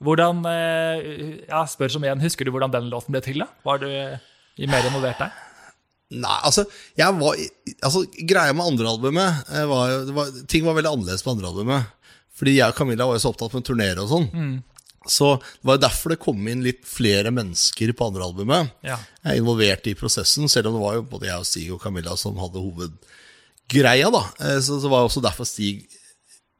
Hvordan 0.03 0.41
eh, 0.47 1.11
ja, 1.49 1.65
spør 1.67 1.91
som 1.91 2.05
igjen, 2.05 2.23
Husker 2.23 2.47
du 2.47 2.53
hvordan 2.55 2.71
den 2.73 2.89
låten 2.91 3.13
ble 3.13 3.21
til? 3.23 3.43
da? 3.43 3.49
Var 3.67 3.81
du 3.83 3.87
eh, 3.91 4.67
mer 4.71 4.87
involvert 4.87 5.21
der? 5.21 5.35
Nei, 6.09 6.37
altså, 6.41 6.63
jeg 6.97 7.13
var, 7.19 7.37
altså 7.85 8.01
Greia 8.25 8.53
med 8.57 8.65
andre 8.65 8.89
albumet 8.89 9.51
eh, 9.53 9.65
var, 9.69 10.07
var, 10.15 10.31
Ting 10.49 10.65
var 10.65 10.79
veldig 10.79 10.93
annerledes 10.95 11.21
på 11.25 11.35
andre 11.35 11.51
albumet. 11.51 11.91
Fordi 12.39 12.55
jeg 12.55 12.71
og 12.71 12.75
Camilla 12.77 13.05
var 13.09 13.17
jo 13.17 13.23
så 13.25 13.33
opptatt 13.33 13.53
med 13.57 13.65
turnere 13.67 13.99
og 14.05 14.09
sånn. 14.13 14.29
Så 15.09 15.29
det 15.39 15.65
var 15.67 15.77
derfor 15.81 16.11
det 16.13 16.19
kom 16.23 16.47
inn 16.51 16.61
litt 16.63 16.83
flere 16.87 17.31
mennesker 17.35 17.91
på 17.97 18.07
andre 18.09 18.23
albumet. 18.27 18.71
Ja. 18.85 18.97
Jeg 19.23 19.31
er 19.31 19.41
involvert 19.41 19.87
i 19.87 19.95
prosessen, 19.97 20.47
selv 20.51 20.69
om 20.69 20.75
det 20.77 20.83
var 20.83 20.97
jo 20.99 21.05
både 21.11 21.27
jeg 21.29 21.39
og 21.43 21.47
Stig 21.47 21.69
og 21.73 21.81
Camilla 21.83 22.15
som 22.19 22.37
hadde 22.39 22.61
hovedgreia. 22.63 24.11
da 24.11 24.23
Eh, 24.39 24.59
Så 24.61 24.79
det 24.81 24.89
var 24.91 25.03
også 25.07 25.21
derfor 25.23 25.45
Stig 25.47 25.87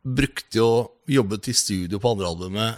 brukte 0.03 0.57
jo 0.57 0.69
jobbet 1.07 1.47
i 1.51 1.53
studio 1.53 1.99
på 1.99 2.11
andre 2.11 2.27
albumet 2.27 2.75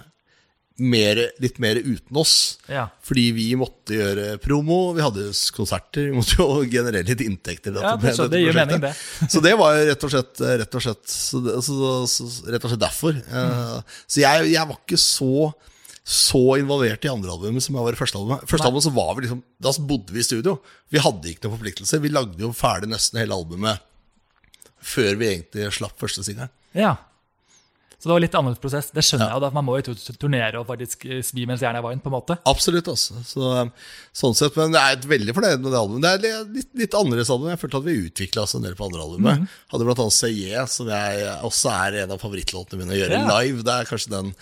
mer, 0.82 1.20
litt 1.44 1.58
mer 1.62 1.78
uten 1.80 2.18
oss. 2.18 2.34
Ja. 2.72 2.88
Fordi 3.06 3.28
vi 3.38 3.48
måtte 3.60 3.96
gjøre 3.96 4.26
promo, 4.44 4.80
vi 4.98 5.04
hadde 5.06 5.28
konserter, 5.56 6.10
vi 6.10 6.16
måtte 6.18 6.38
jo 6.40 6.62
generere 6.70 7.06
litt 7.08 7.24
inntekter. 7.26 7.78
Ja, 7.82 7.96
det 8.02 8.16
så, 8.18 8.28
det 8.32 8.42
gir 8.44 8.58
mening, 8.58 8.82
det. 8.84 8.94
så 9.30 9.42
det 9.46 9.54
var 9.60 9.78
jo 9.78 9.90
rett 9.92 10.06
og 10.08 10.14
slett, 10.14 10.46
rett 10.64 10.78
og 10.80 10.86
slett, 10.88 11.04
så 11.14 11.42
det, 11.46 11.58
så, 11.66 12.30
rett 12.52 12.66
og 12.66 12.74
slett 12.74 12.86
derfor. 12.86 13.20
Eh, 13.22 14.00
Så 14.10 14.24
jeg, 14.24 14.50
jeg 14.56 14.70
var 14.72 14.80
ikke 14.82 15.00
så 15.02 15.52
så 16.12 16.40
involvert 16.58 17.06
i 17.06 17.12
andre 17.12 17.30
albumet 17.30 17.62
som 17.62 17.76
jeg 17.78 17.86
var 17.86 17.94
i 17.94 18.00
første 18.00 18.18
albumet. 18.18 18.48
Første 18.50 18.66
albumet 18.66 18.84
så 18.88 18.92
var 18.96 19.12
vi 19.14 19.22
liksom, 19.28 19.44
Da 19.62 19.72
bodde 19.86 20.16
vi 20.16 20.24
i 20.24 20.26
studio. 20.26 20.56
Vi 20.90 21.00
hadde 21.00 21.30
ikke 21.30 21.46
noen 21.46 21.60
forpliktelse. 21.60 22.00
Vi 22.02 22.10
lagde 22.10 22.42
jo 22.42 22.50
ferdig 22.58 22.90
nesten 22.90 23.22
hele 23.22 23.38
albumet 23.38 23.84
før 24.82 25.14
vi 25.20 25.28
egentlig 25.30 25.68
slapp 25.78 25.94
første 26.02 26.26
singelen. 26.26 26.50
ja. 26.74 26.96
Så 28.02 28.10
det 28.10 28.16
var 28.16 28.24
litt 28.24 28.34
annerledes 28.34 28.62
prosess. 28.64 28.88
Det 28.90 29.04
skjønner 29.06 29.28
jeg 29.30 29.36
jo. 29.38 29.42
da, 29.44 29.50
Man 29.54 29.66
må 29.68 29.76
jo 29.78 29.94
turnere 30.18 30.58
og 30.58 30.66
faktisk 30.66 31.06
eh, 31.06 31.20
svi 31.22 31.44
mens 31.46 31.62
jernet 31.62 31.78
er 31.78 31.86
varmt. 31.86 32.02
på 32.02 32.10
en 32.10 32.16
måte. 32.16 32.38
Absolutt, 32.50 32.88
altså. 32.90 33.20
Så, 33.30 33.52
sånn 34.18 34.34
sett, 34.40 34.56
Men 34.58 34.74
jeg 34.74 34.98
er 34.98 35.06
veldig 35.12 35.36
fornøyd 35.38 35.62
med 35.62 35.70
det 35.72 35.78
albumet. 35.84 36.02
Det 36.24 36.32
er 36.34 36.50
litt, 36.56 36.70
litt 36.82 36.98
annerledes 36.98 37.30
album. 37.30 37.52
Jeg 37.54 37.62
følte 37.62 37.78
at 37.84 37.86
vi 37.86 37.98
utvikla 38.08 38.48
oss 38.48 38.56
en 38.58 38.66
del 38.66 38.74
på 38.80 38.88
andre 38.90 39.06
albumet. 39.06 39.46
Hadde 39.72 39.86
blant 39.86 40.02
annet 40.02 40.18
CJ, 40.18 40.66
som 40.74 40.90
jeg 40.90 41.30
også 41.52 41.76
er 41.78 42.00
en 42.08 42.16
av 42.18 42.24
favorittlåtene 42.26 42.82
mine 42.82 42.98
å 42.98 43.00
gjøre 43.04 43.22
Ja. 43.22 43.38
live. 43.38 43.62
Det 43.70 43.78
er 43.78 43.92
kanskje 43.94 44.16
den 44.18 44.34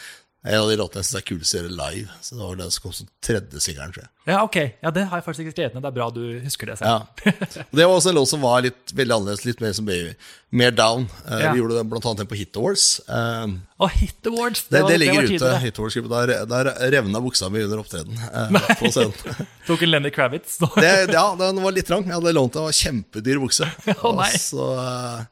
en 0.46 0.56
av 0.62 0.70
de 0.72 0.76
låtene 0.80 1.02
jeg 1.04 1.10
syns 1.10 1.20
er 1.20 1.24
kulest 1.28 1.54
å 1.56 1.58
gjøre 1.60 1.74
live. 1.76 2.14
Så 2.24 2.36
det 2.38 2.44
var 2.46 2.56
den 2.62 2.70
som 2.72 2.84
kom 2.86 2.94
som 2.96 3.08
tredje 3.26 3.60
singelen, 3.60 3.92
tror 3.92 4.06
jeg. 4.06 4.12
Ja, 4.30 4.38
ok. 4.46 4.56
Ja, 4.86 4.92
Det 4.96 5.04
har 5.10 5.18
jeg 5.20 5.26
faktisk 5.26 5.42
ikke 5.44 5.56
skrevet 5.58 5.74
ned. 5.76 5.84
Det 5.84 5.90
er 5.90 5.96
bra 5.98 6.06
du 6.16 6.22
husker 6.46 6.70
det 6.70 6.78
selv. 6.80 6.88
Ja. 6.88 7.64
Og 7.66 7.74
Det 7.76 7.88
var 7.90 7.96
også 7.98 8.12
en 8.14 8.16
låt 8.20 8.30
som 8.32 8.44
var 8.46 8.62
litt 8.64 8.94
veldig 8.96 9.16
annerledes, 9.18 9.44
litt 9.50 9.60
mer 9.64 9.74
som 9.76 9.88
baby. 9.90 10.14
Mer 10.62 10.72
down. 10.72 11.10
Uh, 11.26 11.40
Ja. 11.44 11.52
Vi 11.52 11.60
gjorde 11.60 11.76
den 11.82 11.90
blant 11.92 12.06
annet 12.08 12.22
den 12.24 12.30
på 12.32 12.38
Hit 12.40 12.56
Awards. 12.62 12.86
Eh, 13.10 13.48
Og 13.84 13.90
Hit 13.98 14.28
Awards! 14.32 14.64
det, 14.70 14.82
var- 14.82 14.90
det 14.94 15.00
ligger 15.02 15.16
var 15.28 15.34
ute. 15.34 15.52
Hit 15.66 15.80
Awards 15.80 15.96
Der, 16.14 16.46
der 16.46 16.72
revna 16.96 17.20
buksa 17.22 17.50
mi 17.50 17.64
under 17.64 17.80
opptreden 17.84 18.16
uh, 18.16 18.76
på 18.80 18.92
scenen. 18.94 19.14
Tok 19.68 19.84
en 19.84 19.92
Lenny 19.92 20.10
Kravitz. 20.16 20.56
Ja, 20.80 21.36
den 21.36 21.60
var 21.64 21.72
litt 21.76 21.88
trang. 21.92 22.06
Jeg 22.08 22.16
hadde 22.16 22.34
lånt 22.38 22.56
en 22.56 22.72
kjempedyr 22.72 23.42
bukse. 23.44 23.68
Å, 24.00 24.14
nei. 24.16 24.30
Og 24.32 24.40
så 24.40 24.70
eh, 24.86 25.26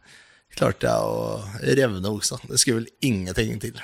klarte 0.57 0.89
jeg 0.89 1.11
å 1.11 1.71
revne 1.77 2.11
buksa. 2.13 2.39
Det 2.49 2.59
skulle 2.61 2.81
vel 2.81 2.89
ingenting 3.05 3.59
til 3.61 3.77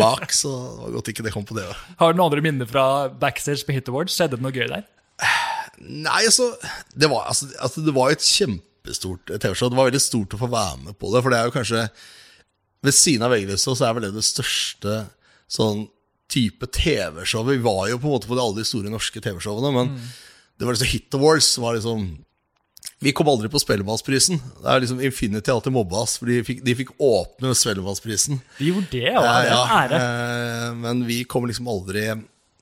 bak, 0.00 0.28
så 0.34 0.52
det 0.52 0.82
var 0.82 0.94
godt 0.98 1.10
ikke 1.12 1.24
det 1.26 1.32
kom 1.34 1.46
på 1.48 1.56
det. 1.58 1.66
Har 2.00 2.12
du 2.12 2.18
noen 2.18 2.28
andre 2.28 2.44
minner 2.44 2.68
fra 2.70 2.84
backstage 3.08 3.64
på 3.66 3.76
Hit 3.76 3.88
Awards? 3.92 4.16
Skjedde 4.16 4.38
det 4.38 4.44
noe 4.44 4.54
gøy 4.54 4.68
der? 4.70 4.84
Nei, 5.84 6.20
altså 6.26 6.50
Det 6.94 7.08
var, 7.10 7.28
altså, 7.30 7.48
altså, 7.62 7.82
det 7.86 7.94
var 7.94 8.12
et 8.12 8.24
kjempestort 8.24 9.32
TV-show. 9.32 9.70
Det 9.72 9.78
var 9.78 9.90
veldig 9.90 10.02
stort 10.02 10.36
å 10.36 10.40
få 10.40 10.50
være 10.52 10.78
med 10.84 10.98
på 11.00 11.10
det, 11.14 11.22
for 11.24 11.32
det 11.34 11.40
er 11.40 11.48
jo 11.48 11.54
kanskje 11.56 11.86
Ved 12.84 12.96
siden 12.96 13.24
av 13.24 13.32
VG-lista 13.32 13.74
så 13.74 13.88
er 13.88 13.96
vel 13.96 14.08
det 14.08 14.14
det 14.18 14.26
største 14.26 14.98
sånn 15.50 15.86
type 16.32 16.66
TV-show. 16.72 17.44
Vi 17.46 17.60
var 17.62 17.88
jo 17.90 17.98
på 18.00 18.08
en 18.08 18.14
måte 18.16 18.28
på 18.28 18.36
de, 18.36 18.42
alle 18.42 18.60
de 18.60 18.68
store 18.68 18.92
norske 18.92 19.20
TV-showene, 19.24 19.70
men 19.72 19.92
det 20.58 20.66
var 20.66 20.76
liksom 20.76 20.90
Hit 20.90 21.16
Awards 21.16 21.50
var 21.62 21.76
liksom 21.78 22.04
vi 23.02 23.12
kom 23.12 23.28
aldri 23.28 23.48
på 23.52 23.60
Spellemannsprisen. 23.60 24.38
Det 24.62 24.68
er 24.70 24.80
liksom 24.84 25.00
Infinity 25.04 25.50
alltid 25.52 25.74
mobba 25.74 26.04
oss, 26.04 26.18
for 26.18 26.30
de 26.30 26.38
fikk, 26.46 26.62
de 26.64 26.74
fikk 26.78 26.94
åpne 26.98 27.54
Spellemannsprisen. 27.58 28.38
De 28.58 28.70
gjorde 28.70 28.90
det, 28.94 29.02
ja. 29.10 29.20
Det 29.20 29.34
er 29.34 29.50
en 29.50 29.74
ære. 29.80 29.98
eh, 30.04 30.70
men 30.84 31.02
vi 31.08 31.24
kom 31.24 31.46
liksom 31.50 31.68
aldri 31.68 32.06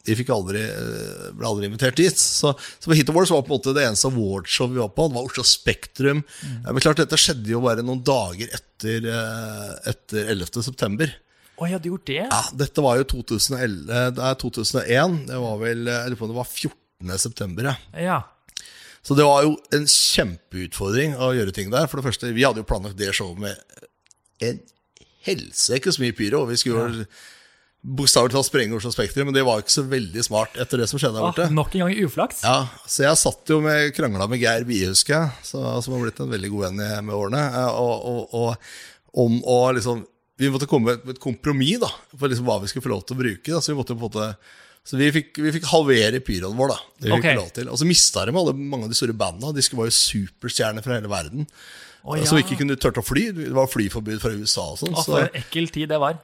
de 0.03 0.17
aldri, 0.35 0.63
eh, 0.67 1.29
ble 1.39 1.47
aldri 1.47 1.69
invitert 1.69 1.95
dit. 1.95 2.19
Så, 2.19 2.51
så 2.59 2.91
på 2.91 2.97
Hit 2.99 3.11
Awards 3.13 3.31
var 3.31 3.45
på 3.47 3.53
en 3.53 3.59
måte 3.61 3.75
det 3.77 3.85
eneste 3.87 4.09
awardshow 4.11 4.73
vi 4.73 4.81
var 4.81 4.89
på. 4.91 5.07
Det 5.07 5.15
var 5.15 5.29
Oslo 5.29 5.45
Spektrum. 5.47 6.25
Mm. 6.43 6.57
Eh, 6.67 6.73
Men 6.73 6.83
klart, 6.83 6.99
dette 6.99 7.19
skjedde 7.21 7.53
jo 7.53 7.61
bare 7.63 7.85
noen 7.87 8.03
dager 8.03 8.51
etter, 8.59 9.07
eh, 9.13 9.93
etter 9.93 10.33
11. 10.35 10.63
september. 10.67 11.13
Å, 11.55 11.69
jeg 11.71 11.83
de 11.85 11.93
gjort 11.93 12.07
det? 12.11 12.19
Ja, 12.25 12.43
dette 12.65 12.83
var 12.83 12.99
jo 12.99 13.05
2011, 13.13 14.11
det 14.17 14.27
er 14.27 14.39
2001. 14.43 15.19
Det 15.29 15.39
var 15.45 15.59
vel 15.63 15.85
jeg 15.87 16.11
lurer 16.11 16.19
på 16.19 16.27
om 16.27 16.33
det 16.33 16.41
var 16.41 16.51
14. 16.51 17.19
september. 17.23 17.71
Ja. 17.71 17.77
Ja. 18.03 18.19
Så 19.03 19.17
det 19.19 19.27
var 19.27 19.43
jo 19.43 19.57
en 19.75 19.87
kjempeutfordring 19.91 21.17
å 21.19 21.33
gjøre 21.35 21.55
ting 21.55 21.73
der. 21.73 21.89
For 21.91 21.99
det 21.99 22.07
første, 22.07 22.33
Vi 22.33 22.45
hadde 22.47 22.63
jo 22.63 22.69
planlagt 22.69 22.99
det 23.01 23.11
showet 23.17 23.39
med 23.43 23.57
en 24.43 24.61
helsikes 25.27 25.99
mye 25.99 26.15
pyro. 26.15 26.45
og 26.45 26.53
Vi 26.53 26.61
skulle 26.61 26.85
jo 26.87 27.07
bokstavelig 27.83 28.31
talt 28.37 28.47
sprenge 28.47 28.77
Oslo 28.79 28.93
Spektrum, 28.95 29.27
men 29.27 29.35
det 29.35 29.43
var 29.43 29.59
ikke 29.59 29.75
så 29.75 29.83
veldig 29.91 30.23
smart 30.23 30.55
etter 30.63 30.79
det 30.79 30.87
som 30.91 31.01
skjedde 31.03 31.19
der 31.19 31.27
borte. 31.27 31.49
nok 31.51 31.75
en 31.75 31.83
gang 31.83 31.97
uflaks. 32.07 32.45
Ja, 32.47 32.69
Så 32.87 33.03
jeg 33.03 33.19
satt 33.19 33.51
jo 33.51 33.59
med 33.61 33.91
krangla 33.97 34.29
med 34.31 34.39
Geir 34.39 34.65
Bie, 34.69 34.87
husker 34.93 35.17
jeg, 35.19 35.31
som 35.51 35.65
har 35.67 36.05
blitt 36.05 36.21
en 36.23 36.31
veldig 36.31 36.51
god 36.53 36.67
venn 36.69 36.83
med 37.09 37.15
årene, 37.17 37.43
eh, 37.43 37.75
og, 37.75 38.07
og, 38.07 38.35
og, 38.39 38.73
om 39.19 39.43
å 39.45 39.61
liksom 39.75 40.07
Vi 40.41 40.49
måtte 40.51 40.67
komme 40.67 40.95
med 40.97 41.11
et 41.13 41.21
kompromiss 41.23 41.83
da, 41.83 41.91
for 42.17 42.31
liksom 42.31 42.47
hva 42.49 42.57
vi 42.63 42.71
skulle 42.71 42.83
få 42.83 42.91
lov 42.91 43.03
til 43.07 43.15
å 43.15 43.21
bruke. 43.21 43.51
Da. 43.53 43.61
Så 43.61 43.71
vi 43.71 43.77
måtte 43.79 43.95
på 43.95 44.01
en 44.01 44.07
måte 44.09 44.31
Så 44.85 44.99
vi 44.99 45.13
fikk, 45.15 45.37
vi 45.39 45.53
fikk 45.55 45.69
halvere 45.71 46.19
pyroen 46.27 46.57
vår, 46.59 46.73
da. 46.73 46.79
Det 46.99 47.11
fikk 47.13 47.19
Ok. 47.21 47.29
vi 47.29 47.37
lov 47.39 47.53
til. 47.55 47.69
Og 47.71 47.79
så 47.79 47.87
mista 47.87 48.25
de 48.27 48.33
alle, 48.35 48.53
mange 48.59 48.85
av 48.89 48.91
de 48.91 48.99
store 48.99 49.15
bandene. 49.15 49.55
De 49.55 49.63
skulle- 49.63 49.85
var 49.85 49.91
jo 49.93 49.95
superstjerner 49.95 50.83
fra 50.83 50.97
hele 50.99 51.09
verden. 51.09 51.47
Oh, 52.05 52.17
ja. 52.19 52.25
Som 52.27 52.39
ikke 52.39 52.59
kunne 52.59 52.75
turte 52.77 52.99
å 52.99 53.07
fly. 53.07 53.31
Det 53.31 53.53
var 53.55 53.69
flyforbud 53.71 54.19
fra 54.21 54.31
USA 54.35 54.73
og 54.73 54.79
sånn. 54.79 54.91
Oh, 54.97 55.03
Så 55.05 55.13
for 55.15 55.21
en 55.23 55.39
ekkel 55.39 55.71
tid 55.71 55.89
det 55.89 56.01
var. 56.01 56.19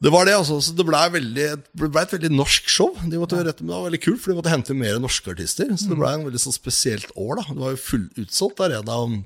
det 0.00 0.12
var 0.12 0.24
det, 0.26 0.34
altså. 0.34 0.60
Så 0.62 0.76
det 0.76 0.86
ble, 0.86 0.94
veldig, 1.10 1.34
det 1.34 1.90
ble 1.90 2.00
et 2.02 2.10
veldig 2.14 2.30
norsk 2.30 2.68
show. 2.68 2.94
De 3.02 3.16
måtte, 3.18 3.34
ja. 3.34 3.42
rette, 3.50 3.62
med, 3.66 3.74
det 3.74 3.74
var 3.82 3.90
veldig 3.90 4.02
kult, 4.04 4.20
for 4.20 4.30
de 4.30 4.38
måtte 4.40 4.52
hente 4.54 4.76
mer 4.78 5.00
norske 5.00 5.26
artister. 5.34 5.66
Så 5.74 5.88
det 5.90 5.98
ble 5.98 6.06
en 6.14 6.24
veldig 6.30 6.38
sånn 6.38 6.54
spesielt 6.54 7.10
år, 7.18 7.42
da. 7.42 7.42
Det 7.50 7.58
var 7.58 7.70
jo 7.74 7.82
full 7.82 8.08
utsolgt 8.22 8.60
arena. 8.62 9.08
Men 9.08 9.24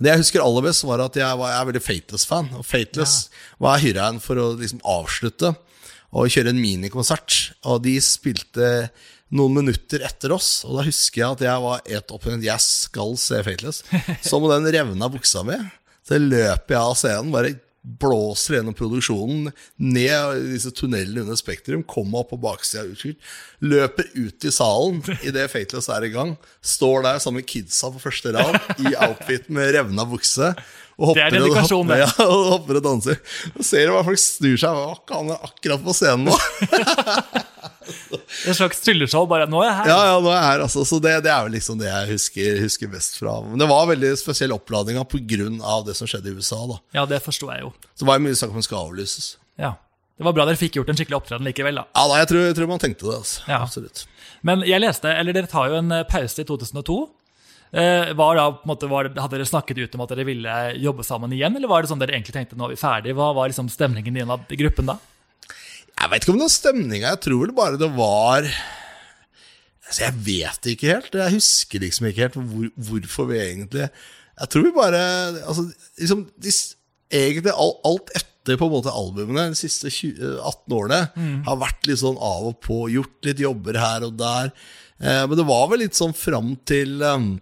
det 0.00 0.08
jeg 0.14 0.18
husker 0.24 0.40
aller 0.40 0.62
best, 0.62 0.84
var 0.84 1.00
at 1.04 1.12
jeg, 1.20 1.36
var, 1.36 1.52
jeg 1.52 1.60
er 1.60 1.72
veldig 1.72 1.84
Fateless-fan. 1.84 2.48
Og 2.56 2.64
Fateless 2.64 3.28
var 3.60 3.76
jeg 3.78 3.92
hyra 3.92 4.08
inn 4.08 4.20
for 4.20 4.36
å 4.36 4.56
liksom 4.56 4.80
avslutte 4.88 5.54
og 6.16 6.32
kjøre 6.32 6.54
en 6.54 6.62
minikonsert. 6.62 7.36
Og 7.68 7.82
de 7.84 7.98
spilte 8.04 8.88
noen 9.36 9.58
minutter 9.58 10.04
etter 10.06 10.32
oss, 10.36 10.62
og 10.66 10.78
da 10.78 10.86
husker 10.86 11.22
jeg 11.22 11.36
at 11.36 11.44
jeg 11.48 11.62
var 11.64 11.92
et 11.98 12.12
opphengt 12.14 12.46
Jeg 12.46 12.62
skal 12.62 13.16
se 13.20 13.42
Fateless. 13.46 13.82
Så 14.26 14.40
med 14.40 14.54
den 14.54 14.72
revna 14.78 15.10
buksa 15.12 15.42
mi, 15.46 15.58
så 16.06 16.20
løper 16.22 16.76
jeg 16.76 16.78
av 16.78 16.94
scenen, 16.94 17.32
bare 17.34 17.56
blåser 17.86 18.56
gjennom 18.56 18.74
produksjonen, 18.74 19.50
ned 19.78 20.40
disse 20.50 20.72
tunnelene 20.74 21.22
under 21.22 21.38
Spektrum, 21.38 21.84
kommer 21.86 22.22
opp 22.22 22.32
på 22.32 22.38
baksida 22.42 22.82
utskilt, 22.86 23.18
løper 23.62 24.08
ut 24.16 24.46
i 24.46 24.52
salen 24.54 25.02
idet 25.28 25.46
Fateless 25.52 25.90
er 25.94 26.06
i 26.06 26.12
gang, 26.14 26.34
står 26.62 27.06
der 27.06 27.20
sammen 27.22 27.42
med 27.42 27.50
kidsa 27.50 27.92
på 27.94 28.02
første 28.02 28.34
rad 28.34 28.58
i 28.82 28.94
outfit 29.06 29.50
med 29.50 29.74
revna 29.76 30.06
bukse. 30.08 30.52
Og 30.96 31.12
Det 31.16 31.26
er 31.26 31.34
dedikasjon, 31.34 31.90
det. 31.90 31.98
Ja, 32.00 32.08
og 32.24 32.46
hopper 32.54 32.78
og 32.80 32.84
danser. 32.86 33.18
Så 33.58 33.66
ser 33.68 33.88
du 33.88 33.92
hva 33.92 34.04
folk 34.06 34.20
snur 34.20 34.56
seg 34.60 34.78
Hva 34.78 34.94
kan 35.08 35.28
jeg 35.28 35.50
akkurat 35.50 35.82
på 35.84 35.94
scenen 35.96 36.30
nå? 36.30 36.36
Et 38.46 38.56
slags 38.56 38.80
trylleshow. 38.82 39.26
Bare 39.30 39.46
nå 39.50 39.60
er 39.62 39.68
jeg 39.68 39.76
her. 39.80 39.90
Ja, 39.92 39.98
ja, 40.10 40.16
nå 40.22 40.30
er 40.32 40.38
jeg 40.38 40.46
her, 40.48 40.64
altså. 40.66 40.84
Så 40.88 40.98
det, 41.02 41.12
det 41.26 41.32
er 41.32 41.44
vel 41.46 41.56
liksom 41.56 41.78
det 41.80 41.88
jeg 41.90 42.10
husker, 42.14 42.60
husker 42.64 42.90
best 42.92 43.18
fra. 43.20 43.38
Men 43.46 43.60
det 43.60 43.68
var 43.70 43.88
veldig 43.92 44.12
spesiell 44.18 44.54
oppladning 44.56 44.98
pga. 45.04 45.76
det 45.86 45.96
som 45.98 46.08
skjedde 46.10 46.32
i 46.32 46.36
USA. 46.38 46.62
da 46.70 46.80
Ja, 46.96 47.06
det 47.08 47.20
forsto 47.24 47.50
jeg 47.52 47.66
jo. 47.66 47.74
Så 47.94 48.04
det 48.04 48.10
var 48.10 48.18
jo 48.20 48.26
mye 48.26 48.38
snakk 48.38 48.54
om 48.54 48.60
den 48.62 48.66
skal 48.66 48.88
avlyses. 48.88 49.34
Ja. 49.60 49.76
Det 50.16 50.24
var 50.24 50.32
bra 50.32 50.46
dere 50.48 50.56
fikk 50.56 50.78
gjort 50.78 50.88
en 50.88 50.96
skikkelig 50.96 51.18
opptreden 51.18 51.44
likevel, 51.44 51.76
da. 51.76 51.84
Ja, 51.92 52.06
da, 52.08 52.20
jeg, 52.22 52.28
tror, 52.30 52.44
jeg 52.48 52.56
tror 52.56 52.70
man 52.70 52.80
tenkte 52.80 53.10
det. 53.10 53.18
altså 53.20 53.42
Ja. 53.50 53.60
Absolutt. 53.66 54.06
Men 54.46 54.62
jeg 54.64 54.80
leste, 54.80 55.12
eller 55.12 55.36
dere 55.36 55.50
tar 55.50 55.68
jo 55.68 55.76
en 55.76 55.92
eh, 55.92 56.06
pause 56.08 56.40
i 56.40 56.48
2002. 56.48 56.96
Eh, 57.72 58.12
var 58.14 58.38
da, 58.38 58.46
måte, 58.68 58.88
var 58.90 59.08
det, 59.08 59.20
hadde 59.20 59.40
dere 59.40 59.48
snakket 59.48 59.80
ut 59.82 59.96
om 59.98 60.04
at 60.04 60.12
dere 60.14 60.26
ville 60.28 60.56
jobbe 60.78 61.04
sammen 61.06 61.34
igjen, 61.34 61.56
eller 61.58 61.70
var 61.70 61.82
det 61.82 61.90
sånn 61.90 62.00
dere 62.02 62.14
egentlig 62.14 62.36
tenkte 62.36 62.58
nå 62.58 62.68
er 62.68 62.76
vi 62.76 62.80
ferdige? 62.80 63.16
Hva 63.18 63.32
var 63.36 63.50
liksom 63.50 63.70
stemningen 63.72 64.22
innad 64.22 64.54
i 64.54 64.58
gruppen 64.60 64.92
da? 64.92 64.98
Jeg 65.96 66.12
vet 66.12 66.24
ikke 66.24 66.34
om 66.34 66.40
det 66.40 66.46
var 66.46 66.54
stemninga. 66.54 67.10
Jeg 67.14 67.22
tror 67.24 67.42
vel 67.42 67.56
bare 67.56 67.80
det 67.80 67.88
var 67.96 68.46
altså 69.86 70.02
Jeg 70.02 70.16
vet 70.26 70.70
ikke 70.72 70.92
helt. 70.92 71.18
Jeg 71.18 71.36
husker 71.38 71.82
liksom 71.82 72.08
ikke 72.10 72.26
helt 72.26 72.38
hvor, 72.38 72.70
hvorfor 72.88 73.28
vi 73.30 73.40
egentlig 73.40 73.86
Jeg 73.86 74.50
tror 74.52 74.66
vi 74.66 74.72
bare 74.76 75.02
altså, 75.46 75.66
liksom, 75.98 76.26
de, 76.36 76.54
Egentlig 77.16 77.54
alt, 77.54 77.78
alt 77.88 78.12
etter 78.18 78.58
på 78.60 78.68
en 78.68 78.74
måte 78.76 78.92
albumene 78.94 79.48
de 79.50 79.58
siste 79.58 79.90
20, 79.90 80.36
18 80.38 80.74
årene 80.76 80.98
har 81.48 81.56
vært 81.58 81.88
litt 81.88 81.98
sånn 81.98 82.18
av 82.22 82.44
og 82.52 82.60
på. 82.62 82.84
Gjort 82.92 83.26
litt 83.26 83.40
jobber 83.42 83.78
her 83.78 84.04
og 84.06 84.12
der. 84.20 84.52
Eh, 85.00 85.22
men 85.26 85.34
det 85.38 85.46
var 85.48 85.64
vel 85.72 85.82
litt 85.82 85.98
sånn 85.98 86.14
fram 86.14 86.52
til 86.68 87.02
um, 87.02 87.32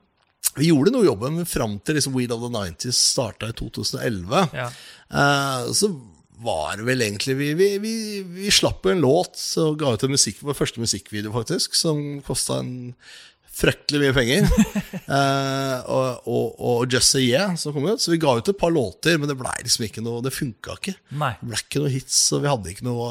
Vi 0.59 0.71
gjorde 0.71 0.93
noe 0.95 1.07
jobben, 1.07 1.39
men 1.39 1.49
fram 1.49 1.79
til 1.83 1.99
liksom 1.99 2.15
Weed 2.17 2.33
of 2.35 2.43
the 2.45 2.51
90s 2.53 2.99
starta 3.15 3.51
i 3.51 3.57
2011. 3.59 4.45
Ja. 4.55 4.69
Eh, 5.11 5.71
så 5.75 5.91
var 6.45 6.77
det 6.77 6.87
vel 6.89 7.03
egentlig 7.05 7.37
Vi, 7.39 7.53
vi, 7.55 7.69
vi, 7.83 7.95
vi 8.23 8.51
slapp 8.53 8.85
jo 8.85 8.93
en 8.95 9.05
låt 9.05 9.39
og 9.63 9.79
ga 9.81 9.95
ut 9.95 10.05
en 10.07 10.15
musikk, 10.15 10.43
vår 10.45 10.59
første 10.59 10.83
musikkvideo, 10.83 11.33
faktisk, 11.35 11.77
som 11.79 12.21
kosta 12.27 12.61
en 12.63 12.75
fryktelig 13.59 14.03
mye 14.05 14.17
penger. 14.17 14.51
Eh, 15.05 15.81
og, 15.93 16.23
og, 16.33 16.55
og 16.65 16.85
Just 16.93 17.13
Say 17.13 17.27
Yeah, 17.27 17.51
som 17.61 17.75
kom 17.75 17.85
ut. 17.91 18.01
Så 18.01 18.09
vi 18.15 18.17
ga 18.23 18.31
ut 18.39 18.49
et 18.49 18.57
par 18.57 18.73
låter, 18.73 19.19
men 19.21 19.29
det 19.29 19.35
ble 19.37 19.51
liksom 19.61 19.85
ikke 19.85 20.01
noe 20.01 20.23
Det 20.25 20.31
funka 20.33 20.79
ikke. 20.79 20.95
Nei. 21.21 21.35
Det 21.43 21.49
ble 21.51 21.59
ikke 21.61 21.83
noe 21.83 21.93
hits, 21.93 22.21
og 22.33 22.41
vi 22.41 22.49
hadde 22.49 22.73
ikke 22.73 22.87
noe, 22.87 23.11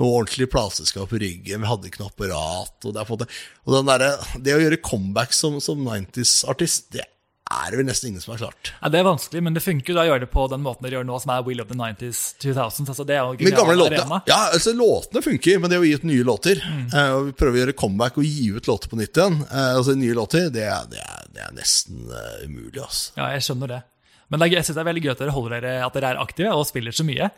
noe 0.00 0.14
ordentlig 0.16 0.48
plateselskap 0.54 1.10
på 1.12 1.20
ryggen. 1.20 1.60
Vi 1.60 1.68
hadde 1.68 1.90
ikke 1.90 2.00
noe 2.00 2.08
apparat. 2.14 2.72
Og 2.88 2.96
er 2.96 3.10
måte, 3.10 3.28
og 3.66 3.76
den 3.76 3.90
derre- 3.90 4.40
det 4.46 4.56
å 4.56 4.62
gjøre 4.64 4.80
comeback 4.88 5.36
som, 5.36 5.58
som 5.60 5.84
90s-artist, 5.84 6.88
det 6.96 7.04
er 7.46 7.70
det 7.70 7.78
vel 7.78 7.86
nesten 7.86 8.10
ingen 8.10 8.22
som 8.22 8.32
har 8.34 8.40
klart. 8.40 8.72
Ja, 8.80 8.88
Det 8.90 8.98
er 8.98 9.04
vanskelig, 9.06 9.42
men 9.46 9.54
det 9.54 9.62
funker 9.62 9.92
jo 9.92 9.96
da 9.96 10.02
å 10.02 10.08
gjøre 10.08 10.24
det 10.24 10.30
på 10.32 10.46
den 10.50 10.62
måten 10.64 10.86
dere 10.86 10.98
gjør 10.98 11.06
nå, 11.06 11.18
som 11.22 11.32
er 11.34 11.44
Will 11.46 11.62
of 11.62 11.68
the 11.70 11.78
90s 11.78 12.22
2000s. 12.42 12.90
Altså, 12.90 13.06
det 13.06 13.14
er 13.14 13.22
jo 13.22 13.36
Men 13.38 13.54
gamle 13.54 13.76
låter, 13.78 14.02
ja, 14.26 14.40
altså 14.52 14.74
Låtene 14.74 15.22
funker, 15.22 15.60
men 15.62 15.70
det 15.70 15.78
å 15.78 15.86
gi 15.86 15.94
ut 15.94 16.06
nye 16.10 16.26
låter 16.26 16.58
eh, 16.58 17.10
Og 17.14 17.28
vi 17.28 17.34
prøver 17.38 17.54
å 17.54 17.62
gjøre 17.62 17.76
comeback 17.78 18.18
og 18.18 18.26
gi 18.26 18.48
ut 18.50 18.66
låter 18.66 18.90
på 18.90 18.98
nytt 18.98 19.20
igjen. 19.20 19.38
Uh, 19.46 19.76
altså 19.78 19.94
Nye 19.94 20.16
låter, 20.18 20.48
det 20.50 20.66
er, 20.66 20.88
det 20.90 21.02
er, 21.02 21.26
det 21.34 21.44
er 21.46 21.54
nesten 21.54 22.08
uh, 22.10 22.42
umulig. 22.48 22.82
Altså. 22.82 23.14
Ja, 23.20 23.30
jeg 23.36 23.46
skjønner 23.46 23.76
det. 23.76 23.82
Men 24.26 24.42
det 24.42 24.48
er, 24.48 24.56
jeg 24.58 24.66
synes 24.66 24.78
det 24.78 24.82
er 24.82 24.90
veldig 24.90 25.04
gøy 25.04 25.12
at 25.12 25.22
dere 25.22 25.36
holder 25.36 25.56
dere, 25.60 25.74
at 25.86 25.96
dere 25.96 26.14
er 26.14 26.22
aktive 26.22 26.54
og 26.58 26.66
spiller 26.66 26.94
så 26.96 27.06
mye. 27.06 27.30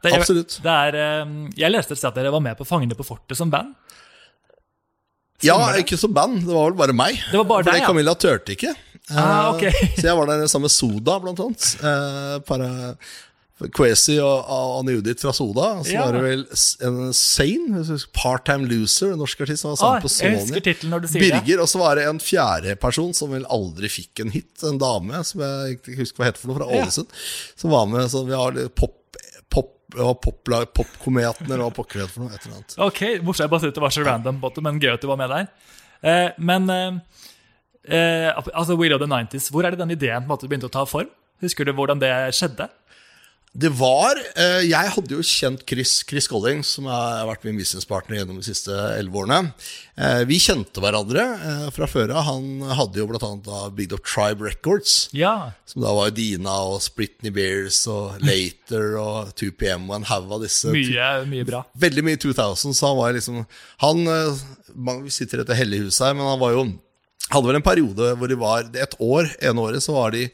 Det 0.00 0.12
Absolutt. 0.16 0.56
Det 0.64 0.72
er, 0.72 0.96
eh, 0.96 1.32
jeg 1.60 1.72
leste 1.74 1.92
et 1.92 2.00
sted 2.00 2.08
at 2.08 2.16
dere 2.16 2.32
var 2.32 2.40
med 2.40 2.56
på 2.56 2.64
Fangene 2.64 2.96
på 2.96 3.04
fortet 3.04 3.36
som 3.36 3.50
band. 3.52 3.74
Ja, 5.40 5.56
Stemmer 5.56 5.76
det? 5.76 5.84
ikke 5.84 5.98
som 6.00 6.12
band, 6.16 6.40
det 6.44 6.52
var 6.52 6.70
vel 6.70 6.78
bare 6.80 6.96
meg. 6.96 7.20
Det 7.30 7.36
var 7.40 7.48
bare 7.48 7.64
For 7.64 7.72
deg, 7.72 7.82
ja. 7.82 7.88
Camilla 7.88 8.14
turte 8.16 8.56
ikke. 8.56 8.74
Eh, 9.10 9.18
Ah, 9.18 9.50
okay. 9.54 9.72
så 9.96 10.06
jeg 10.10 10.16
var 10.16 10.26
der 10.30 10.46
sammen 10.46 10.68
med 10.68 10.74
Soda, 10.74 11.18
blant 11.20 11.40
annet. 11.42 11.66
Eh, 11.82 12.38
para, 12.46 12.70
Kwesi 13.76 14.14
og 14.24 14.46
Anne 14.78 14.94
Judith 14.94 15.20
fra 15.20 15.32
Soda. 15.36 15.82
Så 15.84 15.92
Ja. 15.92 16.06
var 16.06 16.12
det 16.16 16.22
vel 16.24 16.44
en 16.86 17.12
Sane, 17.12 17.82
part-time 18.16 18.64
loser, 18.70 19.12
en 19.12 19.18
norsk 19.20 19.42
artist 19.44 19.60
som 19.66 19.74
var 19.74 19.76
Ah, 19.76 20.00
sammen 20.00 20.02
på 20.06 20.08
Sony. 20.08 21.10
Birger, 21.20 21.60
og 21.60 21.68
så 21.68 21.78
var 21.82 21.96
det 22.00 22.06
en 22.08 22.18
fjerde 22.18 22.72
person 22.80 23.12
som 23.12 23.30
vel 23.34 23.44
aldri 23.52 23.90
fikk 23.92 24.20
en 24.24 24.30
hit. 24.32 24.62
En 24.64 24.78
dame 24.80 25.20
som 25.28 25.42
jeg 25.44 25.76
ikke 25.76 25.98
husker 25.98 26.22
hva 26.22 26.30
het 26.30 26.38
for 26.40 26.48
noe, 26.48 26.56
fra 26.56 26.70
Ja. 26.72 26.88
Som 27.56 27.70
var 27.70 27.84
med 27.86 28.08
sånn, 28.08 28.26
vi 28.30 28.32
har 28.38 28.68
pop, 28.70 28.96
pop, 29.50 29.76
ja, 29.94 30.14
popla- 30.14 30.64
Popkometen, 30.64 31.44
eller 31.50 31.64
hva 31.68 31.74
pokker 31.74 32.00
det 32.00 32.08
for 32.10 32.20
noe. 32.20 32.32
Et 32.32 32.46
eller 32.46 32.56
annet. 32.56 32.74
Ok, 32.78 33.00
morsomt. 33.26 33.44
Jeg 33.44 33.50
bare 33.50 33.60
syntes 33.60 33.74
det 33.74 33.82
var 33.84 33.90
så 33.90 34.04
random, 34.06 34.40
men 34.62 34.80
gøy 34.80 34.94
at 34.94 35.00
du 35.02 35.06
var 35.08 35.16
med 35.16 35.28
der. 35.28 35.48
Eh, 36.02 36.30
men 36.38 36.70
eh, 37.88 38.28
eh, 38.28 38.50
altså 38.54 38.76
Will 38.78 38.94
of 38.96 39.02
the 39.02 39.08
90s, 39.10 39.50
hvor 39.50 39.64
er 39.64 39.74
det 39.74 39.82
den 39.82 39.96
ideen 39.96 40.24
på 40.24 40.28
en 40.28 40.34
måte 40.34 40.50
begynte 40.50 40.70
å 40.70 40.76
ta 40.80 40.84
form? 40.88 41.10
Husker 41.40 41.64
du 41.64 41.72
hvordan 41.72 42.00
det 42.02 42.12
skjedde? 42.36 42.68
Det 43.50 43.66
var 43.74 44.14
eh, 44.38 44.62
Jeg 44.68 44.92
hadde 44.94 45.16
jo 45.16 45.24
kjent 45.26 45.64
Chris, 45.66 45.96
Chris 46.06 46.28
Colling, 46.30 46.60
som 46.62 46.86
har 46.86 47.24
vært 47.26 47.42
min 47.48 47.58
businesspartner 47.58 48.20
gjennom 48.20 48.38
de 48.38 48.46
siste 48.46 48.70
elleve 48.70 49.24
årene. 49.24 49.50
Eh, 49.98 50.20
vi 50.30 50.38
kjente 50.38 50.78
hverandre 50.82 51.24
eh, 51.34 51.64
fra 51.74 51.88
før 51.90 52.12
av. 52.14 52.28
Han 52.28 52.62
hadde 52.78 53.00
jo 53.00 53.08
blant 53.10 53.24
annet 53.26 53.48
da 53.48 53.64
Big 53.74 53.90
Up 53.96 54.04
Tribe 54.06 54.46
Records. 54.46 55.08
Ja. 55.16 55.50
Som 55.66 55.82
da 55.82 55.96
var 55.96 56.14
Dina 56.14 56.60
og 56.70 56.78
Spritney 56.84 57.34
Bears 57.34 57.80
og 57.90 58.22
Later 58.22 58.94
og 59.02 59.34
2PM 59.40 59.88
og 59.90 59.96
en 59.98 60.06
haug 60.12 60.30
av 60.38 60.46
disse. 60.46 60.70
Mye, 60.70 61.10
mye 61.32 61.48
bra. 61.48 61.64
Veldig 61.88 62.06
mye 62.06 62.22
2000, 62.22 62.76
så 62.78 62.92
han 62.92 63.00
var 63.00 63.18
liksom 63.18 63.42
Han 63.82 64.06
eh, 64.06 64.46
Vi 65.08 65.10
sitter 65.10 65.40
i 65.40 65.42
dette 65.42 65.58
hellige 65.58 65.88
huset 65.88 66.06
her, 66.06 66.14
men 66.14 66.30
han 66.30 66.38
var 66.38 66.54
jo 66.54 66.68
Hadde 67.28 67.46
vel 67.50 67.60
en 67.60 67.66
periode 67.66 68.14
hvor 68.18 68.30
de 68.30 68.38
var 68.40 68.70
Et 68.74 68.96
år, 68.98 69.28
ene 69.44 69.60
året, 69.60 69.84
så 69.84 69.92
var 69.98 70.16
de 70.16 70.28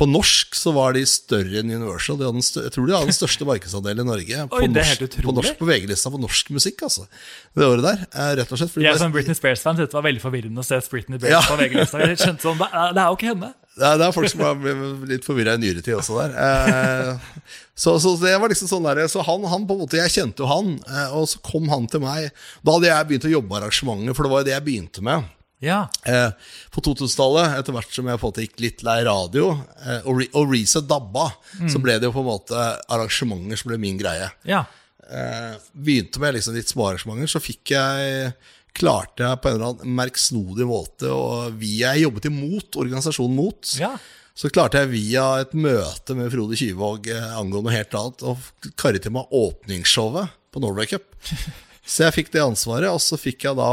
på 0.00 0.06
norsk 0.08 0.54
så 0.56 0.72
var 0.72 0.94
de 0.96 1.02
større 1.04 1.60
enn 1.60 1.68
Universal. 1.74 2.16
De 2.16 2.24
hadde 2.24 2.40
jeg 2.40 2.72
tror 2.72 2.86
de 2.88 2.94
hadde 2.96 3.10
den 3.10 3.16
største 3.18 3.44
markedsandelen 3.44 4.06
i 4.06 4.08
Norge. 4.08 4.38
På 4.48 4.60
Oi, 4.62 4.68
norsk. 4.72 5.02
På, 5.20 5.34
norsk, 5.36 5.58
på 5.58 5.66
VG-lista 5.68 6.08
på 6.14 6.20
norsk 6.22 6.52
musikk, 6.56 6.80
altså. 6.86 7.04
Det 7.52 7.66
året 7.66 7.84
der. 7.84 7.98
eh, 8.08 8.30
Rett 8.38 8.54
og 8.54 8.60
slett. 8.62 8.78
Jeg 8.80 8.94
det, 8.94 9.00
som 9.02 9.12
Britney 9.12 9.36
Spears-fan 9.36 9.76
syntes 9.76 9.90
det 9.92 9.98
var 9.98 10.06
veldig 10.08 10.22
forvirrende 10.22 10.62
å 10.62 10.64
se 10.64 10.78
Britney 10.88 11.20
Spears 11.20 11.34
Ja. 11.34 11.42
på 11.44 11.58
VG-lista. 11.60 12.00
Jeg 12.00 12.16
skjønte 12.22 12.46
sånn, 12.46 12.56
det 12.62 12.68
er 12.72 12.94
det 12.96 13.02
er 13.02 13.10
jo 13.10 13.18
ikke 13.18 13.28
henne. 13.28 13.50
det, 13.76 13.90
er, 14.06 14.14
folk 14.16 14.32
som 14.32 14.40
har 14.46 15.04
litt 15.12 15.28
forvirra 15.28 15.58
i 15.58 15.60
nyere 15.66 15.84
tid 15.84 15.98
også 15.98 16.16
der. 16.16 16.32
Eh, 16.46 17.50
så, 17.76 17.98
så 18.00 18.14
det 18.24 18.32
var 18.40 18.48
liksom 18.54 18.70
sånn 18.72 18.88
der, 18.88 19.02
så 19.12 19.20
han, 19.28 19.44
han 19.52 19.66
på 19.68 19.76
en 19.76 19.82
måte, 19.84 20.00
Jeg 20.00 20.14
kjente 20.16 20.46
jo 20.46 20.48
han, 20.48 20.78
eh, 20.88 21.12
og 21.12 21.28
så 21.28 21.42
kom 21.44 21.68
han 21.68 21.84
til 21.92 22.00
meg. 22.06 22.32
Da 22.64 22.78
hadde 22.78 22.88
jeg 22.88 23.10
begynt 23.12 23.28
å 23.28 23.34
jobbe 23.36 23.52
med 23.52 23.60
arrangementet, 23.60 24.16
for 24.16 24.24
det 24.24 24.32
var 24.32 24.40
jo 24.40 24.48
det 24.48 24.56
jeg 24.56 24.66
begynte 24.70 25.04
med. 25.04 25.28
Ja. 25.60 25.82
Eh, 26.08 26.30
på 26.72 26.80
2000-tallet, 26.86 27.58
etter 27.60 27.74
hvert 27.76 27.92
som 27.92 28.06
jeg 28.08 28.16
på 28.20 28.26
en 28.26 28.32
måte 28.32 28.44
gikk 28.46 28.60
litt 28.64 28.84
lei 28.86 28.98
radio, 29.04 29.50
eh, 29.84 29.98
og, 30.08 30.20
re 30.22 30.28
og 30.38 30.52
Reset 30.54 30.86
dabba, 30.88 31.26
så 31.68 31.82
ble 31.84 31.98
det 32.00 32.08
jo 32.08 32.14
på 32.16 32.22
en 32.24 32.30
måte 32.30 32.62
arrangementer 32.88 33.60
som 33.60 33.68
ble 33.72 33.80
min 33.82 33.98
greie. 34.00 34.30
ja. 34.48 34.64
Eh, 35.10 35.56
begynte 35.74 36.20
med 36.22 36.36
liksom 36.36 36.54
litt 36.54 36.68
små 36.70 36.84
arrangementer, 36.86 37.26
så 37.26 37.40
fikk 37.42 37.72
jeg 37.74 38.32
klarte 38.78 39.24
jeg 39.26 39.40
på 39.42 39.48
en 39.50 39.56
eller 39.56 39.72
annen 39.72 39.96
merksnodig 39.98 40.66
måte, 40.70 41.10
og 41.10 41.56
via 41.58 41.90
jeg 41.96 42.04
jobbet 42.04 42.28
imot 42.30 42.76
organisasjonen 42.78 43.34
Mot, 43.34 43.72
Ja. 43.80 43.96
så 44.38 44.48
klarte 44.54 44.78
jeg 44.78 44.92
via 44.92 45.24
et 45.42 45.52
møte 45.52 46.14
med 46.14 46.30
Frode 46.30 46.54
Kyvåg 46.56 47.08
eh, 47.10 47.26
angående 47.36 47.66
noe 47.72 47.74
helt 47.74 47.96
annet, 47.98 48.22
å 48.22 48.36
karre 48.78 49.02
til 49.02 49.10
meg 49.16 49.26
åpningsshowet 49.34 50.30
på 50.54 50.62
Norway 50.62 50.86
Cup. 50.86 51.02
Så 51.90 52.04
jeg 52.06 52.14
fikk 52.20 52.30
det 52.30 52.44
ansvaret, 52.46 52.86
og 52.94 53.00
så 53.02 53.18
fikk 53.18 53.48
jeg 53.48 53.56
da 53.58 53.72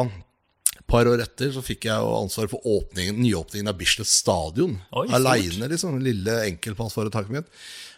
par 0.88 1.10
år 1.12 1.20
etter 1.24 1.52
så 1.56 1.62
fikk 1.66 1.90
jeg 1.90 2.00
jo 2.04 2.14
ansvar 2.18 2.48
for 2.52 2.64
åpningen, 2.68 3.18
nyåpningen 3.20 3.68
av 3.72 3.76
Bislett 3.80 4.08
stadion. 4.08 4.78
Aleine, 4.92 5.68
liksom. 5.72 6.00
Lille 6.04 6.40
enkeltmannsforetaket 6.48 7.34
mitt. 7.34 7.52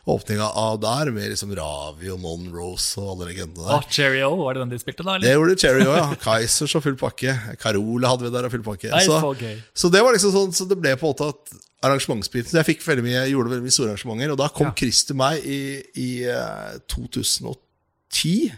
Åpninga 0.10 0.48
av 0.58 0.80
der 0.82 1.12
med 1.14 1.28
liksom 1.30 1.52
Ravi 1.58 2.10
og 2.10 2.22
Mon 2.24 2.48
Rose 2.54 2.98
og 2.98 3.12
alle 3.14 3.28
legendene 3.30 3.68
der. 3.68 3.76
Ah, 3.78 4.30
O, 4.32 4.40
var 4.42 4.58
det 4.58 4.64
den 4.64 4.72
de 4.74 4.80
spilte, 4.82 5.04
da? 5.06 5.18
Det 5.20 5.28
eller? 5.30 5.38
gjorde 5.38 5.58
Cherry 5.62 5.86
O, 5.86 5.94
ja. 5.94 6.08
Kaizers 6.24 6.74
og 6.80 6.86
full 6.88 6.98
pakke. 6.98 7.36
Carola 7.62 8.14
hadde 8.16 8.26
vi 8.26 8.32
der 8.34 8.48
og 8.48 8.54
full 8.56 8.66
pakke. 8.66 8.90
Nei, 8.94 9.04
Så, 9.06 9.20
så 9.22 9.52
så 9.84 9.92
det 9.94 10.02
var 10.06 10.16
liksom 10.16 10.34
sånn, 10.34 10.56
så 10.56 10.66
det 10.70 10.80
ble 10.82 10.96
på 10.98 11.06
en 11.06 11.14
måte 11.14 11.30
at 11.36 11.54
arrangementsbiten 11.86 12.58
Jeg 12.60 12.68
fikk 12.68 12.82
veldig 12.88 13.06
mye, 13.06 13.20
jeg 13.22 13.36
gjorde 13.36 13.54
veldig 13.54 13.68
mye 13.68 13.76
store 13.76 13.94
arrangementer, 13.94 14.34
og 14.34 14.40
da 14.42 14.50
kom 14.56 14.72
Ja. 14.72 14.74
Chris 14.82 15.04
til 15.08 15.20
meg 15.20 15.46
i, 15.46 15.62
i 16.02 16.10
eh, 16.28 16.80
2010 16.92 18.50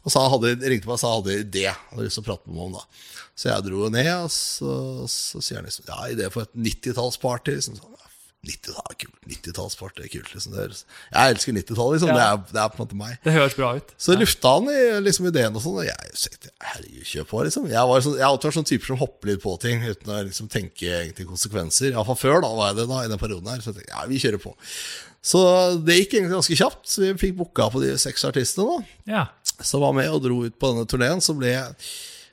og 0.00 0.12
så 0.14 0.24
hadde, 0.32 0.56
ringte 0.64 0.88
meg 0.88 0.96
og 0.96 1.02
sa 1.02 1.12
han 1.12 1.22
hadde 1.22 1.38
idé. 1.44 1.66
Hadde 1.90 2.06
lyst 2.06 2.16
til 2.20 2.24
å 2.24 2.28
prate 2.30 2.48
med 2.48 2.56
meg 2.56 2.68
om 2.70 2.76
da. 2.78 2.84
Så 3.40 3.48
jeg 3.48 3.64
dro 3.68 3.88
ned, 3.92 4.10
og 4.16 4.32
så, 4.34 4.74
så 5.08 5.40
sier 5.44 5.60
han 5.60 5.68
liksom 5.68 5.88
Ja, 5.88 6.02
idé 6.12 6.28
for 6.32 6.44
et 6.44 6.52
90-tallsparty. 6.56 7.56
Liksom, 7.56 7.78
sånn, 7.80 7.96
ja, 7.96 8.08
90 8.48 8.76
er 8.80 8.96
kult. 9.00 9.16
90-tallsparty 9.28 10.04
er 10.06 10.10
kult. 10.12 10.30
Liksom. 10.32 10.54
Det 10.56 10.66
jeg 10.66 11.34
elsker 11.34 11.56
90-tallet, 11.56 11.98
liksom. 11.98 12.12
Ja. 12.12 12.16
Det, 12.16 12.26
er, 12.26 12.54
det 12.56 12.62
er 12.62 12.72
på 12.72 12.78
en 12.78 12.84
måte 12.86 13.00
meg. 13.00 13.18
Det 13.24 13.34
høres 13.36 13.56
bra 13.58 13.74
ut. 13.76 13.92
Så 14.00 14.16
lufta 14.16 14.54
han 14.56 14.70
i 14.72 14.78
liksom, 15.04 15.28
ideen 15.28 15.56
og 15.56 15.64
sånn, 15.64 15.80
og 15.82 15.88
jeg 15.88 16.16
tenkte 16.24 16.54
herregud, 16.70 17.04
kjør 17.12 17.28
på, 17.32 17.42
liksom. 17.48 17.68
Jeg, 17.72 17.90
var 17.92 18.06
sånn, 18.06 18.16
jeg 18.16 18.26
har 18.26 18.32
alltid 18.32 18.50
vært 18.50 18.58
sånn 18.60 18.70
type 18.72 18.88
som 18.88 19.00
hopper 19.02 19.32
litt 19.32 19.44
på 19.44 19.54
ting 19.64 19.84
uten 19.84 20.14
å 20.16 20.22
liksom, 20.30 20.48
tenke 20.52 20.88
egentlig 21.02 21.28
konsekvenser. 21.28 21.92
Iallfall 21.92 22.20
før, 22.20 22.40
da 22.46 22.52
var 22.56 22.72
jeg 22.72 22.80
det 22.80 22.88
da, 22.94 23.04
i 23.04 23.12
den 23.12 23.20
perioden 23.20 23.52
her. 23.52 23.60
Så 23.60 23.74
jeg 23.74 23.80
tenkte, 23.82 23.92
ja, 23.92 24.08
vi 24.08 24.24
kjører 24.24 24.44
på. 24.48 24.56
Så 25.20 25.40
det 25.84 25.98
gikk 25.98 26.14
egentlig 26.16 26.38
ganske 26.38 26.56
kjapt. 26.56 26.86
Så 26.88 27.02
vi 27.04 27.10
fikk 27.20 27.36
booka 27.42 27.68
på 27.72 27.82
de 27.82 27.92
seks 28.00 28.24
artistene 28.28 28.68
da, 28.68 28.78
Ja. 29.10 29.24
Som 29.66 29.84
var 29.84 29.94
med 29.96 30.10
og 30.12 30.22
dro 30.24 30.40
ut 30.46 30.58
på 30.58 30.72
denne 30.72 30.88
turneen. 30.88 31.22
Så 31.24 31.36
ble 31.38 31.54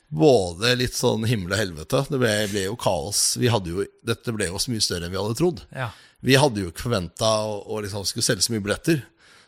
både 0.08 0.76
litt 0.80 0.96
sånn 0.96 1.26
himmel 1.28 1.56
og 1.56 1.62
helvete. 1.62 2.06
Det 2.12 2.20
ble, 2.22 2.34
ble 2.52 2.68
jo 2.70 2.78
kaos. 2.80 3.36
Jo, 3.42 3.84
dette 4.08 4.36
ble 4.36 4.50
jo 4.50 4.62
så 4.62 4.74
mye 4.74 4.84
større 4.84 5.08
enn 5.08 5.16
vi 5.16 5.22
hadde 5.22 5.40
trodd. 5.40 5.66
ja. 5.76 5.92
Vi 6.26 6.34
hadde 6.34 6.64
jo 6.64 6.72
ikke 6.72 6.88
forventa 6.88 7.28
å, 7.46 7.60
å 7.70 7.80
liksom 7.84 8.02
skulle 8.10 8.26
selge 8.26 8.42
så 8.48 8.54
mye 8.56 8.64
billetter. 8.66 9.04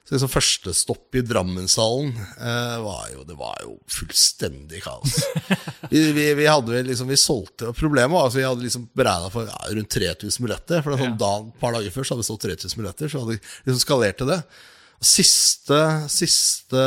Så 0.05 0.15
liksom 0.15 0.31
Første 0.31 0.73
stopp 0.73 1.17
i 1.17 1.21
Drammenshallen 1.25 2.15
eh, 2.17 2.77
var 2.81 3.09
jo 3.13 3.23
Det 3.29 3.35
var 3.37 3.59
jo 3.61 3.75
fullstendig 3.93 4.81
kaos. 4.81 5.19
vi, 5.91 6.01
vi, 6.15 6.23
vi 6.37 6.47
hadde 6.49 6.73
vel 6.73 6.87
liksom 6.89 7.11
Vi 7.11 7.17
solgte 7.19 7.69
og 7.69 7.77
Problemet 7.77 8.15
var 8.15 8.29
at 8.29 8.37
vi 8.37 8.45
hadde 8.45 8.65
liksom 8.65 8.87
beregna 8.97 9.29
for 9.33 9.49
ja, 9.49 9.59
rundt 9.77 9.91
3000 9.93 10.45
billetter. 10.45 10.81
For 10.81 10.93
det 10.93 11.03
sånn 11.03 11.19
da, 11.21 11.31
et 11.43 11.61
par 11.61 11.77
dager 11.77 11.93
før 11.93 12.07
så 12.07 12.15
hadde 12.15 12.25
vi 12.25 12.29
solgt 12.31 12.47
3000 12.47 12.81
billetter. 12.81 13.11
Så 13.11 13.21
hadde 13.23 13.35
vi 13.35 13.41
liksom 13.69 13.83
skalert 13.83 14.21
til 14.21 14.31
det. 14.33 14.39
Siste, 14.99 15.77
siste 16.11 16.81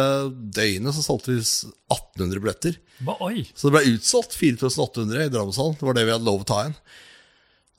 døgnet 0.53 0.93
så 0.93 1.05
solgte 1.05 1.33
vi 1.33 1.41
1800 1.41 2.43
billetter. 2.43 2.77
Ba, 3.07 3.17
oi. 3.25 3.47
Så 3.57 3.69
det 3.69 3.79
ble 3.79 3.95
utsolgt 3.95 4.37
4800 4.37 5.25
i 5.25 5.33
Drammenshallen. 5.33 5.79
Det 5.81 5.89
var 5.89 5.97
det 5.97 6.05
vi 6.07 6.15
hadde 6.15 6.29
lov 6.29 6.45
å 6.45 6.49
ta 6.49 6.61
igjen. 6.67 6.77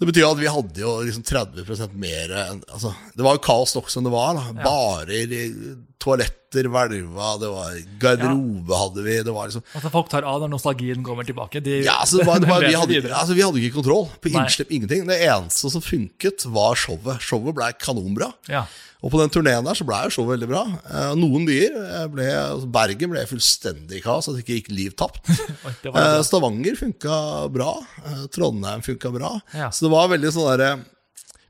Det 0.02 0.10
betyr 0.10 0.26
at 0.28 0.40
vi 0.42 0.50
hadde 0.52 0.82
jo 0.82 0.94
liksom 1.06 1.24
30% 1.24 1.94
mer 2.02 2.32
altså, 2.34 2.90
Det 3.16 3.24
var 3.24 3.38
jo 3.38 3.44
kaos 3.46 3.76
nok 3.78 3.92
som 3.94 4.04
det 4.04 4.12
var. 4.12 4.34
Da. 4.36 4.66
Barer, 4.66 5.36
toaletter 6.04 6.68
hvelva, 6.70 7.32
det 7.41 7.49
var 7.49 7.78
garderobe 8.01 8.78
hadde 8.78 9.04
vi. 9.06 9.18
Det 9.26 9.34
var 9.34 9.49
liksom 9.49 9.66
Altså 9.74 9.91
Folk 9.93 10.12
tar 10.12 10.28
av 10.30 10.41
når 10.43 10.51
nostalgien 10.54 11.04
kommer 11.06 11.26
tilbake. 11.28 11.64
De, 11.64 11.80
ja, 11.88 11.97
altså, 12.04 12.20
det 12.22 12.28
var, 12.30 12.41
det 12.43 12.49
var, 12.54 12.66
vi, 12.68 12.76
hadde, 12.78 13.04
altså, 13.10 13.38
vi 13.38 13.45
hadde 13.45 13.62
ikke 13.64 13.80
kontroll 13.80 14.10
på 14.22 14.34
Nei. 14.34 14.43
innslipp, 14.43 14.74
ingenting. 14.76 15.06
Det 15.10 15.20
eneste 15.26 15.72
som 15.74 15.84
funket, 15.84 16.45
var 16.54 16.78
showet. 16.80 17.24
Showet 17.24 17.56
ble 17.58 17.72
kanonbra. 17.82 18.34
Ja. 18.51 18.68
Og 19.04 19.12
på 19.12 19.20
den 19.20 19.32
turneen 19.34 19.66
der 19.68 19.76
så 19.76 19.84
ble 19.88 19.97
jo 20.06 20.14
showet 20.16 20.38
veldig 20.38 20.47
bra. 20.47 20.62
Eh, 20.88 21.10
Noen 21.20 21.43
byer 21.47 21.74
eh, 21.82 22.06
ble 22.12 22.28
altså 22.39 22.70
Bergen 22.72 23.12
ble 23.12 23.26
fullstendig 23.28 23.99
kaos, 24.06 24.30
at 24.32 24.38
det 24.38 24.45
ikke 24.45 24.62
gikk 24.62 24.74
liv 24.76 24.97
tapt. 24.99 25.24
Eh. 25.84 26.20
Stavanger 26.26 26.78
funka 26.80 27.16
bra. 27.51 27.74
Trondheim 28.34 28.82
funka 28.86 29.10
bra. 29.14 29.34
Ja. 29.56 29.68
Så 29.74 29.86
det 29.86 29.91
var 29.91 30.08
veldig 30.12 30.32
sånn 30.32 30.47
derre 30.54 30.70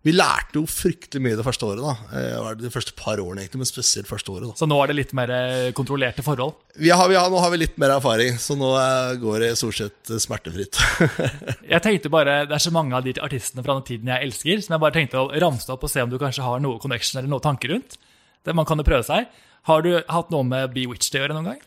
Vi 0.04 0.12
lærte 0.12 0.58
jo 0.58 0.66
fryktelig 0.68 1.22
mye 1.24 1.38
det 1.40 1.46
første 1.48 1.64
året. 1.64 1.80
da 1.80 1.94
Eh, 2.20 2.56
De 2.60 2.70
første 2.70 2.92
par 2.98 3.16
årene, 3.24 3.42
egentlig, 3.46 3.62
men 3.62 3.70
spesielt 3.70 4.08
første 4.10 4.32
året. 4.34 4.50
da 4.50 4.54
Så 4.60 4.68
nå 4.68 4.76
er 4.84 4.88
det 4.92 4.96
litt 4.98 5.14
mer 5.14 5.32
eh, 5.32 5.72
kontrollerte 5.72 6.22
forhold? 6.26 6.54
vi 6.76 6.90
har, 6.90 7.08
vi 7.08 7.16
har, 7.16 7.30
Nå 7.32 7.40
har 7.40 7.50
vi 7.54 7.58
litt 7.62 7.78
mer 7.80 7.96
erfaring, 7.96 8.36
så 8.38 8.58
nå 8.60 8.74
eh, 8.76 9.16
går 9.22 9.40
det 9.40 9.58
stort 9.58 9.78
sett 9.80 10.12
smertefritt. 10.20 10.76
Jeg 11.74 11.82
tenkte 11.82 12.10
bare, 12.12 12.46
Det 12.46 12.54
er 12.60 12.66
så 12.68 12.72
mange 12.76 12.96
av 12.96 13.04
de 13.08 13.16
artistene 13.24 13.64
fra 13.64 13.78
den 13.80 13.88
tiden 13.88 14.12
jeg 14.12 14.28
elsker, 14.28 14.62
som 14.62 14.74
jeg 14.76 14.84
bare 14.84 14.94
tenkte 15.00 15.24
å 15.24 15.32
ramse 15.40 15.72
opp 15.72 15.84
og 15.88 15.90
se 15.90 16.04
om 16.04 16.10
du 16.12 16.20
kanskje 16.20 16.44
har 16.44 16.60
noe 16.60 16.80
connection 16.84 17.20
eller 17.20 17.30
noen 17.32 17.42
tanker 17.48 17.72
rundt. 17.72 17.96
Det, 18.44 18.54
man 18.54 18.66
kan 18.68 18.78
jo 18.78 18.84
prøve 18.84 19.08
seg. 19.08 19.32
Har 19.70 19.82
du 19.82 19.94
hatt 20.04 20.30
noe 20.36 20.44
med 20.44 20.74
Bewitched 20.76 21.16
å 21.16 21.24
gjøre 21.24 21.34
noen 21.38 21.54
gang? 21.54 21.62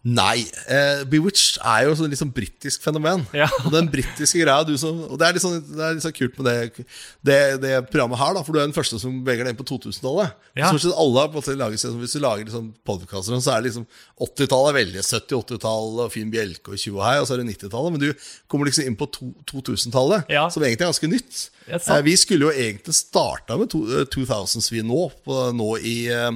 Nei. 0.00 0.46
Eh, 0.64 1.02
Bewitched 1.12 1.58
er 1.60 1.82
jo 1.84 1.92
sånn 1.98 2.08
litt 2.08 2.20
sånn 2.22 2.30
britisk 2.32 2.80
fenomen. 2.86 3.20
Ja. 3.36 3.50
Og 3.66 3.68
den 3.74 3.88
britiske 3.92 4.40
greia 4.40 4.64
du 4.64 4.72
som, 4.80 5.02
Og 5.10 5.18
det 5.20 5.26
er 5.26 5.36
litt 5.36 5.44
sånn, 5.44 5.58
det 5.60 5.82
er 5.84 5.96
litt 5.98 6.04
sånn 6.06 6.14
kult 6.16 6.38
med 6.40 6.46
det, 6.48 6.86
det, 7.28 7.36
det 7.60 7.72
programmet 7.90 8.16
her, 8.16 8.32
da, 8.38 8.40
for 8.46 8.56
du 8.56 8.62
er 8.62 8.64
den 8.70 8.72
første 8.76 8.96
som 9.02 9.18
beveger 9.26 9.44
deg 9.44 9.52
inn 9.52 9.58
på 9.60 9.66
2000-tallet. 9.68 10.32
Ja. 10.56 10.70
Stort 10.72 10.86
sett 10.86 10.96
alle 11.04 11.20
har 11.20 11.28
på 11.28 11.36
en 11.36 11.42
måte 11.42 11.56
laget 11.60 11.82
seg, 11.82 11.98
Hvis 12.00 12.16
du 12.16 12.22
lager 12.24 12.48
liksom 12.48 12.70
podkaster, 12.88 13.36
så 13.44 13.52
er 13.52 13.60
det 13.60 13.68
liksom 13.74 13.84
80-tallet 14.24 14.72
er 14.72 14.78
veldig 14.78 15.04
70-80-tallet 15.04 16.02
og 16.06 16.14
fin 16.16 16.32
Bjelke 16.32 16.72
og 16.72 16.80
tjue 16.80 17.04
hei, 17.04 17.18
og 17.20 17.28
så 17.28 17.36
er 17.36 17.42
det 17.44 17.50
90-tallet. 17.52 17.98
Men 17.98 18.04
du 18.06 18.26
kommer 18.48 18.70
liksom 18.70 18.88
inn 18.88 18.96
på 18.96 19.10
2000-tallet, 19.52 20.32
Ja. 20.32 20.48
som 20.48 20.64
egentlig 20.64 20.86
er 20.88 20.92
ganske 20.94 21.12
nytt. 21.12 21.44
Er. 21.68 21.76
Eh, 21.76 22.02
vi 22.08 22.16
skulle 22.16 22.48
jo 22.48 22.56
egentlig 22.56 22.96
starta 22.96 23.60
med 23.60 23.68
eh, 23.76 24.08
2000s 24.08 24.72
vi 24.72 24.80
nå, 24.80 25.10
på, 25.28 25.42
nå 25.54 25.70
i 25.84 25.96
eh, 26.08 26.32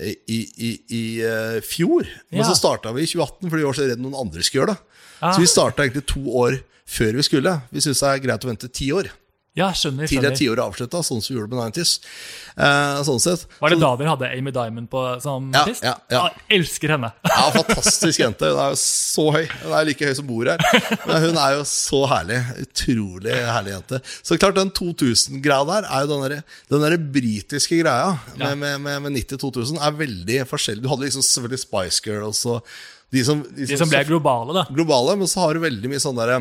i, 0.00 0.40
i, 0.58 0.70
i 0.90 1.02
eh, 1.22 1.60
fjor. 1.62 2.06
Men 2.30 2.40
Ja. 2.42 2.48
så 2.48 2.56
starta 2.58 2.92
vi 2.92 3.02
i 3.04 3.06
2018 3.06 3.50
fordi 3.50 3.62
vi 3.62 3.66
var 3.68 3.76
så 3.78 3.88
redd 3.88 4.00
noen 4.02 4.16
andre 4.26 4.42
skulle 4.42 4.64
gjøre 4.64 4.74
det. 4.74 5.02
Ah. 5.20 5.32
Så 5.34 5.40
vi 5.44 5.46
starta 5.46 5.84
egentlig 5.84 6.06
to 6.10 6.22
år 6.34 6.58
før 6.86 7.12
vi 7.14 7.22
skulle. 7.22 7.52
Vi 7.70 7.80
syns 7.84 8.00
det 8.02 8.08
er 8.10 8.24
greit 8.26 8.44
å 8.44 8.50
vente 8.50 8.68
ti 8.68 8.90
år. 8.92 9.08
Ja, 9.54 9.68
skjønner. 9.70 10.02
Er 10.02 10.10
skjønner. 10.10 10.32
tiåret 10.34 10.58
avslutta, 10.64 10.98
sånn 11.06 11.20
som 11.22 11.30
vi 11.30 11.36
gjorde 11.38 11.54
med 11.54 11.76
90s. 11.76 11.90
Eh, 12.58 13.02
sånn 13.06 13.20
sett. 13.22 13.44
Var 13.60 13.70
det 13.70 13.76
da 13.78 13.90
dere 14.00 14.10
hadde 14.10 14.30
Amy 14.34 14.50
Diamond 14.50 14.88
på, 14.90 15.02
som 15.22 15.46
Ja, 15.54 15.60
artist? 15.62 15.84
ja, 15.86 15.92
ja. 16.10 16.22
Jeg 16.50 16.58
elsker 16.58 16.94
henne. 16.96 17.12
Ja, 17.30 17.44
Fantastisk 17.54 18.18
jente. 18.18 18.48
Hun 18.50 18.58
er 18.64 18.72
jo 18.74 18.80
så 18.82 19.28
høy. 19.36 19.44
Hun 19.62 19.76
er 19.78 19.86
like 19.86 20.08
høy 20.10 20.16
som 20.18 20.26
bordet 20.26 20.56
her. 20.58 20.98
Men 21.06 21.22
hun 21.28 21.38
er 21.38 21.54
jo 21.60 21.62
så 21.70 22.00
herlig. 22.10 22.40
Utrolig 22.64 23.36
herlig 23.46 23.76
jente. 23.76 24.00
Så 24.26 24.40
klart 24.42 24.58
den 24.58 24.72
2000-greia 24.74 25.68
der 25.70 25.86
er 25.86 26.02
jo 26.02 26.10
den 26.16 26.26
der, 26.26 26.36
den 26.74 26.84
der 26.88 26.98
britiske 27.14 27.78
greia 27.84 28.10
med, 28.34 28.58
med, 28.58 28.80
med, 28.88 29.06
med 29.06 29.16
90-2000 29.22 29.78
er 29.78 29.94
veldig 30.02 30.40
forskjellig. 30.50 30.82
Du 30.82 30.90
hadde 30.90 31.06
liksom 31.06 31.22
selvfølgelig 31.22 31.62
Spice 31.62 32.02
Girls 32.08 32.42
og 32.50 32.66
de 33.14 33.22
som, 33.22 33.46
De 33.54 33.76
som 33.78 33.86
ble 33.86 34.02
globale, 34.08 34.50
da. 34.56 34.66
globale, 34.74 35.14
men 35.20 35.30
så 35.30 35.44
har 35.46 35.54
du 35.54 35.62
veldig 35.62 35.94
mye 35.94 36.02
sånn 36.02 36.18
derre 36.18 36.40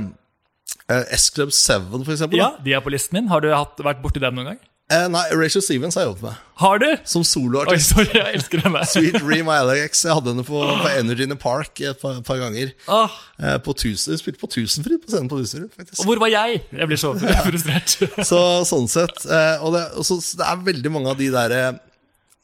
eh, 0.89 1.03
S-Club 1.17 1.51
7, 1.55 1.89
for 2.03 2.13
eksempel. 2.17 2.39
Ja. 2.39 2.51
De 2.63 2.73
er 2.77 2.83
på 2.85 2.91
listen 2.93 3.19
min. 3.19 3.31
Har 3.31 3.41
du 3.43 3.49
hatt, 3.53 3.79
vært 3.83 4.01
borti 4.03 4.21
dem 4.23 4.35
noen 4.39 4.53
gang? 4.53 4.61
Eh, 4.91 5.05
nei, 5.09 5.21
Rachel 5.39 5.63
Stevens 5.63 5.95
har 5.95 6.03
jeg 6.03 6.09
jobbet 6.11 6.25
med. 6.27 6.39
Har 6.59 6.81
du? 6.83 6.87
Som 7.07 7.23
soloartist. 7.25 7.93
Oi, 7.95 8.03
sorry, 8.03 8.17
jeg 8.19 8.35
elsker 8.37 8.61
henne. 8.65 8.81
Sweet 8.91 9.15
Dream 9.23 9.47
Alex. 9.49 10.03
Jeg 10.05 10.13
hadde 10.19 10.33
henne 10.33 10.43
på, 10.45 10.59
på 10.59 10.89
Energy 10.99 11.23
in 11.25 11.31
the 11.31 11.37
Park 11.39 11.79
et 11.81 12.01
par, 12.03 12.19
par 12.27 12.41
ganger. 12.43 12.73
Ah, 12.91 13.15
Eh, 13.43 13.55
på 13.65 13.73
tusen, 13.73 14.13
spilte 14.19 14.37
på 14.43 14.47
Tusenfryd 14.53 14.99
på 15.03 15.09
scenen 15.09 15.29
på 15.31 15.39
Tusenfryd, 15.41 15.71
faktisk. 15.73 16.03
og 16.03 16.05
hvor 16.11 16.19
var 16.21 16.29
jeg? 16.31 16.59
Jeg 16.77 16.87
blir 16.91 16.99
så 17.01 17.13
frustrert. 17.47 17.95
Så 18.27 18.41
sånn 18.69 18.85
sett 18.91 19.23
eh, 19.25 19.63
Og, 19.65 19.73
det, 19.73 19.81
og 19.97 20.05
så, 20.05 20.19
så 20.23 20.37
det 20.43 20.45
er 20.51 20.61
veldig 20.67 20.91
mange 20.93 21.09
av 21.15 21.17
de 21.19 21.31
der 21.33 21.55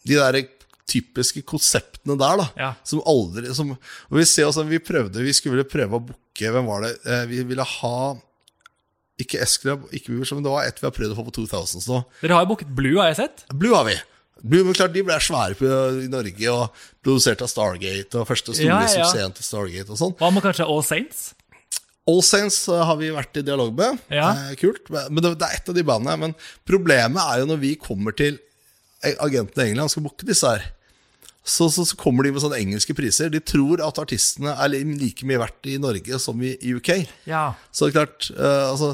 De 0.10 0.18
der 0.18 0.40
typiske 0.90 1.44
konseptene 1.48 2.16
der, 2.20 2.42
da. 2.42 2.48
Ja. 2.60 2.72
Som 2.88 3.04
aldri 3.08 3.52
som, 3.56 3.76
vi 4.14 4.26
ser 4.28 4.50
også, 4.50 4.66
vi 4.70 4.80
prøvde 4.82 5.22
Vi 5.26 5.34
skulle 5.38 5.66
prøve 5.70 6.00
å 6.00 6.04
booke 6.10 6.52
Hvem 6.56 6.68
var 6.70 6.86
det? 6.88 6.92
Eh, 7.06 7.24
vi 7.30 7.44
ville 7.48 7.66
ha 7.66 7.96
Ikke 9.20 9.42
S-Club, 9.46 9.88
ikke 9.96 10.14
Weavers, 10.14 10.32
men 10.38 10.46
det 10.46 10.54
var 10.54 10.68
et 10.70 10.78
vi 10.80 10.88
har 10.88 10.96
prøvd 10.96 11.12
å 11.14 11.18
få 11.20 11.26
på 11.28 11.36
2000s 11.42 11.90
nå. 11.92 12.02
Dere 12.22 12.38
har 12.38 12.46
jo 12.46 12.54
booket 12.54 12.70
Blue, 12.76 12.98
har 13.02 13.10
jeg 13.12 13.18
sett. 13.24 13.44
Blue 13.52 13.76
har 13.76 13.84
vi. 13.90 13.98
Blue, 14.40 14.64
men 14.64 14.78
klart 14.78 14.94
De 14.96 15.02
ble 15.04 15.18
svære 15.20 15.58
på, 15.60 15.68
i 16.06 16.08
Norge 16.12 16.54
og 16.54 16.78
produsert 17.04 17.42
av 17.44 17.50
Stargate. 17.52 18.16
Og 18.22 18.30
første 18.30 18.56
store 18.56 18.70
Ja, 18.70 18.78
ja. 18.88 18.94
suksessen 18.94 19.36
til 19.36 19.44
Stargate 19.50 19.92
og 19.92 20.00
sånn. 20.00 20.16
Hva 20.22 20.30
med 20.32 20.46
kanskje 20.46 20.68
All 20.72 20.80
Saints? 20.88 21.26
All 22.10 22.24
Saints 22.26 22.62
eh, 22.72 22.80
har 22.88 22.96
vi 23.02 23.12
vært 23.14 23.36
i 23.42 23.44
dialog 23.46 23.76
med. 23.78 24.00
Ja. 24.16 24.30
Eh, 24.48 24.56
kult. 24.62 24.88
Men 24.96 25.20
det, 25.20 25.34
det 25.44 25.50
er 25.52 25.60
et 25.60 25.68
av 25.74 25.76
de 25.76 25.84
bandene. 25.92 26.16
Men 26.24 26.38
problemet 26.72 27.20
er 27.26 27.44
jo 27.44 27.50
når 27.52 27.60
vi 27.68 27.74
kommer 27.84 28.16
til 28.16 28.40
agentene 29.04 29.66
i 29.68 29.70
England 29.74 29.88
og 29.92 29.94
skal 29.94 30.08
booke 30.08 30.28
disse 30.28 30.48
her. 30.56 30.64
Så, 31.50 31.70
så, 31.74 31.86
så 31.88 31.98
kommer 31.98 32.26
de 32.26 32.34
med 32.36 32.44
sånne 32.44 32.60
engelske 32.62 32.94
priser. 32.98 33.32
De 33.34 33.42
tror 33.42 33.82
at 33.86 34.02
artistene 34.02 34.54
er 34.54 34.76
like 34.86 35.26
mye 35.28 35.40
verdt 35.42 35.72
i 35.72 35.80
Norge 35.82 36.20
som 36.22 36.38
i, 36.46 36.54
i 36.62 36.76
UK. 36.78 36.92
Ja. 37.30 37.50
Så 37.74 37.88
det 37.88 37.94
er 37.94 37.98
klart 38.04 38.30
uh, 38.38 38.70
altså, 38.70 38.94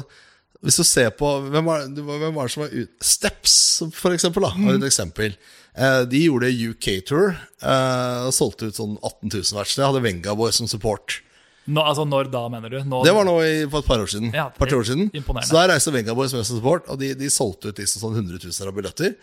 Hvis 0.64 0.80
du 0.80 0.84
ser 0.88 1.12
på 1.18 1.28
Hvem 1.52 1.68
var, 1.68 1.84
hvem 1.92 2.32
var 2.32 2.48
det 2.48 2.54
som 2.54 2.64
var 2.64 2.72
ut 2.72 3.04
Steps, 3.04 3.58
for 3.94 4.16
eksempel. 4.16 4.46
Da, 4.46 4.54
har 4.56 4.80
et 4.80 4.88
eksempel. 4.88 5.36
Uh, 5.76 6.02
de 6.08 6.24
gjorde 6.24 6.54
UK-tour. 6.70 7.36
Uh, 7.60 8.32
solgte 8.34 8.70
ut 8.70 8.80
sånn 8.80 8.96
18 9.02 9.36
000 9.36 9.56
hvert 9.58 9.74
sted. 9.74 9.84
Hadde 9.84 10.04
Vengaboy 10.08 10.54
som 10.56 10.70
support. 10.70 11.20
Nå, 11.66 11.82
altså, 11.82 12.04
når 12.06 12.28
da, 12.30 12.44
mener 12.48 12.70
du? 12.70 12.78
Nå, 12.86 13.02
Det 13.04 13.12
var 13.12 13.26
nå 13.26 13.40
i, 13.42 13.54
for 13.66 13.82
et 13.82 13.88
par 13.88 14.00
år 14.00 14.10
siden. 14.10 14.30
Ja, 14.34 14.46
par, 14.54 14.70
år 14.72 14.86
siden. 14.86 15.10
Så 15.10 15.56
der 15.56 15.72
reiste 15.72 15.92
Vengaboys 15.92 16.32
med 16.32 16.46
som 16.46 16.60
support, 16.60 16.86
og 16.88 17.00
de, 17.02 17.10
de 17.18 17.30
solgte 17.32 17.72
ut 17.72 17.80
disse 17.80 17.98
sånn 17.98 18.14
100 18.14 18.38
000 18.38 18.70
av 18.70 18.76
billetter. 18.76 19.16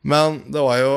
Men 0.00 0.40
det 0.48 0.62
var 0.64 0.80
jo 0.80 0.94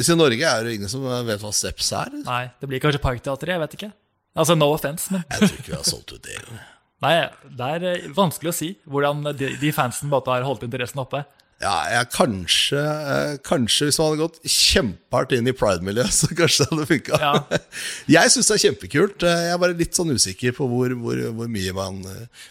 Hvis 0.00 0.08
I 0.08 0.16
Norge 0.16 0.40
er 0.48 0.64
det 0.64 0.78
ingen 0.78 0.88
som 0.88 1.02
vet 1.04 1.42
hva 1.42 1.50
Steps 1.52 1.90
er. 1.92 2.14
Nei, 2.24 2.44
det 2.56 2.68
blir 2.70 2.80
kanskje 2.80 3.02
Parkteatret, 3.04 3.52
jeg 3.52 3.60
vet 3.60 3.74
ikke. 3.76 3.90
Altså, 4.32 4.54
no 4.56 4.70
offence, 4.72 5.10
men 5.12 5.26
Jeg 5.26 5.42
tror 5.42 5.58
ikke 5.58 5.72
vi 5.72 5.76
har 5.76 5.84
solgt 5.84 6.14
ut 6.14 6.22
det 6.24 6.38
engang. 6.38 6.62
Nei, 7.04 7.12
det 7.58 7.68
er 7.74 7.84
eh, 7.90 8.06
vanskelig 8.16 8.50
å 8.52 8.56
si 8.56 8.70
hvordan 8.88 9.20
de, 9.36 9.50
de 9.60 9.72
fansen 9.76 10.12
har 10.12 10.46
holdt 10.48 10.64
interessen 10.64 11.02
oppe. 11.04 11.20
Ja, 11.60 11.74
jeg, 11.92 12.06
kanskje, 12.14 12.80
eh, 12.80 13.32
kanskje 13.44 13.90
hvis 13.90 13.98
man 14.00 14.06
hadde 14.08 14.20
gått 14.22 14.38
kjempehardt 14.48 15.34
inn 15.36 15.50
i 15.50 15.52
pride-miljøet, 15.52 16.14
så 16.20 16.28
kanskje 16.32 16.64
det 16.64 16.68
hadde 16.70 16.86
funka. 16.88 17.18
Ja. 17.20 17.58
Jeg 18.14 18.32
syns 18.32 18.48
det 18.48 18.54
er 18.54 18.62
kjempekult. 18.62 19.26
Eh, 19.28 19.42
Jeg 19.44 19.52
er 19.52 19.60
bare 19.60 19.76
litt 19.76 19.98
sånn 19.98 20.14
usikker 20.14 20.54
på 20.56 20.68
hvor, 20.70 20.94
hvor, 21.02 21.20
hvor 21.36 21.50
mye 21.52 21.74
man 21.76 21.98
eh, 22.08 22.46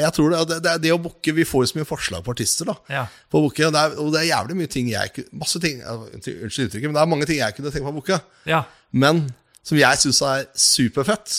Jeg, 0.00 0.12
tror 0.16 0.32
det, 0.32 0.40
det, 0.48 0.58
det, 0.64 0.72
er 0.72 0.80
det 0.86 0.94
å 0.94 1.00
booke 1.04 1.34
Vi 1.36 1.44
får 1.44 1.66
jo 1.66 1.70
så 1.72 1.80
mye 1.80 1.88
forslag 1.90 2.24
på 2.24 2.32
artister, 2.32 2.70
da. 2.70 2.78
Ja. 2.88 3.02
På 3.28 3.42
booke, 3.44 3.66
og, 3.68 3.74
det 3.76 3.82
er, 3.82 3.98
og 4.00 4.08
det 4.14 4.22
er 4.22 4.30
jævlig 4.30 4.56
mye 4.62 4.72
ting 4.72 4.88
jeg 4.88 5.26
Masse 5.36 5.60
ting 5.60 5.82
Unnskyld 5.84 6.70
uttrykket, 6.70 6.88
men 6.88 6.96
det 6.96 7.02
er 7.04 7.10
mange 7.12 7.28
ting 7.28 7.42
jeg 7.42 7.56
kunne 7.58 7.72
tenkt 7.74 7.84
meg 7.84 7.92
å 7.92 7.98
booke. 7.98 8.20
Ja. 8.48 8.62
Men 8.96 9.26
som 9.66 9.76
jeg 9.76 10.00
syns 10.00 10.22
er 10.24 10.46
superfett. 10.56 11.34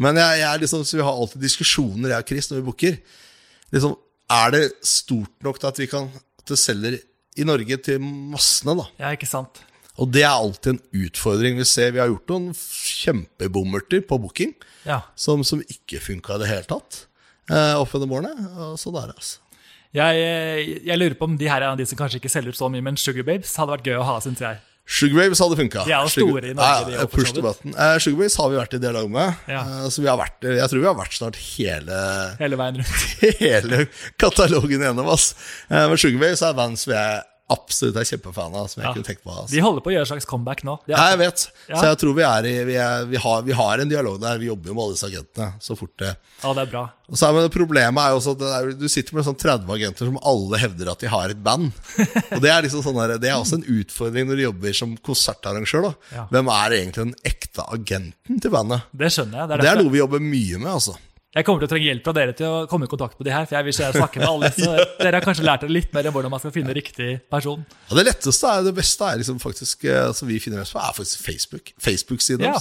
Men 0.00 0.16
jeg, 0.16 0.40
jeg 0.40 0.48
er 0.48 0.62
liksom, 0.64 0.86
så 0.88 0.96
vi 0.96 1.04
har 1.04 1.12
alltid 1.12 1.44
diskusjoner, 1.44 2.14
jeg 2.14 2.24
og 2.24 2.32
Chris, 2.32 2.48
når 2.48 2.62
vi 2.62 2.66
booker. 2.70 2.96
Liksom, 3.74 3.98
er 4.38 4.54
det 4.54 4.62
stort 4.86 5.34
nok 5.44 5.60
til 5.60 5.70
at 5.70 5.82
vi 5.82 5.88
kan 5.90 6.08
At 6.54 6.60
selger 6.60 6.98
i 7.38 7.44
Norge 7.46 7.76
til 7.84 8.00
massene, 8.02 8.74
da? 8.80 8.86
ja, 8.98 9.10
ikke 9.14 9.28
sant. 9.28 9.60
Og 9.98 10.10
det 10.14 10.22
er 10.22 10.30
alltid 10.30 10.76
en 10.76 11.04
utfordring. 11.06 11.56
Vi 11.58 11.64
ser 11.66 11.90
vi 11.94 11.98
har 11.98 12.06
gjort 12.10 12.30
noen 12.30 12.52
kjempebommerter 12.54 14.04
på 14.06 14.18
booking 14.22 14.54
Ja. 14.86 15.00
som, 15.18 15.42
som 15.44 15.60
ikke 15.64 16.00
funka 16.02 16.36
i 16.36 16.42
det 16.44 16.48
hele 16.52 16.68
tatt. 16.70 17.04
Eh, 17.50 17.74
opp 17.80 17.90
gjennom 17.94 18.12
årene. 18.18 18.34
Og 18.68 18.78
sånn 18.78 18.96
er 19.00 19.10
det, 19.10 19.16
altså. 19.18 19.40
Jeg, 19.96 20.20
eh, 20.20 20.60
jeg 20.86 20.98
lurer 21.00 21.16
på 21.18 21.24
om 21.30 21.36
de 21.40 21.48
her 21.48 21.64
er 21.64 21.76
de 21.80 21.86
som 21.88 21.98
kanskje 21.98 22.20
ikke 22.20 22.30
selger 22.30 22.54
så 22.56 22.68
mye, 22.70 22.84
men 22.84 22.98
Sugar 23.00 23.24
Babes 23.26 23.54
hadde 23.56 23.72
vært 23.72 23.88
gøy 23.88 23.96
å 23.98 24.04
ha, 24.06 24.18
syns 24.20 24.42
jeg. 24.44 24.60
Sugar 24.88 25.18
Babes 25.20 25.40
hadde 25.44 25.56
funka. 25.58 25.82
De 25.84 25.92
er 25.92 26.06
jo 26.06 26.12
store 26.14 26.48
i 26.48 26.54
Norge, 26.56 26.94
Ja, 26.96 27.04
push 27.12 27.34
button. 27.36 27.74
Eh, 27.76 27.98
Sugar 28.00 28.22
Babes 28.22 28.36
har 28.40 28.48
vi 28.48 28.56
vært 28.56 28.76
i 28.78 28.80
dialog 28.80 29.10
med. 29.12 29.34
Ja. 29.52 29.60
Eh, 29.84 29.88
så 29.92 30.00
vi 30.00 30.08
har 30.08 30.16
vært, 30.16 30.38
jeg 30.48 30.70
tror 30.72 30.80
vi 30.80 30.88
har 30.88 30.96
vært 30.96 31.18
snart 31.18 31.36
hele 31.44 31.98
Hele 32.40 32.56
veien 32.60 32.80
rundt. 32.80 33.02
hele 33.44 33.82
katalogen 34.16 34.80
gjennom. 34.86 35.10
Ass. 35.12 35.34
Eh, 35.68 35.84
Men 35.92 36.00
Sugar 36.00 36.22
Babes 36.24 36.40
er 36.42 36.54
et 36.54 36.60
band 36.62 36.80
som 36.80 36.94
jeg 36.96 37.20
absolutt 37.50 37.96
er 37.96 38.04
kjempefan 38.04 38.54
av. 38.54 38.66
Som 38.68 38.82
jeg 38.82 38.88
Ja. 38.88 38.92
kunne 38.94 39.04
tenkt 39.08 39.22
på 39.24 39.30
Altså. 39.32 39.50
De 39.54 39.60
holder 39.64 39.80
på 39.84 39.90
å 39.90 39.94
gjøre 39.94 40.02
et 40.06 40.10
slags 40.12 40.26
comeback 40.28 40.62
nå. 40.64 40.78
Ja, 40.86 41.08
jeg 41.10 41.18
vet. 41.18 41.44
Så 41.68 41.84
jeg 41.88 41.98
tror 41.98 42.14
vi, 42.14 42.22
er 42.22 42.44
i, 42.50 42.64
vi, 42.68 42.74
er, 42.76 43.04
vi, 43.08 43.16
har, 43.16 43.42
vi 43.42 43.52
har 43.52 43.78
en 43.80 43.88
dialog 43.88 44.20
der. 44.20 44.38
Vi 44.38 44.46
jobber 44.50 44.68
jo 44.68 44.74
med 44.74 44.84
alle 44.84 44.96
disse 44.98 45.08
agentene 45.08 45.52
så 45.60 45.76
fort 45.78 45.94
det 45.98 46.10
ja, 46.42 46.52
det 46.54 46.62
er 46.62 46.70
bra. 46.70 46.82
og 47.10 47.16
så 47.18 47.28
er 47.28 47.32
men 47.34 47.48
Problemet 47.50 47.98
er 48.04 48.10
jo 48.12 48.18
også 48.20 48.34
at 48.36 48.42
er, 48.46 48.68
du 48.78 48.86
sitter 48.88 49.14
med 49.16 49.24
sånn 49.26 49.38
30 49.40 49.72
agenter 49.74 50.06
som 50.06 50.18
alle 50.22 50.60
hevder 50.62 50.92
at 50.92 51.00
de 51.00 51.08
har 51.10 51.30
et 51.34 51.42
band. 51.42 51.72
Og 52.36 52.40
Det 52.44 52.50
er 52.52 52.62
liksom 52.62 52.84
sånn 52.84 52.94
der, 53.00 53.16
det 53.18 53.30
er 53.32 53.40
også 53.40 53.58
en 53.58 53.66
utfordring 53.80 54.28
når 54.28 54.36
du 54.36 54.42
jobber 54.44 54.72
som 54.76 54.96
konsertarrangør. 55.08 55.88
da. 55.88 56.26
Hvem 56.30 56.48
er 56.54 56.76
egentlig 56.78 57.04
den 57.08 57.14
ekte 57.26 57.64
agenten 57.74 58.40
til 58.44 58.50
bandet? 58.54 58.82
Det 58.92 59.10
skjønner 59.14 59.40
jeg. 59.40 59.48
Det 59.48 59.56
er 59.58 59.62
Det 59.64 59.70
er 59.72 59.82
noe 59.82 59.90
vi 59.96 59.98
jobber 60.04 60.20
mye 60.22 60.58
med. 60.62 60.70
altså 60.76 60.94
Jeg 61.36 61.44
kommer 61.44 61.60
til 61.60 61.68
å 61.68 61.70
trenge 61.74 61.84
hjelp 61.90 62.06
fra 62.06 62.12
dere 62.16 62.32
til 62.32 62.46
å 62.48 62.60
komme 62.70 62.86
i 62.88 62.90
kontakt 62.90 63.18
med 63.20 63.26
de 63.28 63.32
her. 63.34 63.44
For 63.44 63.58
jeg 63.58 63.66
vil 63.66 63.74
ikke 63.74 63.88
snakke 63.98 64.20
med 64.22 64.28
alle 64.30 64.48
Så 64.56 64.68
dere 64.96 65.18
har 65.18 65.24
kanskje 65.26 65.44
lært 65.44 65.60
dere 65.66 65.74
litt 65.76 65.90
mer 65.92 66.06
om 66.08 66.14
hvordan 66.16 66.32
man 66.32 66.40
skal 66.40 66.54
finne 66.54 66.72
riktig 66.76 67.08
person. 67.30 67.66
Ja, 67.90 67.98
Det 67.98 68.04
letteste 68.08 68.48
er, 68.48 68.62
det 68.64 68.72
beste 68.78 69.04
er 69.12 69.20
liksom 69.20 69.36
faktisk 69.42 69.84
eh, 69.92 70.08
som 70.16 70.30
vi 70.30 70.38
finner 70.40 70.62
mest 70.64 70.72
på, 70.72 70.80
er 70.80 70.96
faktisk 70.96 71.26
Facebook. 71.26 71.74
Facebook-siden 71.84 72.48
Ja. 72.48 72.54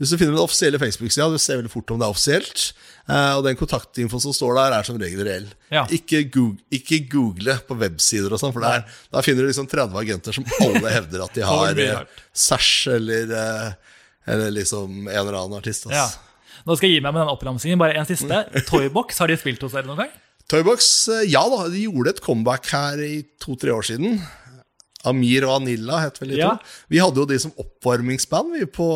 Hvis 0.00 0.10
du 0.12 0.18
finner 0.20 0.32
den 0.32 0.42
offisielle 0.44 0.80
Facebook-sida, 0.80 1.28
du 1.32 1.36
ser 1.40 1.60
veldig 1.60 1.72
fort 1.72 1.92
om 1.92 2.00
det 2.00 2.08
er 2.08 2.16
offisielt. 2.16 2.64
eh, 3.08 3.36
Og 3.36 3.44
den 3.44 3.56
kontaktinfoen 3.60 4.24
som 4.24 4.32
står 4.36 4.56
der, 4.62 4.78
er 4.80 4.88
som 4.88 4.98
regel 5.00 5.22
reell. 5.28 5.46
Ja. 5.72 5.84
Ikke, 5.92 6.24
google, 6.32 6.60
ikke 6.72 7.02
google 7.12 7.58
på 7.68 7.76
websider 7.84 8.32
og 8.32 8.40
sånn, 8.40 8.52
for 8.56 8.64
der, 8.64 8.84
der 9.12 9.24
finner 9.28 9.44
du 9.44 9.52
liksom 9.52 9.68
30 9.68 9.92
agenter 10.02 10.32
som 10.36 10.44
alle 10.64 10.88
hevder 10.96 11.24
at 11.28 11.36
de 11.36 11.44
har 11.52 11.80
eh. 11.84 12.00
Sash 12.32 12.88
eller, 12.96 13.76
eller 14.26 14.56
liksom 14.56 15.02
en 15.04 15.12
eller 15.20 15.36
annen 15.44 15.60
artist. 15.60 15.84
Ja. 15.92 16.08
Nå 16.66 16.76
skal 16.76 16.88
jeg 16.90 16.98
gi 16.98 17.02
meg 17.04 17.14
med 17.14 17.22
den 17.24 17.32
oppramsingen. 17.32 17.78
Bare 17.78 17.94
en 18.00 18.08
siste. 18.08 18.40
Toybox, 18.70 19.18
har 19.22 19.30
de 19.30 19.36
spilt 19.38 19.62
hos 19.62 19.72
dere 19.76 19.86
noen 19.86 20.02
gang? 20.04 20.14
Toybox, 20.50 20.88
eh, 21.14 21.24
ja 21.32 21.42
da, 21.50 21.64
de 21.70 21.84
gjorde 21.86 22.12
et 22.16 22.20
comeback 22.22 22.68
her 22.74 23.00
i 23.02 23.14
to-tre 23.42 23.72
år 23.74 23.86
siden. 23.86 24.20
Amir 25.06 25.44
og 25.46 25.60
Anilla 25.60 26.00
het 26.02 26.16
vel 26.18 26.32
de 26.34 26.40
Ja. 26.40 26.52
to. 26.56 26.64
Vi 26.90 26.98
hadde 26.98 27.20
jo 27.22 27.26
de 27.30 27.38
som 27.38 27.52
oppvarmingsband 27.62 28.56
vi 28.58 28.64
på, 28.66 28.86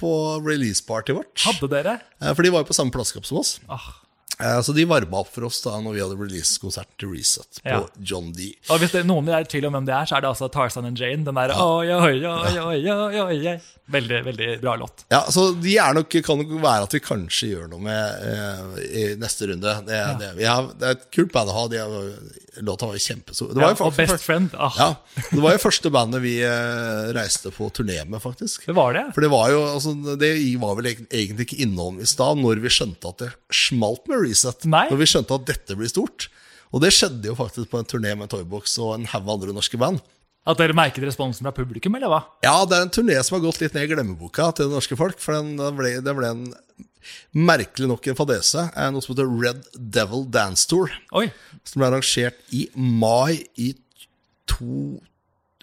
på 0.00 0.10
release-partyet 0.42 1.14
vårt. 1.20 1.34
Hadde 1.46 1.68
dere? 1.70 1.96
Eh, 2.20 2.32
For 2.34 2.42
de 2.42 2.50
var 2.54 2.64
jo 2.64 2.70
på 2.72 2.74
samme 2.74 2.90
plassekamp 2.94 3.26
som 3.28 3.38
oss. 3.38 3.60
Ah. 3.70 3.92
Eh, 4.40 4.60
Så 4.66 4.72
de 4.74 4.84
varma 4.90 5.20
opp 5.22 5.30
for 5.34 5.44
oss 5.46 5.60
da 5.62 5.76
når 5.80 5.94
vi 5.94 6.00
hadde 6.02 6.18
release-konsert 6.18 6.88
til 6.98 7.12
Reset 7.14 7.60
på 7.62 7.70
Ja. 7.70 7.82
John 8.02 8.32
D. 8.34 8.52
Og 8.70 8.80
hvis 8.82 8.92
det, 8.96 9.04
noen 9.06 9.28
er 9.28 9.44
i 9.44 9.50
tvil 9.50 9.66
om 9.68 9.76
hvem 9.76 9.86
det 9.86 9.94
er, 9.94 10.08
så 10.10 10.16
er 10.18 10.24
det 10.24 10.30
altså 10.32 10.50
Tarzan 10.50 10.86
and 10.90 10.98
Jane. 10.98 11.24
Den 11.24 11.34
der 11.38 11.54
oi, 11.54 11.86
oi, 11.94 12.18
oi, 12.26 12.58
oi, 12.58 12.80
oi, 12.90 13.38
oi. 13.54 13.56
Veldig, 13.94 14.22
veldig 14.24 14.48
bra 14.62 14.74
låt. 14.80 15.04
Ja, 15.12 15.20
så 15.28 15.50
de 15.60 15.74
er 15.76 15.92
nok, 15.92 16.08
kan 16.24 16.38
nok 16.40 16.54
være 16.62 16.86
at 16.86 16.94
vi 16.96 17.00
kanskje 17.04 17.50
gjør 17.52 17.66
noe 17.68 17.82
med 17.84 18.22
eh, 18.24 18.78
i 18.88 19.02
neste 19.20 19.50
runde. 19.50 19.74
Det, 19.84 19.98
det, 20.22 20.30
vi 20.38 20.46
har, 20.48 20.70
det 20.80 20.88
er 20.88 20.96
et 20.96 21.04
kult 21.12 21.34
band 21.34 21.52
å 21.52 21.56
ha. 21.58 21.64
De 21.68 21.82
har, 21.82 22.06
låta 22.64 22.88
var 22.88 22.96
jo 22.96 23.02
kjempestor. 23.04 23.52
Ja, 23.60 23.68
og 23.84 23.92
Best 23.98 24.24
Friend. 24.24 24.54
Ah, 24.56 24.72
Ja, 24.80 24.88
det 25.34 25.42
var 25.44 25.52
jo 25.52 25.60
første 25.66 25.92
bandet 25.92 26.24
vi 26.24 26.38
eh, 26.46 27.12
reiste 27.16 27.52
på 27.52 27.68
turné 27.76 28.00
med, 28.08 28.22
faktisk. 28.24 28.64
Det 28.70 28.74
var 28.78 28.96
det. 28.96 29.04
For 29.12 29.20
det 29.26 29.30
var 29.34 29.52
jo, 29.52 29.60
altså, 29.74 29.92
det 30.16 30.32
var 30.64 30.80
vel 30.80 30.90
egentlig 30.94 31.44
ikke 31.50 31.60
innom 31.68 32.00
i 32.00 32.08
stad, 32.08 32.40
når 32.40 32.64
vi 32.64 32.72
skjønte 32.72 33.12
at 33.12 33.20
det 33.26 33.30
smalt 33.52 34.08
med 34.08 34.23
Reset. 34.24 34.66
Nei. 34.70 34.86
Når 34.90 35.00
vi 35.00 35.10
skjønte 35.10 35.38
at 35.38 35.46
dette 35.52 35.76
blir 35.78 35.90
stort. 35.92 36.28
Og 36.74 36.82
det 36.82 36.90
skjedde 36.94 37.30
jo 37.30 37.36
faktisk 37.38 37.70
på 37.70 37.78
en 37.80 37.88
turné 37.88 38.16
med 38.18 38.32
Toybox 38.32 38.78
og 38.82 38.96
en 38.96 39.06
haug 39.12 39.30
andre 39.36 39.54
norske 39.54 39.78
band. 39.78 40.02
At 40.44 40.58
dere 40.60 40.76
merket 40.76 41.06
responsen 41.06 41.46
fra 41.46 41.54
publikum, 41.56 41.94
eller 41.96 42.10
hva? 42.10 42.18
Ja, 42.44 42.58
det 42.68 42.76
er 42.76 42.84
en 42.84 42.92
turné 42.92 43.14
som 43.24 43.38
har 43.38 43.44
gått 43.46 43.62
litt 43.62 43.76
ned 43.76 43.86
i 43.86 43.92
glemmeboka 43.94 44.50
til 44.52 44.68
det 44.68 44.76
norske 44.76 44.98
folk. 44.98 45.16
For 45.22 45.38
den, 45.38 45.54
det, 45.56 45.70
ble, 45.78 45.94
det 46.04 46.16
ble 46.18 46.32
en 46.34 46.42
merkelig 47.32 47.88
nok 47.88 48.08
en 48.10 48.18
fadese. 48.18 48.66
Noe 48.92 49.04
som 49.04 49.14
heter 49.14 49.30
Red 49.30 49.64
Devil 49.96 50.26
Dance 50.34 50.68
Tour. 50.68 50.92
Oi. 51.16 51.30
Som 51.64 51.80
ble 51.80 51.88
arrangert 51.88 52.42
i 52.52 52.66
mai 52.76 53.40
i, 53.56 53.70
to, 54.50 54.98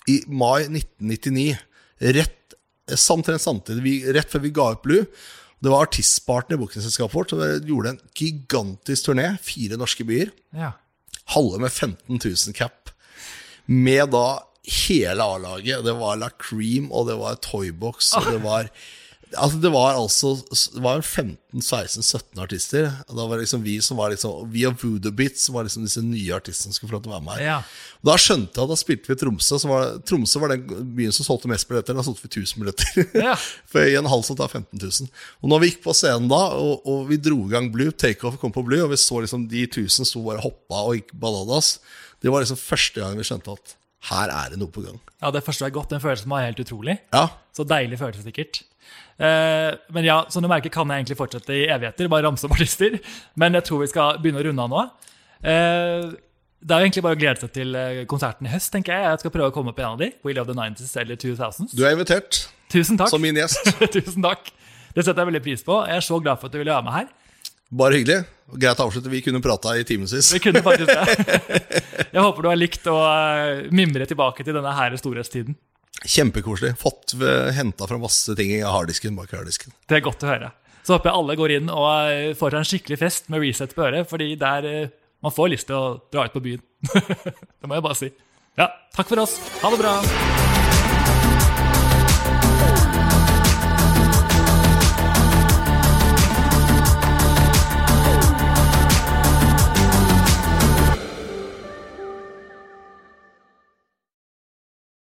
i 0.10 0.18
mai 0.32 0.66
1999. 0.66 1.60
Rett, 2.18 2.58
samtidig, 2.90 3.44
samtidig 3.44 3.96
rett 4.18 4.34
før 4.34 4.46
vi 4.48 4.56
ga 4.56 4.72
ut 4.74 4.84
Blue. 4.88 5.06
Det 5.62 5.70
var 5.70 5.86
artistparten 5.86 6.56
i 6.56 6.62
bookingselskapet 6.62 7.16
vårt 7.16 7.34
og 7.36 7.42
vi 7.44 7.50
gjorde 7.70 7.94
en 7.94 8.00
gigantisk 8.18 9.10
turné. 9.10 9.28
Fire 9.46 9.78
norske 9.78 10.06
byer. 10.08 10.32
Ja. 10.58 10.72
Halve 11.36 11.62
med 11.62 11.72
15 11.72 12.18
000 12.18 12.56
cap. 12.58 12.90
Med 13.70 14.10
da 14.16 14.42
hele 14.66 15.24
A-laget. 15.24 15.86
Det 15.86 15.94
var 16.00 16.18
La 16.18 16.32
Cream, 16.34 16.90
og 16.92 17.08
det 17.10 17.18
var 17.20 17.38
Toybox, 17.46 18.14
og 18.18 18.32
det 18.32 18.42
var 18.44 18.72
Altså 19.38 19.58
Det 19.64 19.70
var 19.72 19.96
altså 19.96 20.34
Det 20.76 20.82
var 20.84 21.00
15-16-17 21.02 22.42
artister. 22.44 22.90
Og 23.08 23.16
da 23.18 23.26
var 23.28 23.38
det 23.40 23.46
liksom 23.46 23.64
vi 23.64 23.78
som 23.84 24.00
var 24.00 24.12
liksom 24.14 24.50
Vi 24.52 24.66
og 24.68 24.76
Voodoo 24.82 25.14
Bits 25.16 25.46
som 25.48 25.56
var 25.56 25.68
liksom 25.68 25.86
disse 25.86 26.04
nye 26.04 26.34
artistene 26.36 26.72
som 26.72 26.78
skulle 26.78 26.92
få 26.92 26.98
lov 26.98 27.04
til 27.06 27.12
å 27.12 27.16
være 27.16 27.26
med 27.28 27.40
her. 27.40 27.44
Ja. 27.46 27.58
Da 28.08 28.16
skjønte 28.20 28.58
jeg 28.60 28.66
at 28.66 28.74
da 28.74 28.78
spilte 28.80 29.12
vi 29.12 29.18
i 29.18 29.22
Tromsø. 29.22 29.60
Som 29.62 29.74
var, 29.74 29.96
Tromsø 30.08 30.42
var 30.44 30.54
den 30.56 30.92
byen 30.98 31.16
som 31.16 31.28
solgte 31.28 31.52
mest 31.52 31.68
billetter. 31.70 31.98
Da 31.98 32.06
solgte 32.08 32.28
vi 32.28 32.32
1000 32.42 32.64
billetter. 32.64 33.02
Ja. 33.28 33.36
For 33.72 33.86
I 33.88 33.98
en 34.00 34.10
halv 34.12 34.26
som 34.28 34.40
tar 34.40 34.52
15 34.52 34.80
000. 34.82 35.12
Og 35.42 35.52
når 35.54 35.64
vi 35.64 35.72
gikk 35.72 35.84
på 35.86 35.96
scenen 35.98 36.32
da, 36.32 36.42
og, 36.58 36.82
og 36.90 37.06
vi 37.12 37.20
dro 37.22 37.40
i 37.46 37.52
gang 37.54 37.70
Blue, 37.74 37.92
Takeoff 37.94 38.40
kom 38.42 38.54
på 38.56 38.64
Blue, 38.68 38.82
og 38.86 38.92
vi 38.94 39.00
så 39.02 39.22
liksom 39.24 39.48
de 39.52 39.68
1000 39.68 40.08
sto 40.12 40.24
bare 40.26 40.44
hoppa 40.44 40.86
og 40.88 40.98
gikk 41.00 41.14
bananas, 41.22 41.76
det 42.22 42.30
var 42.34 42.44
liksom 42.44 42.60
første 42.60 43.02
gang 43.04 43.16
vi 43.18 43.26
skjønte 43.28 43.54
at 43.56 43.78
her 44.10 44.32
er 44.34 44.54
det 44.54 44.58
noe 44.58 44.72
på 44.74 44.82
gang. 44.82 44.98
ja, 45.22 45.30
det 45.30 45.44
første 45.46 45.62
var 45.62 45.74
godt. 45.76 45.92
Den 45.94 46.02
følelsen 46.02 46.30
var 46.32 46.42
helt 46.48 46.58
utrolig. 46.64 46.96
Ja, 47.14 47.28
Så 47.54 47.62
deilig 47.70 48.00
følelse, 48.02 48.24
sikkert. 48.26 48.64
Eh, 49.22 49.70
men 49.94 50.08
ja, 50.08 50.18
som 50.34 50.42
du 50.42 50.50
merker, 50.50 50.74
kan 50.74 50.90
jeg 50.90 51.04
egentlig 51.04 51.20
fortsette 51.20 51.54
i 51.54 51.68
evigheter, 51.70 52.10
bare 52.12 52.26
ramse 52.26 52.48
opp 52.48 52.56
artister. 52.58 52.98
Men 53.38 53.54
jeg 53.60 53.68
tror 53.68 53.84
vi 53.84 53.92
skal 53.92 54.18
begynne 54.24 54.42
å 54.42 54.48
runde 54.50 54.66
av 54.66 54.72
nå. 54.74 54.84
Eh, 55.46 56.10
det 56.62 56.76
er 56.76 56.82
jo 56.84 56.86
egentlig 56.90 57.04
bare 57.06 57.18
å 57.18 57.22
glede 57.22 57.42
seg 57.42 57.54
til 57.56 57.78
eh, 57.78 58.02
konserten 58.10 58.46
i 58.50 58.52
høst, 58.54 58.72
tenker 58.74 58.94
jeg. 58.94 59.06
Jeg 59.10 59.22
skal 59.24 59.34
prøve 59.34 59.50
å 59.54 59.56
komme 59.56 59.74
på 59.78 59.82
en 59.86 59.94
av 59.96 60.02
de. 60.02 60.12
We 60.26 60.34
Love 60.38 60.52
the 60.54 60.58
90s 60.58 60.92
eller 61.02 61.18
2000s. 61.22 61.72
du 61.78 61.86
er 61.86 61.96
invitert 61.98 62.44
Tusen 62.72 62.98
takk. 63.00 63.10
som 63.14 63.22
min 63.24 63.38
gjest. 63.38 63.66
Tusen 63.96 64.22
takk. 64.26 64.52
Det 64.96 65.06
setter 65.06 65.24
jeg 65.24 65.30
veldig 65.32 65.44
pris 65.46 65.66
på. 65.66 65.80
Jeg 65.90 66.02
er 66.02 66.06
så 66.06 66.20
glad 66.22 66.40
for 66.42 66.50
at 66.50 66.54
du 66.56 66.62
ville 66.62 66.74
være 66.74 66.86
med 66.88 66.98
her. 67.00 67.10
Bare 67.72 67.96
hyggelig. 67.96 68.20
Greit 68.60 68.82
å 68.84 68.86
avslutte. 68.90 69.10
Vi 69.12 69.22
kunne 69.24 69.40
prata 69.44 69.74
i 69.80 69.84
timevis. 69.88 70.34
Vi 70.36 70.42
kunne 70.44 70.60
faktisk 70.66 70.92
det. 70.98 71.82
Jeg 72.12 72.20
håper 72.26 72.44
du 72.44 72.50
har 72.52 72.60
likt 72.60 72.88
å 72.92 72.98
mimre 73.72 74.08
tilbake 74.10 74.44
til 74.44 74.58
denne 74.58 74.74
her 74.76 74.98
storhetstiden. 75.00 75.56
Kjempekoselig. 76.02 76.74
Fått 76.82 77.14
henta 77.56 77.88
fra 77.88 78.00
masse 78.02 78.36
ting 78.38 78.54
i 78.56 78.64
harddisken 78.66 79.16
bak 79.20 79.34
harddisken. 79.36 79.76
Det 79.88 80.00
er 80.00 80.06
godt 80.06 80.26
å 80.26 80.32
høre. 80.32 80.52
Så 80.82 80.96
håper 80.96 81.12
jeg 81.12 81.20
alle 81.20 81.38
går 81.38 81.56
inn 81.60 81.70
og 81.70 81.88
eh, 82.10 82.32
får 82.38 82.58
en 82.58 82.66
skikkelig 82.66 82.98
fest 83.04 83.30
med 83.30 83.44
reset 83.46 83.76
på 83.78 83.86
øret, 83.86 84.10
fordi 84.10 84.34
der 84.42 84.70
eh, 84.70 84.94
man 85.22 85.36
får 85.36 85.54
lyst 85.54 85.70
til 85.70 85.78
å 85.78 85.98
dra 86.14 86.26
ut 86.26 86.34
på 86.34 86.42
byen. 86.48 86.64
det 87.62 87.70
må 87.70 87.78
jeg 87.78 87.86
bare 87.86 88.00
si. 88.02 88.10
Ja, 88.58 88.72
takk 88.96 89.14
for 89.14 89.22
oss. 89.22 89.38
Ha 89.62 89.76
det 89.76 89.84
bra. 89.84 90.41